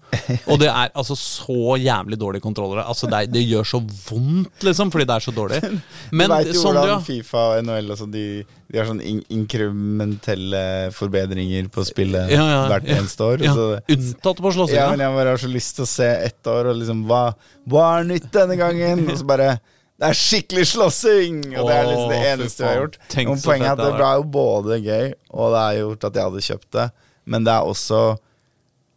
Og 0.50 0.58
det 0.60 0.70
er 0.72 0.90
altså 0.98 1.14
så 1.18 1.76
jævlig 1.78 2.18
dårlige 2.20 2.42
kontrollere. 2.42 2.84
Altså, 2.90 3.08
det, 3.12 3.20
er, 3.20 3.30
det 3.32 3.44
gjør 3.46 3.68
så 3.70 3.80
vondt, 3.86 4.64
liksom, 4.66 4.90
fordi 4.92 5.06
det 5.08 5.16
er 5.16 5.26
så 5.28 5.34
dårlig. 5.36 5.60
Men 6.18 6.32
du 6.32 6.36
vet 6.36 6.50
jo 6.56 6.64
sånn, 6.64 6.80
hvordan 6.80 6.96
ja. 6.96 7.04
Fifa 7.06 7.44
og 7.52 7.68
NHL 7.68 7.94
sånn, 8.00 8.14
de, 8.16 8.26
de 8.70 8.82
har 8.82 8.90
sånn 8.90 9.04
in 9.06 9.22
inkrementelle 9.34 10.64
forbedringer 10.96 11.70
på 11.74 11.86
spillet 11.88 12.34
Ja, 12.34 12.46
ja, 12.50 12.62
hvert 12.72 12.90
eneste 12.98 13.28
år. 13.28 13.44
Så, 13.46 13.68
unntatt 13.96 14.42
på 14.42 14.54
ja, 14.74 14.88
men 14.92 15.04
jeg 15.06 15.18
bare 15.20 15.36
har 15.36 15.42
så 15.42 15.50
lyst 15.52 15.78
til 15.78 15.86
å 15.86 15.90
se 15.90 16.08
ett 16.26 16.50
år, 16.50 16.72
og 16.72 16.80
liksom 16.82 17.04
Hva, 17.10 17.28
hva 17.70 17.90
er 18.00 18.10
nytt 18.10 18.32
denne 18.34 18.58
gangen? 18.60 19.06
Og 19.10 19.20
så 19.22 19.28
bare 19.30 19.52
Det 20.00 20.10
er 20.10 20.18
skikkelig 20.18 20.66
slåssing! 20.74 21.44
Og 21.54 21.70
det 21.70 21.76
er 21.78 21.88
liksom 21.90 22.14
det 22.14 22.24
eneste 22.32 22.64
vi 22.64 22.70
har 22.70 22.82
gjort. 22.82 22.98
Så 23.06 23.38
poenget 23.46 23.70
er 23.70 23.76
at 23.76 23.84
det 23.84 23.94
ble 24.00 24.10
jo 24.16 24.26
både 24.34 24.80
gøy, 24.82 25.14
og 25.30 25.54
det 25.54 25.64
har 25.68 25.78
gjort 25.84 26.10
at 26.10 26.20
jeg 26.20 26.30
hadde 26.30 26.46
kjøpt 26.50 26.70
det, 26.80 26.88
men 27.30 27.46
det 27.46 27.54
er 27.54 27.70
også 27.70 28.02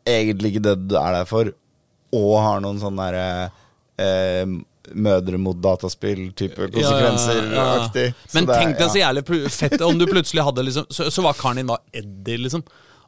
egentlig 0.08 0.54
ikke 0.54 0.64
det 0.66 0.76
du 0.90 0.96
er 0.98 1.18
der 1.20 1.28
for, 1.28 1.52
og 2.16 2.32
har 2.42 2.60
noen 2.64 2.80
sånne 2.82 3.08
derre 3.08 3.50
eh, 4.02 4.58
Mødre 4.98 5.38
mot 5.38 5.56
dataspill-type 5.62 6.66
konsekvenser-aktig. 6.74 8.08
Så 8.26 8.34
Men 8.34 8.48
det 8.48 8.56
tenk 8.58 8.80
deg 8.80 8.90
så 8.90 8.98
jævlig 8.98 9.22
fett 9.54 9.84
om 9.86 9.98
du 10.00 10.04
plutselig 10.10 10.42
hadde 10.44 10.64
liksom 10.66 10.88
Så, 10.92 11.06
så 11.14 11.22
var 11.24 11.36
karen 11.38 11.60
din 11.62 11.70
var 11.70 11.78
Eddie, 11.94 12.40
liksom. 12.42 12.64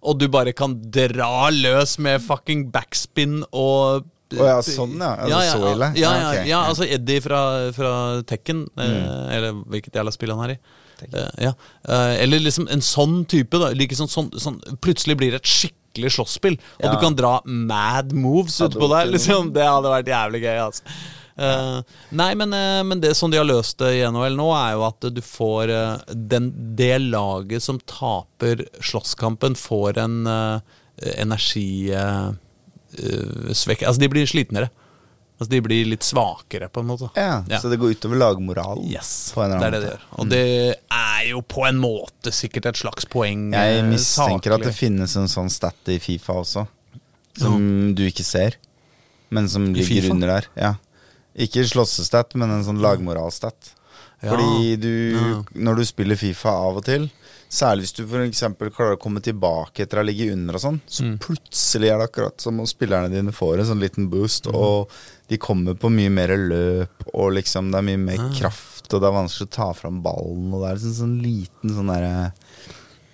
Og 0.07 0.19
du 0.21 0.29
bare 0.31 0.53
kan 0.57 0.77
dra 0.95 1.49
løs 1.53 1.97
med 1.99 2.23
fucking 2.23 2.69
backspin 2.73 3.41
og 3.51 4.07
Å 4.39 4.47
ja, 4.49 4.55
sånn, 4.65 4.95
ja. 5.03 5.11
Altså, 5.27 5.59
så 5.59 5.73
ille? 5.75 5.91
Ja, 5.99 6.15
Ja, 6.15 6.31
ja, 6.39 6.47
ja, 6.53 6.63
altså 6.71 6.87
Eddie 6.87 7.21
fra, 7.27 7.43
fra 7.77 7.91
Tekken, 8.27 8.65
eh, 8.79 8.95
Mm. 8.95 9.29
eller 9.37 9.59
hvilket 9.75 9.99
jævla 9.99 10.15
spill 10.15 10.33
han 10.35 10.45
er 10.47 10.55
i. 10.55 10.59
Eh, 11.13 11.45
ja. 11.49 11.53
eh, 11.89 12.23
eller 12.23 12.41
liksom 12.41 12.69
en 12.73 12.83
sånn 12.85 13.25
type. 13.31 13.59
da 13.59 13.73
like 13.77 13.97
sånn, 13.99 14.09
sånn, 14.11 14.31
sånn, 14.41 14.61
Plutselig 14.85 15.17
blir 15.21 15.31
det 15.35 15.43
et 15.43 15.51
skikkelig 15.51 16.11
slåsspill, 16.17 16.57
og 16.79 16.85
Ja. 16.87 16.93
du 16.95 17.01
kan 17.03 17.15
dra 17.15 17.41
mad 17.45 18.13
moves 18.13 18.61
utpå 18.61 18.89
der. 18.91 19.07
Liksom. 19.13 19.53
Det 19.55 19.67
hadde 19.67 19.93
vært 19.93 20.07
jævlig 20.11 20.43
gøy. 20.43 20.59
Altså. 20.69 20.83
Uh, 21.35 21.83
nei, 22.15 22.35
men, 22.39 22.51
men 22.87 23.01
det 23.03 23.17
som 23.19 23.31
de 23.31 23.37
har 23.41 23.45
løst 23.49 23.81
i 23.83 24.07
NHL 24.07 24.37
nå, 24.39 24.53
er 24.55 24.73
jo 24.77 24.85
at 24.87 25.01
du 25.11 25.21
får 25.21 25.67
den, 26.15 26.53
Det 26.79 26.99
laget 27.03 27.63
som 27.63 27.81
taper 27.81 28.63
slåsskampen, 28.79 29.57
får 29.59 29.99
en 29.99 30.27
uh, 30.31 30.61
energisvekk 31.19 32.39
Altså, 33.83 34.01
de 34.01 34.09
blir 34.09 34.27
slitnere. 34.31 34.71
Altså, 35.35 35.51
de 35.51 35.59
blir 35.67 35.89
litt 35.91 36.05
svakere, 36.07 36.69
på 36.71 36.81
en 36.85 36.87
måte. 36.93 37.09
Ja, 37.19 37.43
Ja. 37.51 37.59
Så 37.59 37.69
det 37.69 37.81
går 37.83 37.97
utover 37.97 38.17
lagmoralen? 38.21 38.87
Yes, 38.87 39.33
på 39.35 39.43
en 39.43 39.53
eller 39.53 39.59
det 39.59 39.67
er 39.67 39.73
det 39.75 39.81
det 39.83 39.91
gjør. 39.91 40.05
Og 40.23 40.29
det 40.31 40.45
er 40.95 41.25
jo 41.31 41.41
på 41.43 41.65
en 41.67 41.81
måte 41.83 42.33
sikkert 42.33 42.67
et 42.71 42.79
slags 42.79 43.05
poeng. 43.11 43.49
Jeg 43.53 43.83
mistenker 43.83 43.91
mistenker 43.91 44.55
at 44.55 44.67
det 44.69 44.75
finnes 44.77 45.17
en 45.19 45.27
sånn 45.29 45.51
stat 45.51 45.91
i 45.91 45.99
Fifa 45.99 46.37
også, 46.45 46.67
som 47.39 47.95
du 47.99 48.05
ikke 48.07 48.23
ser, 48.25 48.55
men 49.35 49.49
som 49.51 49.73
ligger 49.75 50.11
under 50.15 50.37
der. 50.37 50.47
Ja. 50.55 50.75
Ikke 51.35 51.67
slåssestat, 51.67 52.37
men 52.39 52.51
en 52.55 52.63
sånn 52.65 52.79
lagmoralstat. 52.79 53.73
Fordi 54.25 54.77
du, 54.81 55.43
når 55.53 55.83
du 55.83 55.85
spiller 55.85 56.17
Fifa 56.17 56.53
av 56.63 56.79
og 56.79 56.85
til, 56.87 57.11
særlig 57.55 57.85
hvis 57.87 57.95
du 57.97 58.03
f.eks. 58.05 58.41
klarer 58.75 58.97
å 58.97 59.01
komme 59.01 59.23
tilbake 59.25 59.85
etter 59.85 60.01
å 60.01 60.03
ha 60.03 60.07
ligget 60.09 60.33
under 60.35 60.57
og 60.59 60.63
sånn, 60.65 60.81
så 60.91 61.05
Mm. 61.07 61.19
plutselig 61.23 61.91
er 61.93 61.99
det 62.03 62.09
akkurat 62.11 62.41
som 62.43 62.59
om 62.61 62.67
spillerne 62.67 63.11
dine 63.13 63.31
får 63.33 63.61
en 63.61 63.67
sånn 63.71 63.81
liten 63.85 64.09
boost, 64.11 64.47
Mm. 64.51 64.55
og 64.59 64.89
de 65.29 65.39
kommer 65.39 65.75
på 65.79 65.89
mye 65.93 66.11
mer 66.11 66.29
løp, 66.37 67.07
og 67.15 67.33
liksom 67.39 67.71
det 67.71 67.79
er 67.79 67.83
mye 67.91 67.99
mer 68.05 68.19
Ah. 68.19 68.33
kraft, 68.35 68.93
og 68.93 69.01
det 69.01 69.07
er 69.09 69.19
vanskelig 69.21 69.47
å 69.49 69.51
ta 69.51 69.73
fram 69.73 70.03
ballen, 70.03 70.53
og 70.53 70.61
det 70.63 70.71
er 70.71 70.75
liksom 70.77 70.99
sånn 71.03 71.23
liten 71.23 71.71
sånn 71.71 71.87
derre 71.95 72.33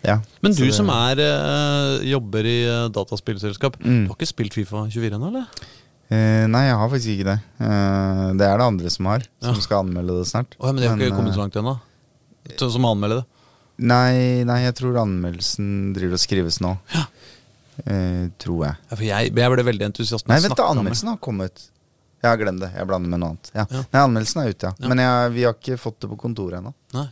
ja, 0.02 0.18
Men 0.42 0.52
du 0.52 0.64
det- 0.64 0.72
som 0.74 0.88
er 0.88 1.16
øh, 1.16 2.02
jobber 2.10 2.40
i 2.46 2.64
eh, 2.64 2.88
dataspillselskap, 2.88 3.76
Mm. 3.84 4.06
du 4.06 4.08
har 4.08 4.16
ikke 4.16 4.26
spilt 4.34 4.54
Fifa 4.54 4.88
24 4.90 5.12
ennå, 5.12 5.28
eller? 5.28 5.46
Uh, 6.12 6.46
nei, 6.48 6.66
jeg 6.66 6.74
har 6.74 6.88
faktisk 6.90 7.18
ikke 7.20 7.24
det. 7.24 7.40
Uh, 7.60 8.32
det 8.34 8.42
er 8.42 8.56
det 8.58 8.66
andre 8.66 8.90
som 8.90 9.06
har, 9.06 9.20
som 9.40 9.54
Ja. 9.54 9.60
skal 9.60 9.84
anmelde 9.84 10.18
det 10.18 10.26
snart. 10.26 10.56
Oh, 10.58 10.66
ja, 10.66 10.72
men 10.72 10.82
de 10.82 10.88
har 10.88 10.96
ikke 10.96 11.16
kommet 11.16 11.34
så 11.34 11.38
langt 11.44 11.52
ennå? 11.54 11.78
Som 12.58 12.70
Som 12.72 12.82
anmelder 12.84 13.20
det? 13.20 13.26
Nei, 13.80 14.44
nei, 14.44 14.60
jeg 14.66 14.76
tror 14.76 14.98
anmeldelsen 15.00 15.92
driver 15.96 16.18
og 16.18 16.22
skrives 16.22 16.60
nå. 16.60 16.74
Eh, 17.80 18.26
tror 18.40 18.64
jeg. 18.66 18.76
Ja, 18.90 18.96
for 18.96 19.04
jeg, 19.06 19.30
jeg 19.32 19.52
ble 19.54 19.64
veldig 19.70 19.86
entusiast. 19.88 20.26
Nei, 20.28 20.40
vent 20.44 20.58
da, 20.58 20.66
anmeldelsen 20.74 21.14
har 21.14 21.20
kommet. 21.22 21.70
Ja, 22.20 22.34
glem 22.36 22.58
det. 22.60 22.68
Jeg 22.76 22.88
blander 22.88 23.08
med 23.08 23.22
noe 23.22 23.32
annet. 23.32 23.52
Ja. 23.54 23.64
Ja. 23.64 23.84
Nei, 23.88 24.02
anmeldelsen 24.02 24.42
er 24.42 24.52
ute, 24.52 24.68
ja. 24.68 24.74
Ja. 24.76 24.90
Men 24.92 25.00
jeg, 25.00 25.30
vi 25.36 25.46
har 25.48 25.56
ikke 25.56 25.80
fått 25.80 26.02
det 26.04 26.10
på 26.10 26.18
kontoret 26.20 26.60
ennå. 26.60 26.74
Nei, 26.96 27.06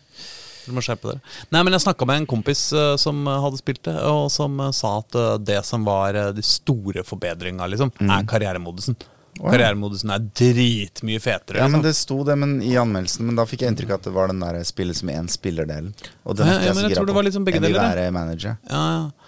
Du 0.66 0.74
må 0.76 0.82
skjerpe 0.84 1.08
dere. 1.08 1.22
Nei, 1.54 1.62
men 1.64 1.72
jeg 1.72 1.86
snakka 1.86 2.08
med 2.10 2.20
en 2.20 2.28
kompis 2.28 2.66
uh, 2.76 2.92
som 3.00 3.22
eh, 3.24 3.38
hadde 3.40 3.60
spilt 3.62 3.80
det, 3.88 3.94
og 4.04 4.26
som 4.32 4.60
uh, 4.60 4.68
sa 4.76 4.98
at 5.00 5.16
uh, 5.16 5.28
det 5.40 5.62
som 5.64 5.86
var 5.88 6.18
de 6.36 6.44
store 6.44 7.06
forbedringa, 7.08 7.70
liksom, 7.72 7.94
er 8.04 8.28
karrieremodusen. 8.28 8.98
Karrieremodusen 9.38 10.10
er 10.14 10.24
dritmye 10.40 11.20
fetere. 11.22 11.60
Ja, 11.62 11.68
men 11.68 11.80
liksom. 11.80 11.86
Det 11.86 11.94
sto 11.96 12.18
det 12.26 12.36
men 12.38 12.56
i 12.62 12.74
anmeldelsen, 12.80 13.26
men 13.28 13.38
da 13.38 13.44
fikk 13.48 13.62
jeg 13.64 13.72
inntrykk 13.74 13.94
av 13.94 14.00
at 14.00 14.08
det 14.08 14.14
var 14.16 14.32
den 14.32 14.40
der 14.42 14.58
spillet 14.68 14.98
som 14.98 15.08
én 15.14 15.30
spiller-delen. 15.30 15.92
Og 16.24 16.36
den 16.40 16.46
Ja, 16.50 16.58
ja, 16.58 16.66
jeg 16.68 16.74
men 16.78 16.88
jeg 16.88 16.96
tror 16.98 17.06
det 17.06 17.14
var 17.14 17.22
var 17.22 17.28
liksom 17.30 17.44
begge 17.46 17.60
jeg 17.60 17.66
vil 17.68 17.76
deler, 17.78 17.96
være 17.96 18.10
manager. 18.18 18.58
ja, 18.70 18.84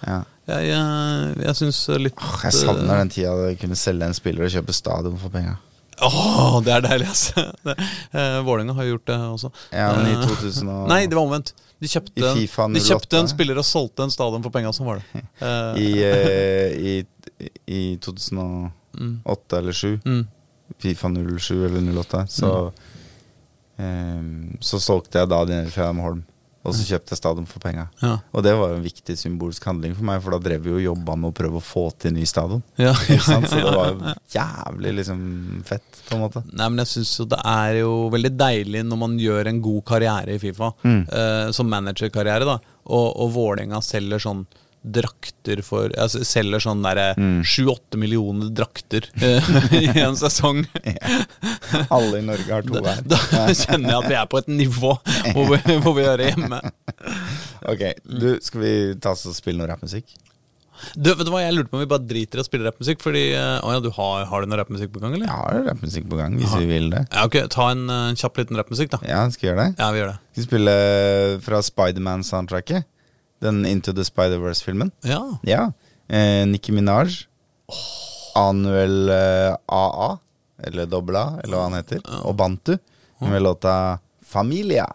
ja. 0.06 0.20
Jeg, 0.50 0.66
jeg, 0.66 1.34
jeg 1.44 1.54
syns 1.61 1.78
litt 2.02 2.16
Åh, 2.18 2.38
Jeg 2.48 2.52
savner 2.56 2.96
den 3.04 3.11
tida 3.14 3.34
da 3.38 3.50
jeg 3.52 3.58
kunne 3.61 3.76
selge 3.78 4.06
en 4.08 4.14
spiller 4.16 4.48
og 4.48 4.50
kjøpe 4.50 4.74
stadion 4.74 5.18
for 5.20 5.30
penga. 5.30 5.52
Åh, 6.02 6.56
det 6.64 6.72
er 6.74 6.80
deilig, 6.88 7.06
altså. 7.12 7.44
Eh, 7.68 8.38
Vålerenga 8.42 8.72
har 8.74 8.86
jo 8.88 8.94
gjort 8.96 9.06
det 9.12 9.18
også. 9.20 9.50
Ja, 9.70 9.90
men 9.94 10.08
i 10.08 10.14
Eh, 10.16 10.24
2000 10.26 10.70
og 10.72 10.88
Nei, 10.90 11.02
det 11.06 11.14
var 11.14 11.26
omvendt. 11.28 11.52
De 11.80 11.88
kjøpte, 11.88 12.24
en, 12.32 12.72
de 12.74 12.80
kjøpte 12.82 13.20
en 13.20 13.28
spiller 13.30 13.61
og 13.61 13.64
solgte 13.68 14.02
en 14.08 14.11
stadion 14.12 14.42
for 14.42 14.50
penga, 14.52 14.72
sånn 14.74 14.88
var 14.88 14.98
det. 15.04 15.22
Eh, 15.40 15.78
I, 15.80 15.88
eh, 16.08 16.74
i, 16.80 17.48
i 17.68 17.82
2008 18.97 19.59
eller 19.59 19.72
7 19.72 20.01
mm, 20.05 20.24
Fifa 20.80 21.09
07 21.09 21.64
eller 21.66 21.93
08, 22.03 22.24
så 22.30 22.51
um, 23.78 24.57
Så 24.61 24.80
solgte 24.82 25.18
jeg 25.22 25.30
da 25.30 25.45
den 25.49 25.70
Fredheim 25.72 25.99
Holm, 26.05 26.20
og 26.61 26.74
så 26.76 26.84
kjøpte 26.84 27.14
jeg 27.14 27.18
stadion 27.22 27.47
for 27.49 27.62
penga. 27.64 27.86
ja. 28.05 28.18
Og 28.36 28.43
det 28.45 28.53
var 28.59 28.68
jo 28.74 28.76
en 28.76 28.84
viktig 28.84 29.14
symbolsk 29.16 29.64
handling 29.64 29.95
for 29.97 30.05
meg, 30.05 30.20
for 30.22 30.34
da 30.36 30.41
drev 30.45 30.61
vi 30.66 30.74
jo 30.74 30.82
jobba 30.91 31.14
med 31.16 31.30
å 31.30 31.36
prøve 31.38 31.57
å 31.57 31.64
få 31.64 31.86
til 31.99 32.12
ny 32.12 32.26
stadion. 32.28 32.61
Ja, 32.76 32.93
ja? 33.09 33.18
Så 33.24 33.38
det 33.49 33.62
var 33.64 33.95
jo 33.95 34.12
jævlig 34.34 34.93
liksom 35.01 35.22
fett, 35.64 36.03
på 36.11 36.18
en 36.18 36.24
måte. 36.26 36.43
Nei, 36.53 36.68
men 36.68 36.82
jeg 36.84 36.93
synes 36.93 37.14
jo 37.22 37.26
det 37.32 37.41
er 37.49 37.78
jo 37.80 37.95
veldig 38.12 38.32
deilig 38.36 38.84
når 38.86 39.01
man 39.07 39.16
gjør 39.22 39.49
en 39.55 39.62
god 39.64 39.82
karriere 39.88 40.36
i 40.36 40.43
Fifa, 40.43 40.72
Mm. 40.84 41.01
eh, 41.09 41.51
som 41.57 41.66
managerkarriere, 41.72 42.45
da, 42.45 42.59
og, 42.84 43.09
og 43.24 43.32
Vålerenga 43.38 43.80
selger 43.84 44.20
sånn 44.20 44.45
drakter 44.82 45.60
for 45.66 45.92
altså, 46.00 46.22
Selger 46.24 46.62
sånn 46.64 46.80
derre 46.84 47.10
Mm. 47.20 47.42
sju-åtte 47.44 47.98
millioner 48.00 48.48
drakter 48.54 49.04
eh, 49.20 49.50
i 49.80 49.84
en 50.00 50.16
sesong. 50.16 50.62
Alle 51.90 52.20
i 52.20 52.24
Norge 52.24 52.48
har 52.52 52.64
to 52.64 52.80
hver. 52.80 53.02
Da 53.10 53.18
kjenner 53.52 53.92
jeg 53.92 53.98
at 53.98 54.08
vi 54.08 54.16
er 54.22 54.30
på 54.30 54.40
et 54.40 54.48
nivå 54.52 54.94
hvor 55.34 55.50
vi, 55.52 55.60
hvor 55.84 55.94
vi 55.98 56.06
hører 56.06 56.30
hjemme. 56.30 56.62
Ok, 57.68 57.84
du, 58.08 58.30
skal 58.44 58.62
vi 58.64 58.72
ta 59.02 59.12
oss 59.16 59.26
og 59.28 59.36
spille 59.36 59.60
noe 59.60 59.68
rappmusikk? 59.72 60.16
Du, 60.96 61.10
vet 61.12 61.26
du 61.26 61.32
hva, 61.32 61.42
Jeg 61.44 61.52
lurte 61.52 61.68
på 61.68 61.76
om 61.76 61.82
vi 61.82 61.88
bare 61.90 62.06
driter 62.08 62.40
i 62.40 62.40
å 62.40 62.46
spille 62.46 62.64
rappmusikk. 62.64 63.02
Fordi, 63.04 63.24
eh, 63.36 63.58
å 63.60 63.74
ja, 63.74 63.82
du 63.84 63.90
har, 63.92 64.22
har 64.30 64.40
du 64.40 64.48
noe 64.48 64.60
rappmusikk 64.62 64.94
på 64.94 65.02
gang, 65.02 65.12
eller? 65.18 65.28
Jeg 65.28 65.36
har 65.36 65.66
rappmusikk 65.66 66.06
på 66.08 66.16
gang, 66.16 66.38
hvis 66.40 66.54
vi 66.56 66.70
vil 66.70 66.88
det. 66.94 67.02
Ja, 67.12 67.26
ok, 67.28 67.36
Ta 67.52 67.66
en 67.74 67.82
en 67.92 68.16
kjapp 68.16 68.40
liten 68.40 68.56
rappmusikk, 68.56 68.94
da. 68.94 69.02
Ja, 69.04 69.26
skal 69.34 69.44
vi 69.44 69.50
gjøre 69.52 69.66
det? 69.66 69.74
Ja, 69.82 69.90
vi 69.92 70.00
gjør 70.00 70.08
det. 70.14 70.16
Skal 70.32 70.40
vi 70.40 70.46
spille 70.48 70.76
fra 71.44 71.60
Spiderman-soundtracket? 71.68 72.88
Den 73.41 73.64
Into 73.66 73.93
the 73.97 74.05
Spider-Verse-filmen? 74.05 74.91
Ja. 75.03 75.22
Ja. 75.49 75.72
Eh, 76.09 76.47
Nicki 76.47 76.72
Minaj. 76.72 77.26
Anuel 78.36 79.09
eh, 79.09 79.55
AA, 79.66 80.11
eller 80.68 80.86
Dobla, 80.86 81.41
eller 81.45 81.57
hva 81.57 81.68
han 81.68 81.78
heter. 81.78 82.03
Og 82.24 82.36
Bantu. 82.36 82.76
Med 83.20 83.43
låta 83.43 83.99
Familia. 84.24 84.86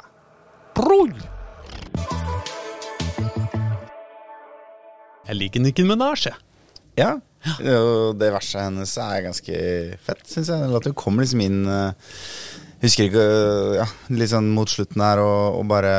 Bror! 0.76 1.12
Jeg 5.26 5.38
liker 5.40 5.62
Nicki 5.62 5.86
Minaj, 5.86 6.28
jeg. 6.30 6.38
Ja. 7.00 7.16
Og 7.46 8.16
det 8.18 8.32
verset 8.34 8.64
hennes 8.68 8.94
er 9.02 9.26
ganske 9.26 9.58
fett, 10.06 10.24
syns 10.30 10.50
jeg. 10.50 10.62
Den 10.62 10.74
låta 10.74 10.94
kommer 10.98 11.26
liksom 11.26 11.42
inn 11.46 11.66
eh, 11.70 12.14
Husker 12.82 13.08
ikke 13.08 13.26
Ja, 13.80 13.86
litt 14.14 14.32
sånn 14.34 14.50
mot 14.54 14.70
slutten 14.70 15.02
her, 15.02 15.22
og, 15.24 15.60
og 15.62 15.68
bare 15.70 15.94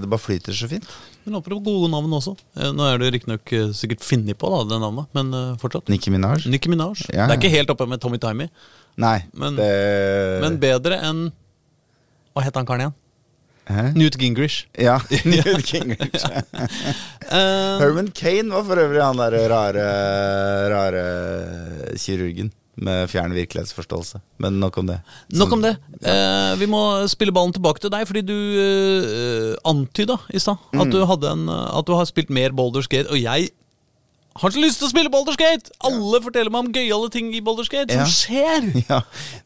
Det 0.00 0.08
bare 0.10 0.22
flyter 0.22 0.56
så 0.56 0.68
fint. 0.70 0.86
Men 1.26 1.36
apropos 1.36 1.62
gode 1.66 1.90
navn 1.92 2.12
også. 2.16 2.32
Eh, 2.56 2.70
Nå 2.72 2.86
er 2.88 2.98
det 3.02 3.10
riktignok 3.16 3.52
eh, 3.56 3.70
sikkert 3.76 4.04
funnet 4.06 4.38
på, 4.40 4.48
da, 4.54 4.62
det 4.70 4.78
navnet, 4.82 5.10
men 5.16 5.34
eh, 5.36 5.50
fortsatt. 5.60 5.90
Nicki 5.92 6.12
Minaj? 6.14 6.46
Nicki 6.50 6.70
Minaj. 6.72 7.04
Ja. 7.12 7.26
Det 7.28 7.34
er 7.36 7.38
ikke 7.42 7.52
helt 7.52 7.72
oppe 7.74 7.86
med 7.90 8.00
Tommy 8.02 8.18
Timey, 8.22 8.48
Nei, 9.00 9.20
Men- 9.38 9.54
det 9.56 10.40
men 10.42 10.56
bedre 10.60 10.96
enn 11.06 11.20
Hva 12.34 12.42
het 12.44 12.56
han 12.58 12.66
karen 12.66 12.82
igjen? 12.88 12.96
Hæ? 13.70 13.84
Newt 13.94 14.16
Gingrich. 14.18 14.64
Ja. 14.74 14.96
Newt 15.30 15.68
Gingrich. 15.70 16.24
Herman 17.30 18.08
Kane 18.16 18.50
var 18.50 18.64
for 18.66 18.80
øvrig 18.82 19.02
han 19.04 19.20
der 19.20 19.36
rare, 19.52 19.84
rare 20.72 21.04
kirurgen 22.00 22.50
med 22.76 23.10
fjern 23.10 23.32
virkelighetsforståelse. 23.34 24.20
Men 24.40 24.60
nok 24.60 24.78
om 24.78 24.86
det. 24.86 25.00
Nok 25.36 25.52
om 25.52 25.62
det. 25.62 25.74
Eh, 26.00 26.54
vi 26.56 26.66
må 26.70 27.06
spille 27.10 27.32
ballen 27.34 27.52
tilbake 27.52 27.80
til 27.82 27.90
deg, 27.92 28.06
fordi 28.08 28.22
du 28.24 28.36
eh, 28.36 29.56
antyda 29.68 30.18
i 30.32 30.38
stad 30.40 30.56
Mm. 30.72 30.80
at, 30.80 30.90
du 30.92 31.00
at 31.02 31.86
du 31.86 31.92
har 31.96 32.06
spilt 32.08 32.30
mer 32.30 32.50
Boulder 32.56 32.82
Skate, 32.82 33.10
og 33.10 33.18
jeg 33.20 33.50
har 34.40 34.50
så 34.54 34.60
lyst 34.62 34.78
til 34.78 34.86
å 34.86 34.90
spille 34.92 35.10
Boulder 35.10 35.34
Skate! 35.34 35.72
Alle 35.84 36.20
forteller 36.22 36.50
meg 36.54 36.62
om 36.64 36.72
gøyale 36.72 37.10
ting 37.12 37.32
i 37.34 37.40
Boulder 37.44 37.66
Skate 37.66 37.90
som 37.92 38.06
Ja. 38.06 38.06
skjer! 38.06 38.70
Ja, 38.88 39.00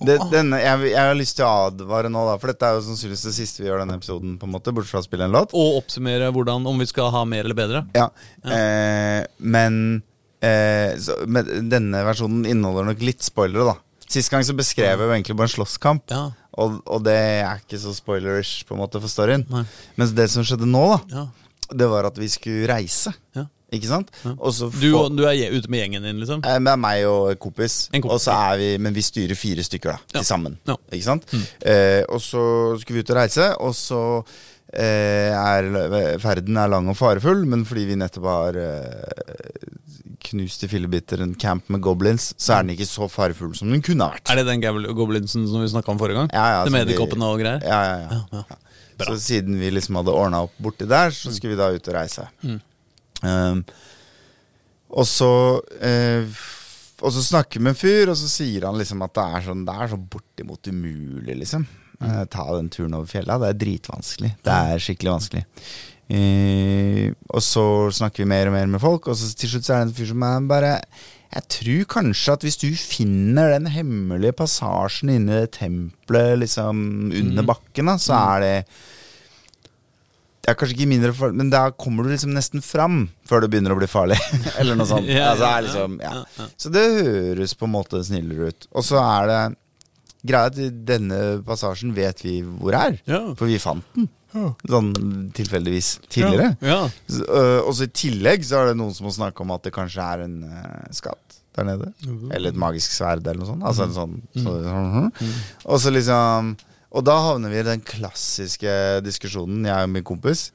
det, 0.04 0.18
denne, 0.30 0.60
jeg, 0.60 0.90
jeg 0.92 1.00
har 1.00 1.16
lyst 1.18 1.36
til 1.40 1.46
å 1.48 1.70
advare 1.70 2.10
nå, 2.12 2.22
da, 2.28 2.36
for 2.38 2.52
dette 2.52 2.68
er 2.68 2.76
jo 2.78 2.84
sannsynligvis 2.86 3.24
det 3.26 3.34
siste 3.40 3.62
vi 3.64 3.70
gjør 3.70 3.82
denne 3.82 3.96
episoden. 3.98 4.36
på 4.38 4.46
en 4.46 4.52
måte, 4.54 4.70
Bortsett 4.76 4.92
fra 4.92 5.02
å 5.02 5.08
spille 5.08 5.24
en 5.26 5.34
låt. 5.34 5.56
Og 5.56 5.80
oppsummere 5.80 6.28
hvordan, 6.30 6.66
om 6.68 6.78
vi 6.78 6.86
skal 6.86 7.10
ha 7.10 7.24
mer 7.24 7.44
eller 7.48 7.58
bedre. 7.58 7.86
Ja, 7.96 8.10
Eh, 8.44 9.24
Men 9.40 10.02
eh, 10.44 10.94
så, 11.00 11.16
men 11.26 11.48
denne 11.72 12.02
versjonen 12.06 12.44
inneholder 12.50 12.90
nok 12.92 13.04
litt 13.06 13.24
spoilere, 13.26 13.72
da. 13.72 13.76
Sist 14.14 14.30
gang 14.30 14.44
så 14.46 14.52
beskrev 14.56 14.92
jeg 14.92 15.00
jo 15.00 15.12
egentlig 15.14 15.34
bare 15.38 15.48
en 15.48 15.54
slåsskamp. 15.56 16.12
Ja. 16.12 16.26
Og, 16.60 16.76
og 16.86 17.00
det 17.06 17.16
er 17.16 17.62
ikke 17.64 17.80
så 17.82 17.94
spoilerish 17.96 18.62
på 18.68 18.76
en 18.76 18.82
måte 18.84 19.00
for 19.02 19.10
storyen. 19.10 19.46
Nei. 19.50 19.64
Mens 19.98 20.12
det 20.14 20.28
som 20.30 20.44
skjedde 20.46 20.68
nå, 20.70 20.84
da, 20.92 21.00
Ja. 21.24 21.24
det 21.80 21.88
var 21.90 22.06
at 22.10 22.20
vi 22.20 22.28
skulle 22.30 22.68
reise. 22.70 23.14
Ja. 23.34 23.46
Ikke 23.74 23.88
sant? 23.90 24.12
Og 24.36 24.52
så 24.54 24.68
Du, 24.70 24.84
få- 24.92 25.08
du 25.16 25.24
er 25.26 25.50
ute 25.50 25.66
med 25.72 25.80
gjengen 25.80 26.04
din, 26.06 26.20
liksom? 26.20 26.44
Eh, 26.46 26.58
Det 26.62 26.70
er 26.76 26.78
meg 26.78 27.06
og 27.10 27.32
en 27.32 27.40
kompis, 27.42 27.88
En 27.96 28.04
kompis, 28.04 28.12
og 28.14 28.20
så 28.22 28.36
er 28.52 28.60
vi, 28.60 28.68
men 28.78 28.94
vi 28.94 29.02
styrer 29.02 29.34
fire 29.40 29.64
stykker 29.66 29.96
da, 29.96 29.98
Ja. 30.12 30.20
til 30.20 30.28
sammen. 30.28 30.58
Ja. 30.68 30.76
Ikke 30.92 31.08
sant? 31.08 31.24
Eh, 31.64 32.04
og 32.06 32.20
så 32.22 32.44
skulle 32.78 33.00
vi 33.00 33.02
ut 33.02 33.10
og 33.10 33.18
reise, 33.18 33.48
og 33.58 33.74
så 33.74 34.02
eh, 34.70 35.32
er 35.34 36.18
ferden 36.22 36.56
er 36.60 36.70
lang 36.70 36.86
og 36.92 36.96
farefull, 37.00 37.42
men 37.50 37.64
fordi 37.66 37.88
vi 37.90 37.96
nettopp 37.98 38.28
har 38.30 38.60
eh, 38.62 39.34
knust 40.24 40.64
i 40.64 40.68
fillebiter 40.70 41.20
en 41.24 41.34
camp 41.40 41.68
med 41.72 41.82
goblins, 41.84 42.30
så 42.40 42.56
er 42.58 42.64
den 42.66 42.74
ikke 42.74 42.86
så 42.88 43.08
farefull 43.12 43.54
som 43.58 43.70
den 43.72 43.82
kunne 43.84 44.06
ha 44.08 44.16
vært. 44.16 44.30
Er 44.32 44.40
det 44.40 44.46
den 44.48 44.62
goblinsen 44.96 45.46
som 45.50 45.62
vi 45.62 45.68
snakka 45.72 45.92
om 45.94 46.00
forrige 46.00 46.22
gang? 46.22 46.30
Ja, 46.34 46.46
ja, 46.56 46.64
med 46.70 46.84
vi- 46.86 46.94
edderkoppene 46.94 47.28
og 47.30 47.40
greier? 47.42 47.62
Ja, 47.64 47.80
ja, 47.84 47.98
ja. 48.08 48.20
Ja, 48.32 48.44
ja. 48.50 48.60
Så 49.04 49.16
siden 49.18 49.56
vi 49.58 49.72
liksom 49.74 49.96
hadde 49.98 50.12
ordna 50.14 50.44
opp 50.46 50.54
borti 50.62 50.86
der, 50.88 51.10
så 51.10 51.32
skulle 51.34 51.56
vi 51.56 51.60
da 51.60 51.70
ut 51.74 51.88
og 51.90 51.96
reise. 51.96 52.28
Um, 53.24 53.64
og 54.94 55.06
så 55.08 55.30
uh, 55.58 56.42
Og 57.02 57.10
så 57.14 57.22
snakker 57.24 57.58
vi 57.58 57.64
med 57.64 57.72
en 57.74 57.78
fyr, 57.80 58.10
og 58.12 58.16
så 58.20 58.28
sier 58.30 58.66
han 58.68 58.76
liksom 58.78 59.02
at 59.04 59.14
det 59.16 59.24
er 59.24 59.46
sånn 59.48 59.64
Det 59.66 59.74
er 59.74 59.90
så 59.90 59.98
bortimot 59.98 60.70
umulig, 60.70 61.34
liksom. 61.42 61.64
Eh, 62.04 62.24
ta 62.30 62.44
den 62.56 62.68
turen 62.72 62.94
over 62.96 63.06
fjella. 63.08 63.36
Det 63.40 63.48
er 63.50 63.58
dritvanskelig. 63.64 64.30
Det 64.44 64.54
er 64.54 64.80
skikkelig 64.82 65.12
vanskelig. 65.14 65.42
Eh, 66.12 67.12
og 67.32 67.40
så 67.40 67.64
snakker 67.96 68.24
vi 68.24 68.28
mer 68.28 68.50
og 68.50 68.56
mer 68.56 68.66
med 68.74 68.82
folk, 68.82 69.08
og 69.08 69.16
så 69.16 69.30
til 69.38 69.54
slutt 69.54 69.68
så 69.68 69.76
er 69.76 69.84
det 69.84 69.88
en 69.88 69.94
fyr 69.96 70.10
som 70.10 70.24
er 70.28 70.48
bare 70.50 70.72
Jeg 71.34 71.46
tror 71.50 71.86
kanskje 71.94 72.34
at 72.36 72.44
hvis 72.44 72.60
du 72.60 72.68
finner 72.78 73.54
den 73.54 73.70
hemmelige 73.72 74.36
passasjen 74.36 75.10
inne 75.16 75.40
i 75.46 75.48
tempelet 75.50 76.42
liksom 76.44 76.84
under 77.10 77.48
bakken, 77.48 77.88
da, 77.90 77.96
så 77.98 78.20
er 78.34 78.44
det 78.44 78.54
det 80.44 80.52
er 80.52 80.56
kanskje 80.60 80.74
ikke 80.76 80.90
mindre 80.90 81.12
farlig, 81.16 81.38
men 81.40 81.48
da 81.48 81.60
kommer 81.72 82.04
du 82.04 82.10
liksom 82.12 82.34
nesten 82.36 82.60
fram 82.60 83.06
før 83.24 83.40
det 83.40 83.48
begynner 83.54 83.72
å 83.72 83.78
bli 83.78 83.86
farlig. 83.88 84.18
Eller 84.60 84.76
noe 84.76 84.84
sånt. 84.84 85.08
Ja, 85.08 85.30
altså, 85.32 85.48
liksom, 85.64 85.94
ja. 86.04 86.50
Så 86.60 86.68
det 86.74 86.82
høres 86.98 87.54
på 87.56 87.64
en 87.64 87.72
måte 87.72 88.02
snillere 88.04 88.50
ut. 88.52 88.66
Og 88.76 88.84
så 88.84 89.00
er 89.00 89.30
det 89.30 89.38
greia 90.28 90.50
at 90.52 90.58
denne 90.84 91.20
passasjen 91.48 91.96
vet 91.96 92.20
vi 92.26 92.42
hvor 92.44 92.76
er. 92.76 93.00
Ja. 93.08 93.22
For 93.40 93.48
vi 93.48 93.56
fant 93.62 93.88
den. 93.96 94.10
Sånn 94.34 94.90
tilfeldigvis 95.36 95.88
tidligere. 96.10 96.56
Ja. 96.64 96.80
Ja. 96.84 97.20
Uh, 97.28 97.60
og 97.68 97.72
så 97.78 97.86
I 97.86 97.92
tillegg 97.94 98.42
så 98.46 98.60
er 98.60 98.72
det 98.72 98.78
noen 98.80 98.94
som 98.96 99.06
må 99.06 99.12
snakke 99.14 99.44
om 99.44 99.52
at 99.54 99.62
det 99.66 99.72
kanskje 99.76 100.02
er 100.02 100.24
en 100.26 100.36
uh, 100.42 100.86
skatt 100.94 101.38
der 101.54 101.68
nede. 101.68 101.92
Eller 102.34 102.50
et 102.50 102.58
magisk 102.58 102.90
sverd 102.96 103.22
eller 103.22 103.38
noe 103.44 103.50
sånt. 103.52 103.62
Altså 103.68 103.84
en 103.86 103.94
sånn, 103.94 104.16
så, 104.34 104.54
mhm. 104.58 105.36
Og 105.70 105.78
så 105.78 105.92
liksom 105.94 106.56
Og 106.94 107.04
da 107.06 107.14
havner 107.28 107.50
vi 107.50 107.60
i 107.62 107.66
den 107.66 107.80
klassiske 107.86 108.74
diskusjonen, 109.06 109.64
jeg 109.66 109.86
og 109.86 109.94
min 109.94 110.04
kompis. 110.06 110.48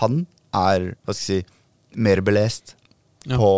Han 0.00 0.24
er, 0.54 0.92
hva 1.06 1.14
skal 1.14 1.40
jeg 1.40 1.44
si, 1.44 1.60
mer 1.94 2.22
belest 2.26 2.76
Ja. 3.26 3.36
på 3.38 3.50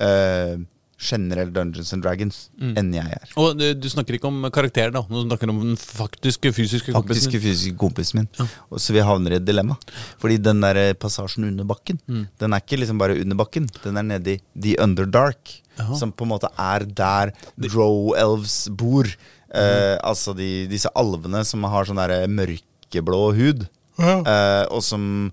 øh, 0.00 0.60
generell 1.00 1.48
Dungeons 1.54 1.92
and 1.96 2.02
Dragons 2.04 2.38
enn 2.60 2.90
jeg 2.92 3.08
er. 3.16 3.30
Og 3.40 3.54
du, 3.56 3.64
du 3.74 3.86
snakker 3.88 4.18
ikke 4.18 4.28
om 4.28 4.42
karakter, 4.52 4.90
da. 4.92 5.00
Du 5.08 5.22
snakker 5.24 5.48
om 5.52 5.60
den 5.62 5.78
faktiske, 5.80 6.52
fysiske 6.52 6.92
kompisen 6.92 7.24
Faktiske 7.24 7.40
fysiske 7.40 7.78
kompisen 7.80 8.20
min. 8.20 8.28
Og 8.68 8.82
så 8.84 8.92
vi 8.92 9.00
havner 9.06 9.32
i 9.32 9.38
et 9.40 9.46
dilemma. 9.48 9.78
Fordi 10.20 10.36
den 10.44 10.60
der 10.64 10.76
eh, 10.82 10.92
passasjen 11.00 11.48
under 11.48 11.64
bakken, 11.64 11.98
Mm. 12.10 12.26
den 12.42 12.52
er 12.56 12.60
ikke 12.62 12.78
liksom 12.82 12.98
bare 13.00 13.16
under 13.22 13.36
bakken. 13.40 13.66
Den 13.84 13.96
er 14.00 14.06
nedi 14.12 14.36
The 14.60 14.76
Underdark, 14.82 15.56
som 15.96 16.12
på 16.12 16.26
en 16.26 16.32
måte 16.34 16.50
er 16.60 16.84
der 16.84 17.32
Drow 17.56 18.12
Elves 18.18 18.66
bor. 18.68 19.08
Mm. 19.50 19.60
Eh, 19.62 19.96
altså 20.06 20.34
de, 20.36 20.66
disse 20.70 20.90
alvene 20.94 21.40
som 21.48 21.64
har 21.64 21.88
sånn 21.88 21.98
derre 22.02 22.26
mørkeblå 22.30 23.22
hud. 23.38 23.64
Eh, 24.00 24.64
og 24.72 24.82
som 24.84 25.30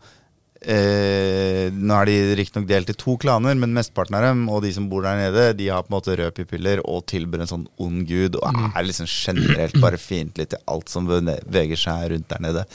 eh, 0.61 1.67
Nå 1.73 1.93
er 2.01 2.09
de 2.09 2.15
riktignok 2.39 2.67
delt 2.69 2.89
i 2.89 2.95
to 2.97 3.17
klaner, 3.21 3.55
men 3.59 3.75
mesteparten 3.75 4.17
av 4.17 4.23
dem 4.25 4.45
og 4.49 4.63
de 4.65 4.71
som 4.75 4.87
bor 4.89 5.03
der 5.05 5.19
nede, 5.19 5.51
de 5.59 5.67
har 5.69 5.83
på 5.85 5.91
en 5.91 5.97
måte 5.97 6.15
røde 6.17 6.33
pupiller 6.37 6.81
og 6.87 7.05
tilbyr 7.11 7.43
en 7.45 7.51
sånn 7.51 7.67
ond 7.83 8.05
gud 8.09 8.39
og 8.39 8.47
er 8.71 8.87
liksom 8.87 9.07
generelt 9.11 9.77
bare 9.83 9.99
fiendtlig 10.01 10.47
til 10.53 10.61
alt 10.73 10.89
som 10.89 11.07
beveger 11.09 11.77
seg 11.79 12.11
rundt 12.13 12.29
der 12.31 12.43
nede. 12.47 12.65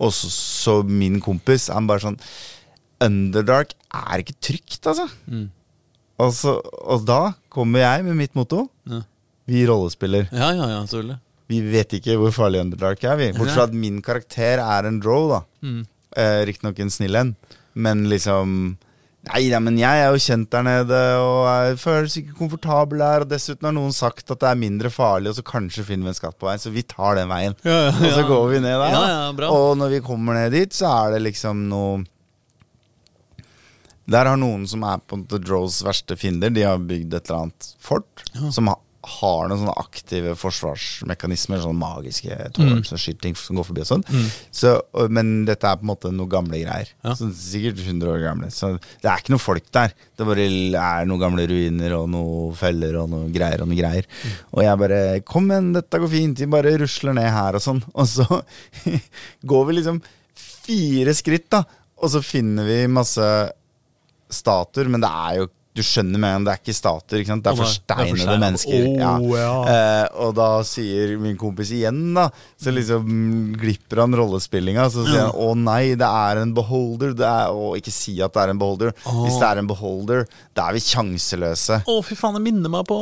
Og 0.00 0.14
så, 0.16 0.30
så 0.32 0.76
min 0.86 1.20
kompis, 1.24 1.68
han 1.74 1.88
bare 1.90 2.06
sånn 2.08 2.20
Underdark 3.04 3.74
er 3.92 4.22
ikke 4.22 4.38
trygt, 4.40 4.86
altså. 4.88 5.04
Og, 6.16 6.30
så, 6.32 6.54
og 6.88 7.02
da 7.04 7.34
kommer 7.52 7.82
jeg 7.82 8.06
med 8.06 8.16
mitt 8.16 8.32
motto. 8.38 8.62
Ja. 8.88 9.02
Vi 9.46 9.66
rollespiller. 9.68 10.30
Ja, 10.32 10.48
ja, 10.56 10.70
ja, 10.72 10.78
selvfølgelig. 10.88 11.18
Vi 11.52 11.58
vet 11.70 11.92
ikke 12.00 12.16
hvor 12.18 12.32
farlig 12.34 12.62
Underdark 12.64 13.04
er, 13.04 13.18
vi. 13.20 13.28
Bortsett 13.36 13.54
fra 13.58 13.66
at 13.68 13.76
min 13.76 14.00
karakter 14.02 14.62
er 14.64 14.88
en 14.88 14.96
drow, 15.04 15.28
da. 15.34 15.42
Eh, 16.16 16.42
Riktignok 16.48 16.78
en 16.80 16.92
snill 16.92 17.18
en, 17.20 17.36
men 17.76 18.06
liksom 18.08 18.76
Nei 19.26 19.48
da, 19.50 19.58
men 19.58 19.74
jeg 19.74 20.04
er 20.04 20.12
jo 20.14 20.20
kjent 20.22 20.52
der 20.54 20.62
nede, 20.62 20.98
og 21.18 21.46
jeg 21.50 21.78
føles 21.82 22.14
ikke 22.20 22.36
komfortabel 22.38 23.00
der. 23.02 23.24
Og 23.24 23.30
dessuten 23.32 23.66
har 23.66 23.72
noen 23.74 23.90
sagt 23.90 24.30
at 24.30 24.38
det 24.38 24.46
er 24.52 24.60
mindre 24.60 24.90
farlig, 24.94 25.32
og 25.32 25.34
så 25.40 25.42
kanskje 25.42 25.82
finner 25.88 26.06
vi 26.06 26.12
en 26.12 26.18
skatt 26.20 26.36
på 26.38 26.46
veien. 26.46 26.62
Så 26.62 26.70
vi 26.70 26.84
tar 26.86 27.18
den 27.18 27.32
veien. 27.32 27.56
Ja, 27.66 27.88
ja, 27.88 27.94
Og 27.96 28.04
så 28.04 28.22
ja. 28.22 28.26
går 28.28 28.44
vi 28.52 28.60
ned 28.62 28.76
der. 28.84 28.94
Ja, 28.94 29.00
ja. 29.32 29.48
Og 29.50 29.72
når 29.80 29.96
vi 29.96 30.00
kommer 30.06 30.38
ned 30.38 30.54
dit, 30.54 30.76
så 30.78 30.92
er 30.92 31.16
det 31.16 31.24
liksom 31.24 31.64
noe 31.72 32.04
Der 34.06 34.30
har 34.30 34.38
noen 34.38 34.62
som 34.70 34.86
er 34.86 35.02
på 35.02 35.18
en 35.18 35.24
måte 35.24 35.42
Drows 35.42 35.80
verste 35.82 36.14
fiender, 36.14 36.54
de 36.54 36.62
har 36.62 36.78
bygd 36.78 37.18
et 37.18 37.26
eller 37.26 37.48
annet 37.48 37.70
fort 37.82 38.22
som 38.54 38.70
ha, 38.70 38.76
har 39.06 39.50
noen 39.50 39.64
sånne 39.64 39.76
aktive 39.80 40.36
forsvarsmekanismer, 40.38 41.62
sånne 41.62 41.80
magiske 41.80 42.50
tårnskyting 42.56 43.36
som 43.38 43.56
som 43.56 43.60
går 43.60 43.68
forbi 43.70 43.84
og 43.84 43.88
sånn. 43.88 44.04
Så, 44.54 44.72
men 45.12 45.32
dette 45.48 45.68
er 45.68 45.78
på 45.78 45.86
en 45.86 45.90
måte 45.92 46.12
noe 46.14 46.30
gamle 46.30 46.60
greier. 46.60 46.90
Ja. 47.04 47.14
Så 47.18 47.30
sikkert 47.36 47.80
100 47.82 48.12
år 48.12 48.22
gamle. 48.24 48.50
Så 48.54 48.74
det 49.02 49.10
er 49.10 49.22
ikke 49.22 49.34
noe 49.34 49.42
folk 49.42 49.68
der. 49.74 49.94
Det 50.16 50.28
bare 50.28 50.46
er 50.46 51.08
noen 51.08 51.22
gamle 51.22 51.46
ruiner 51.48 51.96
og 51.98 52.08
noen 52.12 52.56
feller 52.58 52.98
og 53.00 53.10
noen 53.12 53.32
greier 53.34 53.64
og 53.64 53.70
noen 53.70 53.80
greier. 53.80 54.08
Og 54.52 54.64
jeg 54.64 54.82
bare 54.82 55.02
Kom 55.26 55.50
igjen, 55.50 55.72
dette 55.76 56.00
går 56.02 56.12
fint. 56.12 56.42
Vi 56.42 56.50
bare 56.50 56.76
rusler 56.82 57.16
ned 57.16 57.30
her 57.32 57.58
og 57.58 57.64
sånn. 57.64 57.82
Og 57.96 58.08
så 58.10 58.26
går 59.50 59.68
vi 59.68 59.78
liksom 59.78 60.00
fire 60.66 61.14
skritt, 61.16 61.48
da. 61.52 61.62
Og 62.02 62.12
så 62.12 62.20
finner 62.24 62.66
vi 62.68 62.82
masse 62.92 63.26
statuer, 64.32 64.90
men 64.90 65.02
det 65.04 65.10
er 65.10 65.38
jo 65.40 65.46
du 65.76 65.82
skjønner 65.84 66.20
med 66.20 66.30
en 66.30 66.36
gang 66.36 66.46
det 66.46 66.52
er 66.54 66.60
ikke 66.62 66.76
stater. 66.76 67.20
ikke? 67.22 67.36
Det 67.44 67.52
er 67.52 67.58
forsteinede 67.60 68.36
mennesker. 68.42 68.86
Oh, 68.88 69.34
ja. 69.36 69.50
Eh, 69.72 70.06
og 70.24 70.32
da 70.38 70.48
sier 70.66 71.16
min 71.20 71.36
kompis 71.40 71.72
igjen, 71.76 72.00
da 72.16 72.28
Så 72.60 72.72
liksom 72.74 73.10
glipper 73.60 74.02
han 74.04 74.16
rollespillinga. 74.16 74.88
Så 74.92 75.04
sier 75.08 75.26
han 75.26 75.36
å 75.36 75.52
nei, 75.58 75.94
det 75.98 76.08
er 76.08 76.42
en 76.42 76.54
beholder. 76.56 77.12
Det 77.18 77.28
er, 77.28 77.52
å 77.52 77.74
ikke 77.78 77.94
si 77.94 78.16
at 78.24 78.34
det 78.36 78.46
er 78.46 78.54
en 78.54 78.62
beholder. 78.62 78.94
Hvis 79.04 79.38
det 79.42 79.50
er 79.50 79.62
en 79.62 79.70
beholder, 79.70 80.26
da 80.56 80.70
er 80.70 80.78
vi 80.78 80.84
sjanseløse. 80.86 81.82
Å, 81.84 82.00
fy 82.06 82.18
faen, 82.18 82.38
det 82.38 82.44
minner 82.46 82.72
meg 82.72 82.88
på 82.88 82.98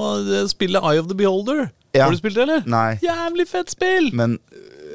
spillet 0.50 0.82
Eye 0.82 1.02
of 1.02 1.10
the 1.10 1.18
Beholder. 1.18 1.68
Ja. 1.94 2.08
Har 2.08 2.14
du 2.14 2.18
spilt 2.18 2.34
det, 2.34 2.42
eller? 2.48 2.64
Nei. 2.66 2.96
Jævlig 3.04 3.46
fett 3.46 3.70
spill! 3.70 4.10
Men 4.18 4.40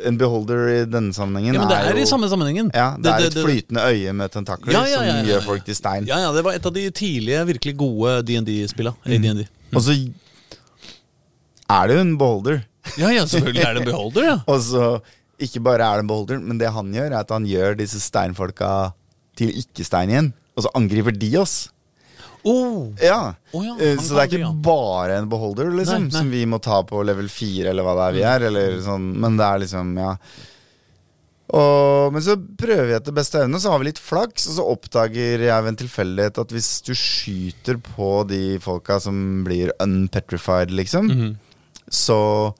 en 0.07 0.17
beholder 0.19 0.61
i 0.71 0.77
denne 0.87 1.13
sammenhengen 1.15 1.55
ja, 1.57 1.61
men 1.61 1.71
det 1.71 1.77
er 1.77 1.97
jo 1.97 2.05
i 2.05 2.09
samme 2.09 2.29
sammenhengen. 2.31 2.71
Ja, 2.75 2.93
det, 2.99 3.11
er 3.11 3.27
et 3.27 3.37
flytende 3.37 3.83
øye 3.83 4.13
med 4.15 4.33
tentakler 4.33 4.75
Ja, 4.75 4.81
ja, 4.87 4.89
ja, 4.89 5.03
ja, 5.03 5.13
som 5.17 5.29
gjør 5.31 5.45
folk 5.47 5.67
til 5.67 5.77
stein. 5.77 6.09
Ja, 6.09 6.19
ja, 6.23 6.33
det 6.35 6.43
var 6.45 6.57
et 6.57 6.65
av 6.65 6.75
de 6.75 6.85
tidlige, 6.95 7.43
virkelig 7.53 7.75
gode 7.79 8.15
DND-spilla. 8.27 8.93
Mm. 9.05 9.29
Mm. 9.41 9.45
Og 9.75 9.85
så 9.85 9.95
er 11.69 11.89
det 11.89 11.97
jo 11.97 12.03
en 12.05 12.17
beholder. 12.19 12.61
Ja, 12.97 13.11
ja, 13.13 13.25
selvfølgelig 13.29 13.65
er 13.65 13.73
det 13.75 13.83
en 13.83 13.91
beholder, 13.91 14.29
ja. 14.31 14.37
Og 14.51 14.61
så 14.65 14.85
ikke 15.39 15.63
bare 15.63 15.85
er 15.85 15.99
det 15.99 16.05
en 16.05 16.11
beholder, 16.11 16.39
men 16.43 16.61
det 16.61 16.71
han 16.75 16.93
gjør, 16.95 17.11
er 17.11 17.19
at 17.21 17.33
han 17.35 17.47
gjør 17.47 17.77
disse 17.79 18.01
steinfolka 18.03 18.91
til 19.39 19.53
ikke-stein 19.61 20.11
igjen. 20.11 20.31
Og 20.57 20.65
så 20.65 20.71
angriper 20.75 21.15
de 21.15 21.29
oss. 21.39 21.69
Oh. 22.47 22.93
Ja. 23.01 23.33
Oh, 23.51 23.65
ja, 23.65 23.73
Eh, 23.79 23.97
så 23.99 24.15
det 24.15 24.21
er 24.23 24.37
ikke 24.39 24.61
bare 24.63 25.17
en 25.19 25.27
beholder 25.29 25.71
liksom, 25.75 26.05
Nei, 26.07 26.11
nei. 26.11 26.19
som 26.21 26.29
vi 26.31 26.45
må 26.45 26.59
ta 26.63 26.81
på 26.87 27.01
level 27.05 27.27
4, 27.29 27.69
eller 27.73 27.83
hva 27.83 27.95
det 27.97 28.05
er 28.07 28.13
vi 28.15 28.23
er. 28.23 28.45
Eller 28.47 28.77
sånn. 28.85 29.09
Men 29.19 29.35
det 29.37 29.45
er 29.45 29.59
liksom, 29.65 29.91
ja. 29.99 30.13
Og, 31.49 32.13
men 32.13 32.21
så 32.21 32.35
prøver 32.37 32.85
vi 32.91 32.93
etter 32.93 33.15
beste 33.17 33.39
evne, 33.41 33.57
så 33.59 33.71
har 33.73 33.79
vi 33.81 33.87
litt 33.89 33.97
flaks, 33.99 34.45
og 34.51 34.53
så 34.59 34.65
oppdager 34.69 35.41
jeg 35.47 35.63
ved 35.65 35.71
en 35.71 35.79
tilfeldighet 35.81 36.37
at 36.43 36.51
hvis 36.53 36.69
du 36.85 36.91
skyter 36.93 37.79
på 37.81 38.09
de 38.29 38.59
folka 38.61 38.99
som 39.01 39.17
blir 39.47 39.71
unpetrified, 39.81 40.69
liksom, 40.71 41.09
Mhm. 41.09 41.31
så 41.89 42.53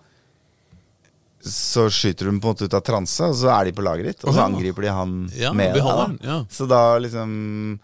så 1.41 1.85
skyter 1.89 2.25
du 2.25 2.31
dem 2.33 2.39
på 2.41 2.49
en 2.49 2.53
måte 2.55 2.65
ut 2.67 2.73
av 2.75 2.81
transe, 2.83 3.23
og 3.23 3.33
så 3.39 3.47
er 3.53 3.65
de 3.69 3.71
på 3.77 3.81
laget 3.85 4.05
ditt. 4.09 4.23
Og 4.27 4.33
så 4.35 4.43
angriper 4.43 4.81
de 4.83 4.89
han 4.91 5.13
Ja, 5.37 5.53
med 5.53 5.73
deg. 5.73 6.17
ja. 6.21 6.43
Så 6.51 6.67
da 6.67 6.97
liksom 6.99 7.79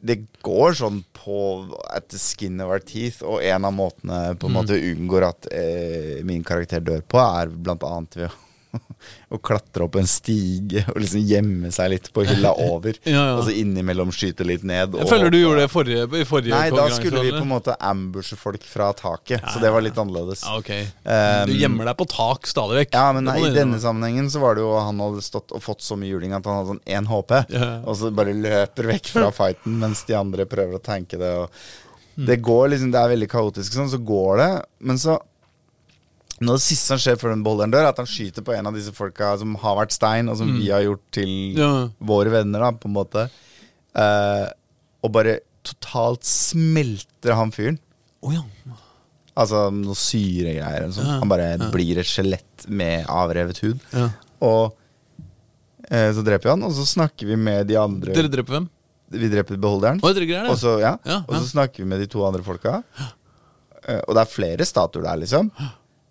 Det 0.00 0.18
går 0.42 0.74
sånn 0.78 1.04
på 1.16 1.38
at 1.90 2.08
the 2.12 2.18
skin 2.18 2.60
of 2.60 2.68
our 2.70 2.78
teeth, 2.78 3.22
og 3.24 3.42
en 3.42 3.64
av 3.64 3.72
måtene 3.72 4.36
på 4.38 4.46
en 4.46 4.52
Mm. 4.52 4.58
måte 4.60 4.76
unngår 4.92 5.28
at 5.28 5.48
eh, 5.52 6.22
min 6.24 6.44
karakter 6.44 6.80
dør 6.80 7.00
på, 7.02 7.18
er 7.18 7.48
blant 7.48 7.82
annet 7.82 8.16
ved 8.16 8.30
å, 9.30 9.36
å 9.36 9.40
klatre 9.42 9.84
opp 9.86 9.96
en 10.00 10.06
stige 10.10 10.82
og 10.92 11.00
liksom 11.02 11.22
gjemme 11.26 11.70
seg 11.74 11.90
litt 11.94 12.10
på 12.14 12.24
hylla 12.28 12.52
over. 12.70 12.98
Ja, 13.04 13.12
ja. 13.14 13.36
Og 13.38 13.44
så 13.48 13.54
innimellom 13.56 14.12
skyte 14.14 14.46
litt 14.46 14.64
ned. 14.66 14.94
Jeg 15.00 15.08
føler 15.10 15.32
du 15.34 15.38
gjorde 15.40 15.64
det 15.64 15.70
forrige, 15.72 16.06
i 16.20 16.26
forrige 16.28 16.54
Nei, 16.56 16.70
da 16.74 16.86
skulle 16.94 17.22
vi 17.26 17.32
på 17.34 17.42
en 17.44 17.50
måte 17.54 17.76
ambushe 17.80 18.38
folk 18.40 18.64
fra 18.66 18.90
taket, 18.98 19.44
så 19.52 19.62
det 19.62 19.72
var 19.74 19.84
litt 19.84 19.98
annerledes. 19.98 20.44
Ja, 20.46 20.58
ok. 20.60 20.70
Um, 21.06 21.52
Du 21.52 21.56
gjemmer 21.60 21.90
deg 21.90 21.98
på 22.00 22.08
tak 22.12 22.46
stadig 22.50 22.80
vekk. 22.82 22.94
Ja, 22.98 23.06
men 23.16 23.26
nei, 23.30 23.38
i 23.48 23.54
denne 23.56 23.80
sammenhengen 23.82 24.30
så 24.32 24.42
var 24.44 24.56
det 24.58 24.64
jo 24.66 24.74
han 24.78 25.00
hadde 25.02 25.24
stått 25.26 25.54
og 25.56 25.62
fått 25.64 25.84
så 25.86 25.96
mye 25.98 26.12
juling 26.12 26.34
at 26.36 26.46
han 26.46 26.60
hadde 26.60 26.74
sånn 26.74 26.84
én 26.98 27.10
HP, 27.10 27.34
Ja. 27.56 27.70
og 27.86 27.96
så 27.98 28.12
bare 28.14 28.34
løper 28.36 28.90
vekk 28.92 29.10
fra 29.14 29.30
fighten 29.34 29.80
mens 29.82 30.04
de 30.08 30.14
andre 30.18 30.46
prøver 30.48 30.78
å 30.78 30.82
tanke 30.82 31.18
det. 31.20 31.32
Og 31.42 31.50
det 32.26 32.38
går 32.40 32.70
liksom, 32.72 32.92
det 32.94 33.00
er 33.02 33.10
veldig 33.12 33.26
kaotisk 33.28 33.74
sånn, 33.76 33.90
så 33.92 33.98
går 34.00 34.38
det, 34.40 34.50
men 34.88 34.96
så 35.02 35.18
Noe 36.40 36.52
av 36.52 36.58
det 36.60 36.66
siste 36.66 36.90
som 36.92 36.98
skjer 37.00 37.16
før 37.20 37.32
den 37.32 37.42
beholderen 37.46 37.72
dør, 37.72 37.86
er 37.86 37.92
at 37.94 38.00
han 38.02 38.08
skyter 38.10 38.44
på 38.44 38.52
en 38.52 38.66
av 38.68 38.74
disse 38.76 38.92
folka 38.92 39.30
som 39.40 39.54
har 39.62 39.76
vært 39.78 39.94
stein, 39.96 40.28
og 40.28 40.36
som 40.36 40.50
vi 40.58 40.68
har 40.68 40.82
gjort 40.84 41.00
til 41.16 41.30
Ja. 41.56 41.88
våre 41.98 42.28
venner, 42.34 42.60
da, 42.60 42.72
på 42.72 42.90
en 42.90 42.96
måte. 42.96 43.30
Eh, 43.96 44.46
og 45.02 45.12
bare 45.12 45.38
totalt 45.64 46.24
smelter 46.28 47.32
han 47.34 47.50
fyren. 47.50 47.78
Oh, 48.22 48.34
ja. 48.34 48.42
Altså 49.36 49.70
noe 49.72 49.94
syregreier. 49.96 50.82
eller 50.84 50.92
sånt. 50.92 51.06
Ja, 51.08 51.18
Han 51.20 51.28
bare 51.28 51.70
blir 51.72 51.98
et 51.98 52.06
skjelett 52.08 52.66
med 52.68 53.06
avrevet 53.06 53.58
hud. 53.64 53.80
ja. 53.92 54.10
Og 54.44 54.74
eh, 55.90 56.12
så 56.12 56.22
dreper 56.22 56.42
vi 56.44 56.50
han, 56.50 56.62
og 56.68 56.72
så 56.76 56.84
snakker 56.84 57.26
vi 57.26 57.36
med 57.36 57.66
de 57.68 57.76
andre. 57.80 58.12
Dere 58.12 58.28
dreper 58.28 58.52
hvem? 58.58 58.68
Vi 59.10 59.28
dreper 59.32 59.56
beholderen. 59.56 60.00
Dere 60.02 60.26
greier 60.26 60.50
Og 60.50 60.58
så, 60.58 60.76
og 60.82 61.34
så 61.34 61.46
snakker 61.48 61.78
vi 61.78 61.84
med 61.88 62.00
de 62.00 62.06
to 62.10 62.24
andre 62.26 62.42
folka. 62.42 62.82
Eh, 63.86 64.00
og 64.08 64.14
det 64.16 64.20
er 64.26 64.32
flere 64.32 64.64
statuer 64.66 65.02
der, 65.06 65.16
liksom. 65.22 65.50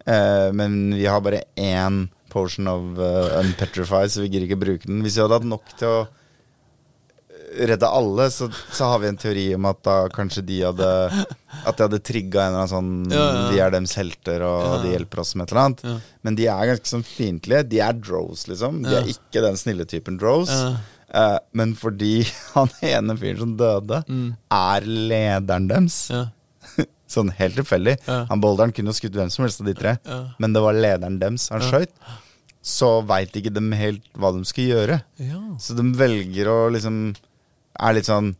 Eh, 0.05 0.49
men 0.53 0.93
vi 0.95 1.05
har 1.09 1.21
bare 1.25 1.43
én 1.57 2.05
potion 2.29 2.67
of 2.67 2.97
uh, 2.99 3.39
unpetrified, 3.39 4.11
så 4.11 4.21
vi 4.21 4.27
gidder 4.33 4.49
ikke 4.49 4.59
bruke 4.59 4.85
den. 4.89 5.01
Hvis 5.05 5.15
vi 5.15 5.21
hadde 5.23 5.37
hatt 5.39 5.47
nok 5.47 5.69
til 5.79 5.87
å 5.87 5.99
redde 7.55 7.87
alle, 7.87 8.25
så, 8.33 8.49
så 8.75 8.89
har 8.91 8.99
vi 8.99 9.07
en 9.07 9.17
teori 9.21 9.45
om 9.55 9.67
at 9.69 9.79
da 9.85 9.93
kanskje 10.11 10.41
de 10.43 10.57
hadde 10.65 10.87
At 11.63 11.77
de 11.77 11.85
hadde 11.85 11.99
trigga 12.03 12.41
en 12.43 12.49
eller 12.51 12.65
annen 12.65 12.71
sånn 12.73 13.13
Ja, 13.13 13.21
ja. 13.37 13.45
Vi 13.53 13.61
er 13.63 13.71
dems 13.71 13.93
helter, 13.95 14.43
og 14.43 14.65
Ja. 14.65 14.73
de 14.83 14.91
hjelper 14.91 15.21
oss 15.23 15.31
med 15.39 15.45
et 15.47 15.53
eller 15.53 15.63
annet. 15.69 16.03
Men 16.27 16.35
de 16.35 16.47
er 16.51 16.67
ganske 16.73 16.91
sånn 16.91 17.05
fiendtlige. 17.07 17.63
De 17.71 17.79
er 17.85 17.93
drows, 17.95 18.43
liksom. 18.51 18.81
De 18.83 18.97
er 18.99 19.07
ikke 19.15 19.45
den 19.45 19.55
snille 19.61 19.87
typen 19.87 20.19
drows. 20.19 20.51
Ja. 20.51 20.73
Eh, 21.15 21.37
men 21.55 21.71
fordi 21.79 22.25
han 22.57 22.73
ene 22.83 23.15
fyren 23.21 23.39
som 23.45 23.55
døde, 23.61 24.01
er 24.51 24.81
lederen 25.13 25.69
deres 25.71 26.01
Ja. 26.11 26.25
Sånn 27.07 27.29
helt 27.37 27.55
tilfeldig. 27.59 27.97
Ja. 28.07 28.25
Han 28.31 28.41
Boulderen 28.41 28.73
kunne 28.73 28.93
skutt 28.97 29.13
hvem 29.13 29.29
som 29.29 29.43
helst 29.45 29.61
av 29.61 29.67
de 29.67 29.75
tre, 29.77 29.97
Ja. 30.05 30.21
men 30.39 30.53
det 30.53 30.61
var 30.63 30.73
lederen 30.73 31.19
deres 31.21 31.49
han 31.53 31.61
skjøt. 31.61 31.91
Så 32.65 33.05
veit 33.05 33.31
ikke 33.37 33.53
de 33.53 33.61
helt 33.77 34.01
hva 34.17 34.31
de 34.33 34.41
skal 34.49 34.65
gjøre. 34.71 34.95
Ja. 35.21 35.41
Så 35.61 35.75
de 35.77 35.83
velger 35.93 36.47
å 36.49 36.71
liksom 36.73 37.15
Er 37.77 37.93
litt 37.93 38.05
sånn 38.07 38.35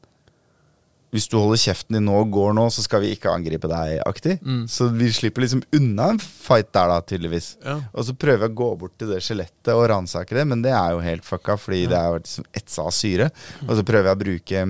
Hvis 1.13 1.29
du 1.29 1.37
holder 1.37 1.59
kjeften 1.61 1.93
din 1.95 2.03
nå 2.09 2.15
og 2.23 2.31
går 2.33 2.53
nå, 2.57 2.65
så 2.73 2.81
skal 2.83 2.99
vi 3.05 3.13
ikke 3.15 3.31
angripe 3.31 3.69
deg-aktig. 3.71 4.41
Mm. 4.43 4.65
Så 4.67 4.89
vi 4.91 5.07
slipper 5.15 5.45
liksom 5.45 5.61
unna 5.77 6.09
en 6.11 6.19
fight 6.19 6.73
der, 6.75 6.89
da, 6.91 6.97
tydeligvis. 7.07 7.53
Ja. 7.63 7.77
Og 7.93 8.03
så 8.03 8.15
prøver 8.19 8.47
jeg 8.49 8.51
å 8.51 8.57
gå 8.59 8.67
bort 8.81 8.97
til 8.99 9.13
det 9.13 9.21
skjelettet 9.23 9.71
og 9.77 9.85
ransake 9.93 10.35
det, 10.35 10.43
men 10.49 10.61
det 10.65 10.73
er 10.75 10.91
jo 10.91 10.99
helt 11.05 11.23
fucka, 11.23 11.55
fordi 11.61 11.85
det 11.87 11.95
er 12.01 12.17
liksom 12.19 12.49
etsa 12.59 12.83
av 12.89 12.91
syre. 12.97 13.29
Og 13.63 13.77
så 13.77 13.85
prøver 13.87 14.09
jeg 14.11 14.17
å 14.17 14.23
bruke 14.25 14.65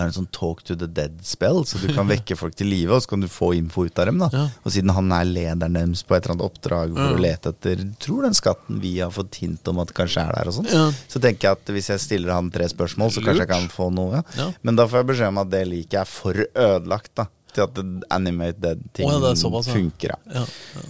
det 0.00 0.06
er 0.06 0.12
en 0.14 0.16
sånn 0.16 0.30
talk 0.32 0.62
to 0.64 0.76
the 0.80 0.88
dead-spill, 0.88 1.60
så 1.68 1.80
du 1.82 1.90
kan 1.92 2.08
vekke 2.14 2.36
folk 2.38 2.56
til 2.56 2.70
live, 2.72 2.94
og 2.96 3.04
så 3.04 3.12
kan 3.12 3.24
du 3.24 3.28
få 3.30 3.52
info 3.58 3.84
ut 3.84 4.00
av 4.00 4.08
dem. 4.08 4.22
da 4.22 4.30
Ja. 4.32 4.44
Og 4.64 4.72
siden 4.74 4.92
han 4.96 5.12
er 5.12 5.28
lederen 5.28 5.76
deres 5.76 6.04
på 6.06 6.16
et 6.16 6.24
eller 6.24 6.38
annet 6.38 6.46
oppdrag 6.48 6.94
for 6.96 7.10
Ja. 7.10 7.16
å 7.16 7.24
lete 7.26 7.52
etter 7.54 7.84
Tror 8.00 8.22
den 8.24 8.36
skatten 8.38 8.80
vi 8.80 8.94
har 9.00 9.12
fått 9.12 9.40
hint 9.42 9.68
om 9.68 9.82
at 9.82 9.92
kanskje 9.96 10.24
er 10.24 10.32
der, 10.38 10.48
og 10.48 10.56
sånn. 10.56 10.70
Ja. 10.72 10.86
Så 11.10 11.20
tenker 11.20 11.50
jeg 11.50 11.58
at 11.58 11.74
hvis 11.74 11.90
jeg 11.92 12.00
stiller 12.00 12.32
han 12.32 12.50
tre 12.54 12.68
spørsmål, 12.70 13.12
så 13.12 13.24
kanskje 13.24 13.44
jeg 13.44 13.52
kan 13.52 13.68
få 13.72 13.90
noe. 13.92 14.22
Men 14.62 14.78
da 14.78 14.88
får 14.88 15.02
jeg 15.02 15.10
beskjed 15.12 15.34
om 15.34 15.42
at 15.44 15.52
det 15.52 15.66
liket 15.68 16.00
er 16.02 16.08
for 16.08 16.34
ødelagt 16.34 17.14
da 17.20 17.28
til 17.50 17.66
at 17.66 17.78
animate 18.14 18.60
dead-ting 18.62 19.10
oh, 19.10 19.30
er 19.30 19.62
funker. 19.66 20.14
Ja. 20.30 20.44
Ja. 20.46 20.88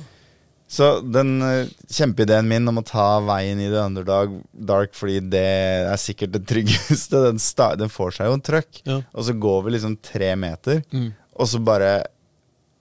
Så 0.71 1.01
den 1.03 1.33
eh, 1.43 1.71
kjempeideen 1.91 2.47
min 2.47 2.71
om 2.71 2.79
å 2.79 2.85
ta 2.87 3.18
veien 3.27 3.59
i 3.59 3.66
det 3.73 3.81
underdog 3.83 4.37
dark, 4.55 4.93
fordi 4.95 5.18
det 5.33 5.43
er 5.91 5.99
sikkert 5.99 6.37
det 6.37 6.45
tryggeste, 6.47 7.25
den, 7.27 7.41
den 7.81 7.91
får 7.91 8.14
seg 8.21 8.31
jo 8.31 8.37
en 8.39 8.45
trøkk. 8.47 8.83
Ja. 8.87 9.01
Og 9.11 9.27
så 9.27 9.35
går 9.35 9.64
vi 9.66 9.75
liksom 9.77 9.99
tre 10.05 10.31
meter, 10.39 10.85
Mm. 10.95 11.11
og 11.35 11.49
så 11.51 11.59
bare 11.64 11.91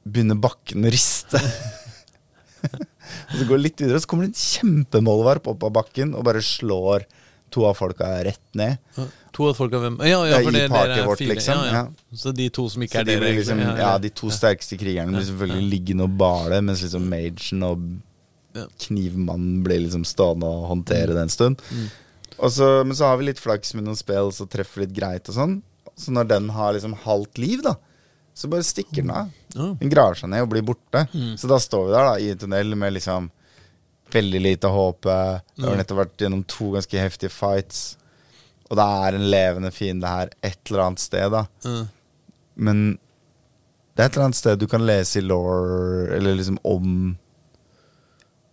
begynner 0.06 0.38
bakken 0.38 0.86
å 0.86 0.94
riste. 0.94 1.42
og 2.62 2.86
så 3.40 3.48
går 3.48 3.58
det 3.58 3.64
litt 3.64 3.82
videre, 3.82 3.98
og 3.98 4.04
så 4.06 4.12
kommer 4.12 4.28
det 4.28 4.36
en 4.36 4.44
kjempemålvarp 4.46 5.50
opp 5.50 5.66
av 5.66 5.74
bakken 5.82 6.14
og 6.14 6.28
bare 6.28 6.44
slår 6.46 7.08
to 7.52 7.66
av 7.70 7.76
folka 7.78 8.08
rett 8.26 8.42
ned. 8.60 8.78
To 9.36 9.48
av 9.50 9.56
folka 9.58 9.80
hvem 9.82 9.98
Ja, 10.04 10.24
ja, 10.26 10.38
Ja, 10.38 10.42
for 10.44 10.50
i 10.56 10.60
det, 10.60 10.70
partyet 10.72 10.98
er 10.98 11.06
vårt, 11.08 11.22
fire. 11.22 11.36
liksom, 11.36 11.64
Ja, 11.66 11.74
ja. 11.74 12.16
Så 12.16 12.34
de 12.36 12.50
to 12.50 12.68
som 12.70 12.82
ikke 12.86 12.98
Så 12.98 13.02
er 13.02 13.08
de, 13.10 13.16
dere, 13.20 13.32
liksom, 13.38 13.60
ja, 13.80 13.92
de 14.02 14.10
to 14.10 14.30
sterkeste 14.34 14.78
krigerne 14.82 15.14
blir 15.16 15.26
selvfølgelig 15.28 15.70
liggende 15.74 16.04
og 16.10 16.18
bale, 16.20 16.62
mens 16.66 16.82
liksom 16.86 17.08
magen 17.10 17.64
og 17.68 17.90
knivmannen 18.82 19.64
blir 19.64 19.84
liksom 19.86 20.04
stående 20.08 20.48
og 20.50 20.68
håndtere 20.72 21.14
det 21.16 21.22
en 21.28 21.34
stund. 21.34 21.62
Og 22.40 22.52
så, 22.56 22.70
men 22.88 22.96
så 22.98 23.10
har 23.12 23.20
vi 23.20 23.28
litt 23.30 23.40
flaks 23.42 23.74
med 23.78 23.86
noen 23.86 24.00
spill 24.00 24.32
som 24.36 24.48
treffer 24.52 24.86
litt 24.86 24.96
greit 24.96 25.30
og 25.30 25.36
sånn. 25.38 25.58
Så 26.00 26.14
når 26.16 26.30
den 26.32 26.50
har 26.56 26.74
liksom 26.76 26.96
halvt 27.06 27.38
liv, 27.42 27.62
da, 27.66 27.76
så 28.34 28.48
bare 28.52 28.64
stikker 28.66 29.04
den 29.04 29.12
av. 29.12 29.34
Den 29.54 29.92
graver 29.92 30.16
seg 30.22 30.32
ned 30.32 30.46
og 30.46 30.52
blir 30.54 30.64
borte. 30.66 31.06
Så 31.38 31.50
da 31.52 31.58
står 31.60 31.90
vi 31.90 31.94
der 31.98 32.08
da 32.08 32.16
i 32.24 32.30
en 32.34 32.40
tunnel 32.46 32.76
med 32.80 32.96
liksom 32.96 33.30
veldig 34.14 34.42
lite 34.42 34.68
håp. 34.72 35.06
Vi 35.06 35.66
har 35.66 35.78
nettopp 35.80 35.98
vært 36.04 36.18
gjennom 36.24 36.44
to 36.50 36.72
ganske 36.76 37.00
heftige 37.02 37.32
fights. 37.34 37.98
Og 38.70 38.78
det 38.78 38.86
er 38.86 39.16
en 39.18 39.30
levende 39.32 39.72
fiende 39.74 40.08
her 40.10 40.30
et 40.46 40.60
eller 40.70 40.84
annet 40.88 41.02
sted, 41.02 41.32
da. 41.34 41.46
Mm. 41.66 41.88
Men 42.56 42.84
det 43.96 44.04
er 44.04 44.10
et 44.12 44.14
eller 44.18 44.30
annet 44.30 44.40
sted 44.40 44.60
du 44.62 44.68
kan 44.70 44.86
lese 44.86 45.20
i 45.20 45.26
law, 45.26 45.50
eller 46.16 46.36
liksom 46.38 46.60
om 46.64 47.18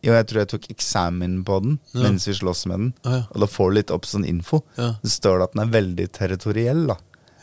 Jo, 0.06 0.12
jeg 0.14 0.26
tror 0.28 0.38
jeg 0.42 0.48
tok 0.52 0.66
eksamen 0.70 1.40
på 1.44 1.56
den 1.64 1.78
Ja. 1.92 2.02
mens 2.04 2.26
vi 2.28 2.34
slåss 2.38 2.66
med 2.70 2.78
den. 2.78 2.90
Ah, 3.04 3.10
ja. 3.16 3.22
Og 3.34 3.40
da 3.42 3.46
får 3.50 3.70
du 3.70 3.74
litt 3.74 3.90
opp 3.90 4.04
sånn 4.06 4.24
info. 4.28 4.60
Ja. 4.76 4.92
Det 5.02 5.10
står 5.10 5.38
det 5.40 5.44
at 5.48 5.54
den 5.56 5.62
er 5.64 5.72
veldig 5.80 6.06
territoriell, 6.12 6.86
da. 6.86 6.96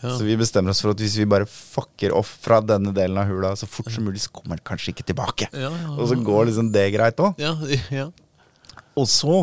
Ja. 0.04 0.12
Så 0.20 0.26
vi 0.28 0.36
bestemmer 0.40 0.74
oss 0.74 0.82
for 0.84 0.92
at 0.92 1.00
hvis 1.00 1.16
vi 1.22 1.26
bare 1.32 1.48
fucker 1.50 2.12
off 2.18 2.34
fra 2.44 2.58
denne 2.62 2.92
delen 2.96 3.18
av 3.22 3.30
hula 3.32 3.54
så 3.56 3.66
fort 3.72 3.88
som 3.94 4.04
mulig, 4.04 4.20
så 4.26 4.34
kommer 4.36 4.60
den 4.60 4.66
kanskje 4.68 4.92
ikke 4.94 5.06
tilbake. 5.14 5.48
Ja, 5.56 5.70
ja, 5.72 5.94
Og 5.96 6.10
så 6.12 6.18
går 6.20 6.50
liksom 6.52 6.72
det 6.76 6.90
greit 6.98 7.24
òg. 7.24 7.40
ja, 7.40 7.56
ja. 8.04 8.10
Og 8.94 9.08
så 9.10 9.40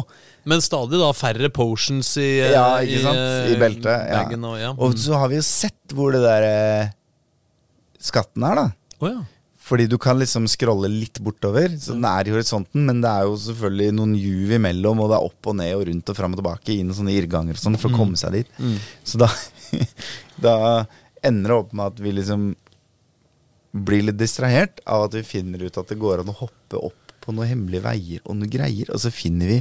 Men 0.46 0.61
stadig 0.62 0.94
da 1.00 1.08
færre 1.12 1.48
potions 1.52 2.12
i 2.22 2.28
eh, 2.44 2.52
Ja, 2.54 2.78
ikke 2.84 3.00
sant? 3.02 3.18
eh, 3.18 3.50
I 3.50 3.58
beltet. 3.58 4.06
Ja. 4.12 4.70
Og. 4.70 4.84
Og 4.92 4.94
så 5.00 5.18
har 5.18 5.28
vi 5.32 5.40
jo 5.40 5.42
sett 5.48 5.92
hvor 5.96 6.12
det 6.14 6.20
der 6.22 6.46
eh, 6.46 6.92
skatten 8.00 8.44
er, 8.46 8.61
da. 8.61 8.70
Oh, 9.00 9.08
ja. 9.11 9.20
Fordi 9.70 9.84
du 9.90 9.96
kan 10.02 10.18
liksom 10.18 10.46
scrolle 10.50 10.88
litt 10.90 11.20
bortover. 11.22 11.68
Så 11.78 11.92
den 11.94 12.06
er 12.08 12.26
i 12.26 12.32
horisonten, 12.34 12.86
men 12.88 13.02
det 13.04 13.11
er 13.11 13.26
jo 13.28 13.36
selvfølgelig 13.38 13.92
noen 13.98 14.14
juv 14.18 14.54
imellom, 14.56 15.02
og 15.04 15.11
det 15.12 15.18
er 15.18 15.26
opp 15.28 15.50
og 15.52 15.58
ned 15.61 15.74
og 15.76 15.84
rundt 15.90 16.11
og 16.11 16.16
fram 16.18 16.34
og 16.34 16.40
tilbake 16.40 16.74
inn 16.80 16.90
i 16.90 16.96
sånne 16.96 17.14
irrganger 17.14 17.58
og 17.58 17.62
sånn 17.62 17.78
for 17.78 17.92
å 17.92 17.98
komme 18.00 18.18
seg 18.18 18.38
dit. 18.40 18.50
Så 19.06 19.20
da, 19.20 19.28
da 20.46 20.54
ender 21.22 21.52
det 21.52 21.56
opp 21.56 21.72
med 21.76 21.92
at 21.92 22.00
vi 22.02 22.12
liksom 22.16 22.50
blir 23.70 24.02
litt 24.08 24.18
distrahert 24.18 24.80
av 24.90 25.06
at 25.06 25.14
vi 25.14 25.22
finner 25.26 25.62
ut 25.62 25.76
at 25.78 25.90
det 25.92 25.98
går 26.00 26.22
an 26.24 26.32
å 26.32 26.38
hoppe 26.40 26.80
opp 26.90 27.14
på 27.22 27.34
noen 27.36 27.50
hemmelige 27.50 27.84
veier 27.84 28.22
og 28.24 28.38
noe 28.40 28.48
greier, 28.50 28.88
og 28.90 28.98
så 29.02 29.12
finner 29.14 29.50
vi 29.52 29.58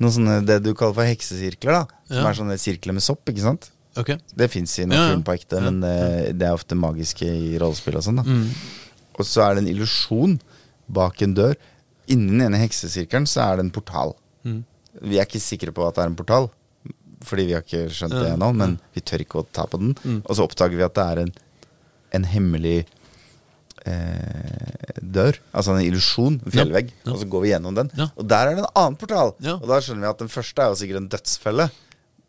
noen 0.00 0.14
sånne 0.14 0.36
det 0.48 0.60
du 0.64 0.70
kaller 0.78 0.96
for 0.96 1.08
heksesirkler, 1.10 1.80
da. 1.82 1.98
Som 2.08 2.28
er 2.30 2.38
sånne 2.38 2.56
sirkler 2.62 2.96
med 2.96 3.04
sopp, 3.04 3.20
ikke 3.28 3.42
sant? 3.44 3.68
Okay. 3.98 4.16
Det 4.38 4.46
fins 4.52 4.72
i 4.78 4.84
Ja, 4.84 4.88
naturen 4.88 5.18
ja. 5.20 5.24
på 5.26 5.34
ekte, 5.34 5.58
Ja, 5.58 5.66
men 5.66 5.80
det, 5.82 6.38
det 6.38 6.46
er 6.46 6.54
ofte 6.56 6.78
magiske 6.78 7.26
i 7.26 7.58
rollespill 7.60 7.98
og 7.98 8.06
sånn. 8.06 8.22
da 8.22 8.24
Mm. 8.24 8.46
Og 9.20 9.26
så 9.28 9.42
er 9.44 9.58
det 9.58 9.64
en 9.66 9.72
illusjon 9.74 10.38
bak 10.88 11.20
en 11.26 11.34
dør 11.36 11.58
Innen 12.10 12.38
den 12.38 12.46
ene 12.46 12.60
heksesirkelen 12.62 13.26
så 13.28 13.42
er 13.44 13.58
det 13.58 13.64
en 13.66 13.74
portal. 13.74 14.14
Mm. 14.46 14.62
Vi 15.04 15.18
er 15.20 15.26
ikke 15.28 15.42
sikre 15.42 15.70
på 15.74 15.84
at 15.86 15.94
det 15.98 16.02
er 16.02 16.08
en 16.10 16.16
portal, 16.18 16.48
fordi 17.24 17.46
vi 17.46 17.52
har 17.56 17.62
ikke 17.62 17.86
skjønt 17.92 18.14
det 18.16 18.28
Ja. 18.28 18.34
ennå, 18.36 18.52
men 18.56 18.78
vi 18.94 19.00
tør 19.00 19.20
ikke 19.24 19.40
å 19.42 19.46
ta 19.52 19.66
på 19.66 19.78
den. 19.78 19.94
Mm. 20.04 20.22
Og 20.24 20.36
så 20.36 20.46
oppdager 20.46 20.76
vi 20.76 20.82
at 20.86 20.94
det 20.94 21.04
er 21.04 21.18
en, 21.26 21.32
en 22.12 22.24
hemmelig 22.24 22.78
eh, 23.86 24.96
dør, 25.00 25.38
altså 25.56 25.74
en 25.76 25.84
illusjon, 25.84 26.40
en 26.44 26.52
fjellvegg, 26.54 26.90
Ja. 27.04 27.12
og 27.12 27.18
så 27.20 27.28
går 27.28 27.40
vi 27.44 27.52
gjennom 27.52 27.74
den. 27.76 27.90
Ja. 27.96 28.08
Og 28.16 28.26
der 28.28 28.46
er 28.48 28.54
det 28.56 28.64
en 28.64 28.72
annen 28.74 28.96
portal. 28.96 29.34
Ja. 29.40 29.54
Og 29.56 29.68
da 29.68 29.80
skjønner 29.80 30.06
vi 30.06 30.10
at 30.10 30.18
den 30.18 30.28
første 30.32 30.62
er 30.62 30.68
jo 30.72 30.80
sikkert 30.80 30.96
en 31.02 31.08
dødsfelle. 31.08 31.70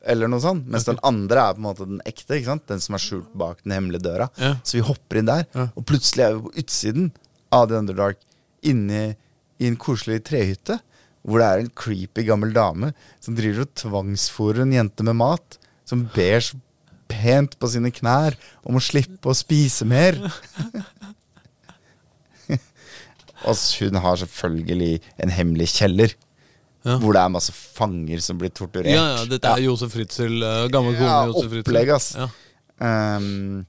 Eller 0.04 0.28
noe 0.28 0.42
sånt 0.42 0.66
Mens 0.66 0.86
den 0.86 0.98
andre 1.06 1.38
er 1.38 1.54
på 1.54 1.58
en 1.62 1.68
måte 1.68 1.86
den 1.86 2.02
ekte. 2.10 2.34
Ikke 2.34 2.46
sant? 2.50 2.66
Den 2.66 2.80
som 2.82 2.96
er 2.96 3.04
skjult 3.04 3.28
bak 3.38 3.60
den 3.64 3.72
hemmelige 3.76 4.02
døra. 4.02 4.30
Ja. 4.40 4.56
Så 4.66 4.80
vi 4.80 4.82
hopper 4.88 5.18
inn 5.20 5.26
der, 5.30 5.46
Ja. 5.54 5.68
og 5.76 5.86
plutselig 5.86 6.26
er 6.26 6.34
vi 6.36 6.42
på 6.42 6.54
utsiden 6.64 7.12
av 7.52 7.68
The 7.70 7.76
Underdark. 7.78 8.18
Inne 8.64 9.16
i 9.60 9.68
en 9.68 9.78
koselig 9.78 10.24
trehytte. 10.24 10.80
Hvor 11.22 11.42
det 11.42 11.48
er 11.48 11.62
en 11.62 11.74
creepy 11.78 12.24
gammel 12.26 12.54
dame 12.56 12.92
som 13.22 13.36
driver 13.38 13.68
og 13.68 13.74
tvangsfôrer 13.78 14.64
en 14.64 14.74
jente 14.74 15.06
med 15.06 15.20
mat. 15.20 15.58
Som 15.86 16.08
ber 16.16 16.42
så 16.46 16.58
pent 17.12 17.58
på 17.60 17.70
sine 17.72 17.92
knær 17.94 18.38
om 18.64 18.80
å 18.80 18.84
slippe 18.84 19.30
å 19.30 19.38
spise 19.38 19.86
mer. 19.88 20.18
og 23.48 23.64
hun 23.82 24.00
har 24.06 24.22
selvfølgelig 24.24 24.94
en 25.22 25.34
hemmelig 25.36 25.72
kjeller. 25.76 26.16
Ja. 26.82 26.96
Hvor 26.98 27.14
det 27.14 27.22
er 27.22 27.34
masse 27.34 27.54
fanger 27.54 28.24
som 28.26 28.40
blir 28.42 28.54
torturert. 28.58 28.90
Ja, 28.90 29.04
ja, 29.20 29.26
dette 29.30 29.52
er 29.52 29.62
Josef 29.68 29.94
Fritzel, 29.94 30.40
uh, 30.42 30.66
gammel 30.74 30.96
kone 30.98 31.12
Ja, 31.12 31.20
Josef 31.30 31.52
Fritzel. 31.52 31.68
opplegg, 31.68 31.92
ass. 31.94 32.08
Ja. 32.18 32.26
Um, 32.82 33.62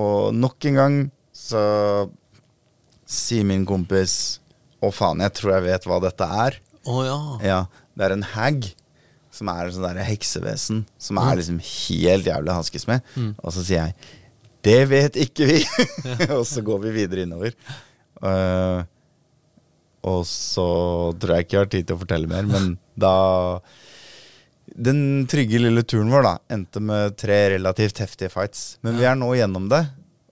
og 0.00 0.32
nok 0.32 0.64
en 0.70 0.80
gang 0.80 0.96
så 1.36 1.60
sier 3.04 3.44
min 3.44 3.68
kompis 3.68 4.40
Å, 4.86 4.92
faen, 4.94 5.22
jeg 5.24 5.34
tror 5.34 5.56
jeg 5.56 5.66
vet 5.66 5.86
hva 5.88 6.00
dette 6.04 6.26
er. 6.46 6.58
Å 6.86 7.04
ja. 7.06 7.20
Ja, 7.42 7.60
Det 7.96 8.06
er 8.06 8.14
en 8.14 8.26
hag, 8.36 8.68
som 9.34 9.50
er 9.52 9.72
sånn 9.74 9.88
der 9.88 10.06
heksevesen, 10.06 10.84
som 11.02 11.18
er 11.20 11.40
liksom 11.40 11.58
helt 11.60 12.28
jævlig 12.28 12.52
å 12.52 12.58
hanskes 12.60 12.86
med. 12.88 13.04
Og 13.42 13.50
så 13.52 13.64
sier 13.66 13.82
jeg 13.88 14.12
Det 14.66 14.78
vet 14.90 15.18
ikke 15.26 15.48
vi! 15.50 15.58
og 16.36 16.44
så 16.48 16.62
går 16.64 16.84
vi 16.86 16.94
videre 17.00 17.26
innover. 17.26 17.56
Uh, 18.22 18.86
og 20.06 20.22
så 20.30 20.68
tror 21.18 21.36
jeg 21.36 21.46
ikke 21.46 21.56
jeg 21.56 21.64
har 21.64 21.74
tid 21.74 21.88
til 21.88 21.98
å 21.98 22.02
fortelle 22.04 22.30
mer, 22.30 22.46
men 22.48 22.72
da 23.06 23.16
Den 24.76 25.26
trygge 25.30 25.60
lille 25.62 25.84
turen 25.88 26.10
vår 26.12 26.26
da 26.26 26.34
endte 26.52 26.82
med 26.82 27.16
tre 27.18 27.38
relativt 27.56 28.02
heftige 28.02 28.32
fights. 28.32 28.76
Men 28.86 28.98
vi 29.00 29.06
er 29.08 29.18
nå 29.18 29.30
gjennom 29.38 29.68
det. 29.72 29.84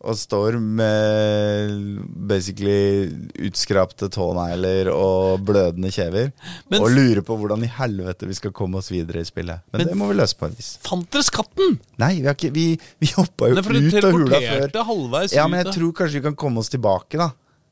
Og 0.04 0.18
står 0.20 0.58
med 0.60 2.00
basically 2.28 3.08
utskrapte 3.46 4.10
tånegler 4.12 4.90
og 4.92 5.40
blødende 5.48 5.88
kjever. 5.94 6.32
Men- 6.68 6.82
og 6.84 6.90
lurer 6.92 7.22
på 7.24 7.38
hvordan 7.40 7.64
i 7.64 7.70
helvete 7.72 8.28
vi 8.28 8.36
skal 8.36 8.52
komme 8.52 8.82
oss 8.82 8.90
videre 8.92 9.22
i 9.24 9.28
spillet. 9.28 9.62
Men, 9.72 9.80
Men- 9.80 9.88
det 9.88 9.96
må 9.96 10.08
vi 10.10 10.18
løse 10.20 10.36
på 10.36 10.50
en 10.50 10.56
vis. 10.58 10.74
Fant 10.84 11.08
dere 11.10 11.24
skatten? 11.24 11.78
Nei, 11.98 12.20
vi, 12.20 12.26
har 12.28 12.36
ikke, 12.36 12.52
vi, 12.52 12.66
vi 13.00 13.06
hoppa 13.16 13.48
jo 13.48 13.54
Nei, 13.54 13.64
ut 13.64 14.04
av 14.04 14.12
hula 14.12 14.40
før. 14.44 14.84
halvveis 14.90 15.32
Ja, 15.32 15.48
men 15.48 15.64
jeg 15.64 15.74
tror 15.74 15.92
kanskje 15.92 16.20
vi 16.20 16.24
kan 16.28 16.36
komme 16.36 16.58
oss 16.58 16.68
tilbake, 16.68 17.16
da. 17.16 17.30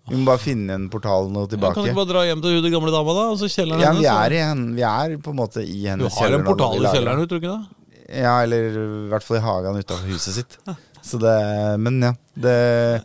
Vi 0.09 0.17
må 0.19 0.27
bare 0.33 0.41
finne 0.43 0.75
en 0.75 0.89
portalen 0.91 1.37
og 1.37 1.53
Ja, 1.53 1.59
Kan 1.71 1.85
du 1.85 1.91
ikke 1.91 2.01
bare 2.01 2.11
dra 2.11 2.23
hjem 2.27 2.41
til 2.43 2.57
hun, 2.59 2.73
gamle 2.73 2.91
dama, 2.91 3.13
da? 3.15 3.27
Og 3.31 3.39
så 3.39 3.47
kjelleren 3.47 3.81
Ja, 3.85 3.93
vi 3.93 4.03
hennes, 4.03 4.25
er, 4.25 4.33
i 4.33 4.41
hen, 4.43 4.65
vi 4.75 4.83
er 4.83 5.17
på 5.23 5.31
en 5.31 5.37
måte 5.39 5.63
i 5.63 5.83
Du 5.83 5.89
hennes 5.93 6.17
har 6.17 6.27
en 6.27 6.33
kjeller 6.33 6.43
nå 6.43 6.43
når 6.43 6.51
portal 6.57 6.75
i 6.75 6.95
kjelleren, 6.97 7.29
tror 7.29 7.29
du 7.29 7.47
ikke 7.47 7.53
det? 7.53 7.63
Ja, 8.23 8.43
eller 8.43 8.67
i 8.83 9.09
hvert 9.13 9.23
fall 9.23 9.37
i 9.39 9.45
hagen 9.45 9.79
utafor 9.79 10.11
huset 10.11 10.35
sitt. 10.41 10.59
Så 11.03 11.19
det, 11.23 11.79
men 11.83 12.03
ja. 12.03 12.13
Det, 12.35 13.03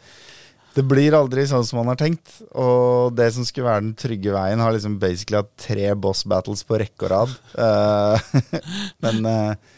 det 0.78 0.84
blir 0.86 1.16
aldri 1.18 1.48
sånn 1.50 1.66
som 1.68 1.82
man 1.82 1.92
har 1.94 2.00
tenkt. 2.00 2.36
Og 2.54 3.16
det 3.18 3.32
som 3.36 3.48
skulle 3.48 3.70
være 3.70 3.86
den 3.86 3.96
trygge 3.98 4.36
veien, 4.36 4.62
har 4.64 4.76
liksom 4.76 5.00
basically 5.02 5.42
hatt 5.42 5.54
tre 5.62 5.90
boss 5.98 6.26
battles 6.30 6.64
på 6.68 6.80
rekke 6.84 7.08
og 7.08 7.14
rad. 7.16 7.34
Eh, 7.66 8.62
men 9.06 9.26
uh, 9.26 9.74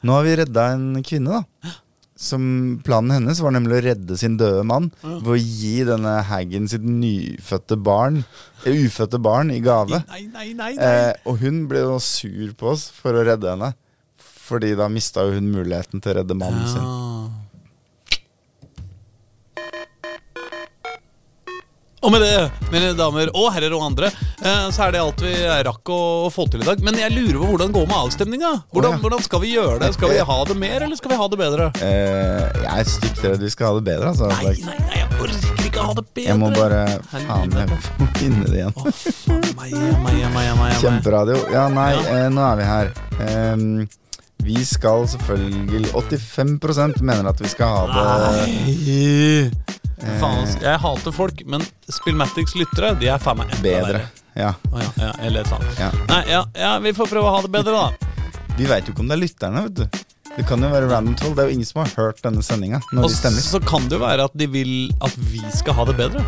nå 0.00 0.16
har 0.16 0.26
vi 0.26 0.40
redda 0.40 0.66
en 0.74 0.90
kvinne, 1.04 1.40
da. 1.40 1.76
Som 2.20 2.42
Planen 2.84 3.14
hennes 3.14 3.38
var 3.40 3.54
nemlig 3.56 3.78
å 3.78 3.84
redde 3.84 4.16
sin 4.20 4.34
døde 4.40 4.60
mann 4.68 4.90
ved 5.00 5.30
å 5.32 5.38
gi 5.40 5.86
denne 5.88 6.18
Haggen 6.28 6.66
sitt 6.68 6.84
nyfødte 6.84 7.78
barn 7.80 8.18
eh, 8.66 8.76
ufødte 8.84 9.16
barn 9.24 9.52
i 9.54 9.62
gave. 9.64 10.02
Nei, 10.10 10.26
nei, 10.28 10.50
nei. 10.58 10.74
Eh, 10.76 11.14
og 11.24 11.40
hun 11.40 11.62
ble 11.70 11.86
jo 11.86 11.96
sur 12.04 12.52
på 12.60 12.74
oss 12.74 12.90
for 12.92 13.16
å 13.16 13.24
redde 13.24 13.54
henne. 13.54 13.72
Fordi 14.50 14.74
da 14.76 14.90
mista 14.92 15.24
hun 15.30 15.48
muligheten 15.48 16.02
til 16.02 16.12
å 16.12 16.18
redde 16.20 16.36
mannen 16.36 16.68
sin. 16.68 16.84
Og 22.00 22.12
med 22.14 22.22
det, 22.24 22.50
mine 22.72 22.94
damer 22.96 23.28
og 23.36 23.50
herrer 23.52 23.74
og 23.76 23.82
andre, 23.90 24.08
eh, 24.40 24.68
så 24.72 24.86
er 24.86 24.94
det 24.94 25.00
alt 25.02 25.20
vi 25.20 25.34
rakk 25.66 25.90
å, 25.92 25.98
få 26.32 26.46
til 26.48 26.62
i 26.64 26.68
dag. 26.68 26.80
Men 26.86 26.96
jeg 26.96 27.12
lurer 27.12 27.36
på 27.42 27.48
hvordan 27.50 27.68
det 27.72 27.76
går 27.76 27.88
med 27.90 27.98
avstemninga. 27.98 28.52
Hvordan, 28.72 28.96
hvordan 29.02 29.24
skal 29.26 29.42
vi 29.44 29.50
gjøre 29.52 29.76
det? 29.82 29.90
Skal 29.98 30.14
vi 30.14 30.22
ha 30.30 30.38
det 30.48 30.56
mer, 30.62 30.86
eller 30.86 30.96
skal 30.96 31.12
vi 31.12 31.18
ha 31.20 31.28
det 31.28 31.40
bedre? 31.42 31.68
Uh, 31.76 32.46
jeg 32.64 32.72
er 32.72 32.88
stygt 32.88 33.20
redd 33.26 33.44
vi 33.44 33.52
skal 33.52 33.68
ha 33.68 33.80
det 33.82 33.84
bedre. 33.90 34.14
Altså. 34.14 34.30
Nei, 34.32 34.54
nei, 34.64 34.78
nei, 34.86 35.02
jeg 35.02 35.10
orker 35.20 35.66
ikke 35.68 35.84
ha 35.90 35.94
det 36.00 36.06
bedre. 36.08 36.26
jeg 36.30 36.40
må 36.40 36.50
bare 36.56 36.80
Faen, 37.12 37.52
meg 37.52 38.10
finne 38.16 38.48
det 38.48 38.62
igjen. 38.62 38.74
Meg. 39.60 40.76
Kjemperadio. 40.80 41.36
Ja, 41.52 41.68
nei, 41.72 41.90
Ja. 42.00 42.04
eh, 42.16 42.28
nå 42.32 42.44
er 42.48 42.56
vi 42.62 42.68
her. 42.70 42.92
Ehm, 43.28 43.66
vi 44.44 44.64
skal 44.64 45.06
selvfølgelig 45.12 45.90
85% 45.92 47.00
mener 47.06 47.28
at 47.30 47.40
vi 47.42 47.48
skal 47.52 47.74
ha 47.74 47.82
det 47.90 48.04
Nei. 48.46 49.50
eh, 50.00 50.18
Faen, 50.20 50.42
ass. 50.46 50.56
jeg 50.62 50.78
hater 50.80 51.12
folk, 51.12 51.42
men 51.46 51.64
Spillmatics 51.92 52.54
lyttere, 52.56 52.94
de 53.00 53.10
er 53.12 53.20
faen 53.20 53.40
meg 53.42 53.50
enda 53.52 53.62
bedre. 53.64 53.98
verre. 54.00 54.06
Ja. 54.38 54.52
Å, 54.70 54.78
ja, 54.80 54.90
ja, 55.02 55.10
eller 55.26 55.42
et 55.44 55.50
sånt. 55.50 55.66
Ja. 55.80 55.90
Nei, 56.08 56.20
ja, 56.30 56.44
ja, 56.56 56.70
vi 56.80 56.92
får 56.96 57.10
prøve 57.10 57.28
å 57.28 57.34
ha 57.36 57.42
det 57.44 57.50
bedre, 57.52 57.74
da. 57.74 58.14
Vi 58.56 58.68
veit 58.70 58.86
jo 58.88 58.94
ikke 58.94 59.04
om 59.04 59.10
det 59.10 59.18
er 59.18 59.22
lytterne, 59.24 59.64
vet 59.68 59.82
du. 59.82 60.00
Det 60.36 60.44
kan 60.46 60.62
jo 60.62 60.68
være 60.70 60.86
random 60.88 61.16
troll. 61.18 61.34
Det 61.34 61.42
er 61.42 61.48
jo 61.50 61.56
ingen 61.58 61.66
som 61.68 61.80
har 61.82 61.90
hørt 61.98 62.20
denne 62.22 62.42
sendinga 62.46 62.78
når 62.94 63.08
Og 63.08 63.10
de 63.10 63.16
stemmer. 63.18 63.42
så 63.42 63.58
kan 63.66 63.88
det 63.90 63.98
jo 63.98 64.02
være 64.04 64.28
at 64.30 64.36
de 64.38 64.46
vil 64.48 64.74
at 65.02 65.16
vi 65.32 65.42
skal 65.58 65.74
ha 65.74 65.84
det 65.90 65.96
bedre. 65.98 66.22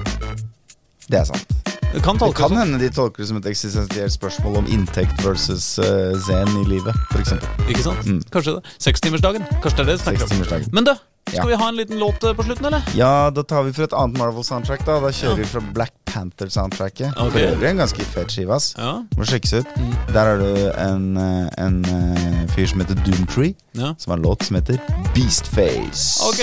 Det 1.07 1.21
er 1.23 1.29
sant. 1.31 1.55
Det 1.93 2.01
kan 2.03 2.17
Det 2.17 2.35
kan 2.35 2.49
sånn. 2.51 2.57
hende 2.59 2.79
de 2.81 2.89
tolker 2.91 3.23
det 3.23 3.29
som 3.29 3.37
et 3.37 3.47
eksistensielt 3.47 4.13
spørsmål 4.15 4.57
om 4.63 4.67
inntekt 4.73 5.21
versus 5.25 5.79
uh, 5.79 6.17
zen 6.25 6.49
i 6.63 6.65
livet, 6.65 6.95
f.eks. 7.13 7.33
Ikke 7.69 7.83
sant? 7.85 8.07
Mm. 8.09 8.23
Kanskje 8.33 8.55
det. 8.57 8.63
Sekstimersdagen. 8.81 9.45
Kanskje 9.63 9.77
det 9.77 9.81
er 9.83 9.91
det 9.91 9.99
det 9.99 10.29
snakker 10.29 10.57
om. 10.57 10.69
Men 10.73 10.85
du, 10.89 10.95
skal 11.29 11.37
Ja. 11.37 11.45
vi 11.47 11.55
ha 11.63 11.69
en 11.69 11.77
liten 11.77 11.99
låt 12.01 12.25
eh, 12.25 12.33
på 12.35 12.43
slutten, 12.43 12.65
eller? 12.67 12.83
Ja, 12.97 13.31
da 13.31 13.43
tar 13.43 13.63
vi 13.63 13.73
for 13.73 13.85
et 13.85 13.93
annet 13.93 14.17
Marvel-soundtrack. 14.19 14.85
Da 14.87 15.01
Da 15.01 15.11
kjører 15.13 15.37
Ja. 15.37 15.43
vi 15.43 15.45
fra 15.45 15.61
Black 15.61 15.93
Panther-soundtracket. 16.07 17.13
Okay. 17.17 17.31
For 17.31 17.39
øvrig 17.57 17.69
en 17.71 17.77
ganske 17.77 18.05
fet 18.05 18.33
skive. 18.33 18.51
ass 18.55 18.75
Ja. 18.79 19.03
Må 19.17 19.25
sjekkes 19.29 19.53
ut. 19.61 19.67
Mm. 19.77 19.93
Der 20.13 20.25
har 20.25 20.37
du 20.39 20.73
en, 20.73 21.17
eh, 21.17 21.49
en 21.59 22.49
fyr 22.49 22.67
som 22.67 22.81
heter 22.81 22.95
Doomtree, 23.05 23.55
ja. 23.75 23.95
som 23.99 24.11
har 24.11 24.17
en 24.17 24.23
låt 24.25 24.43
som 24.43 24.57
heter 24.57 24.79
Beastface. 25.15 26.21
Ok, 26.27 26.41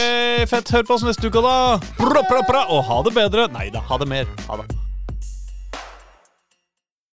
fett. 0.47 0.69
Hør 0.69 0.83
på 0.83 0.93
oss 0.93 1.03
neste 1.03 1.25
uke, 1.27 1.41
da. 1.41 1.77
Bra, 1.97 2.21
bra, 2.29 2.41
bra. 2.47 2.65
Og 2.69 2.83
ha 2.85 3.01
det 3.03 3.13
bedre. 3.13 3.47
Nei 3.51 3.69
da, 3.73 3.79
ha 3.81 3.97
det 3.97 4.07
mer. 4.07 4.25
Ha 4.47 4.57
det. 4.57 4.75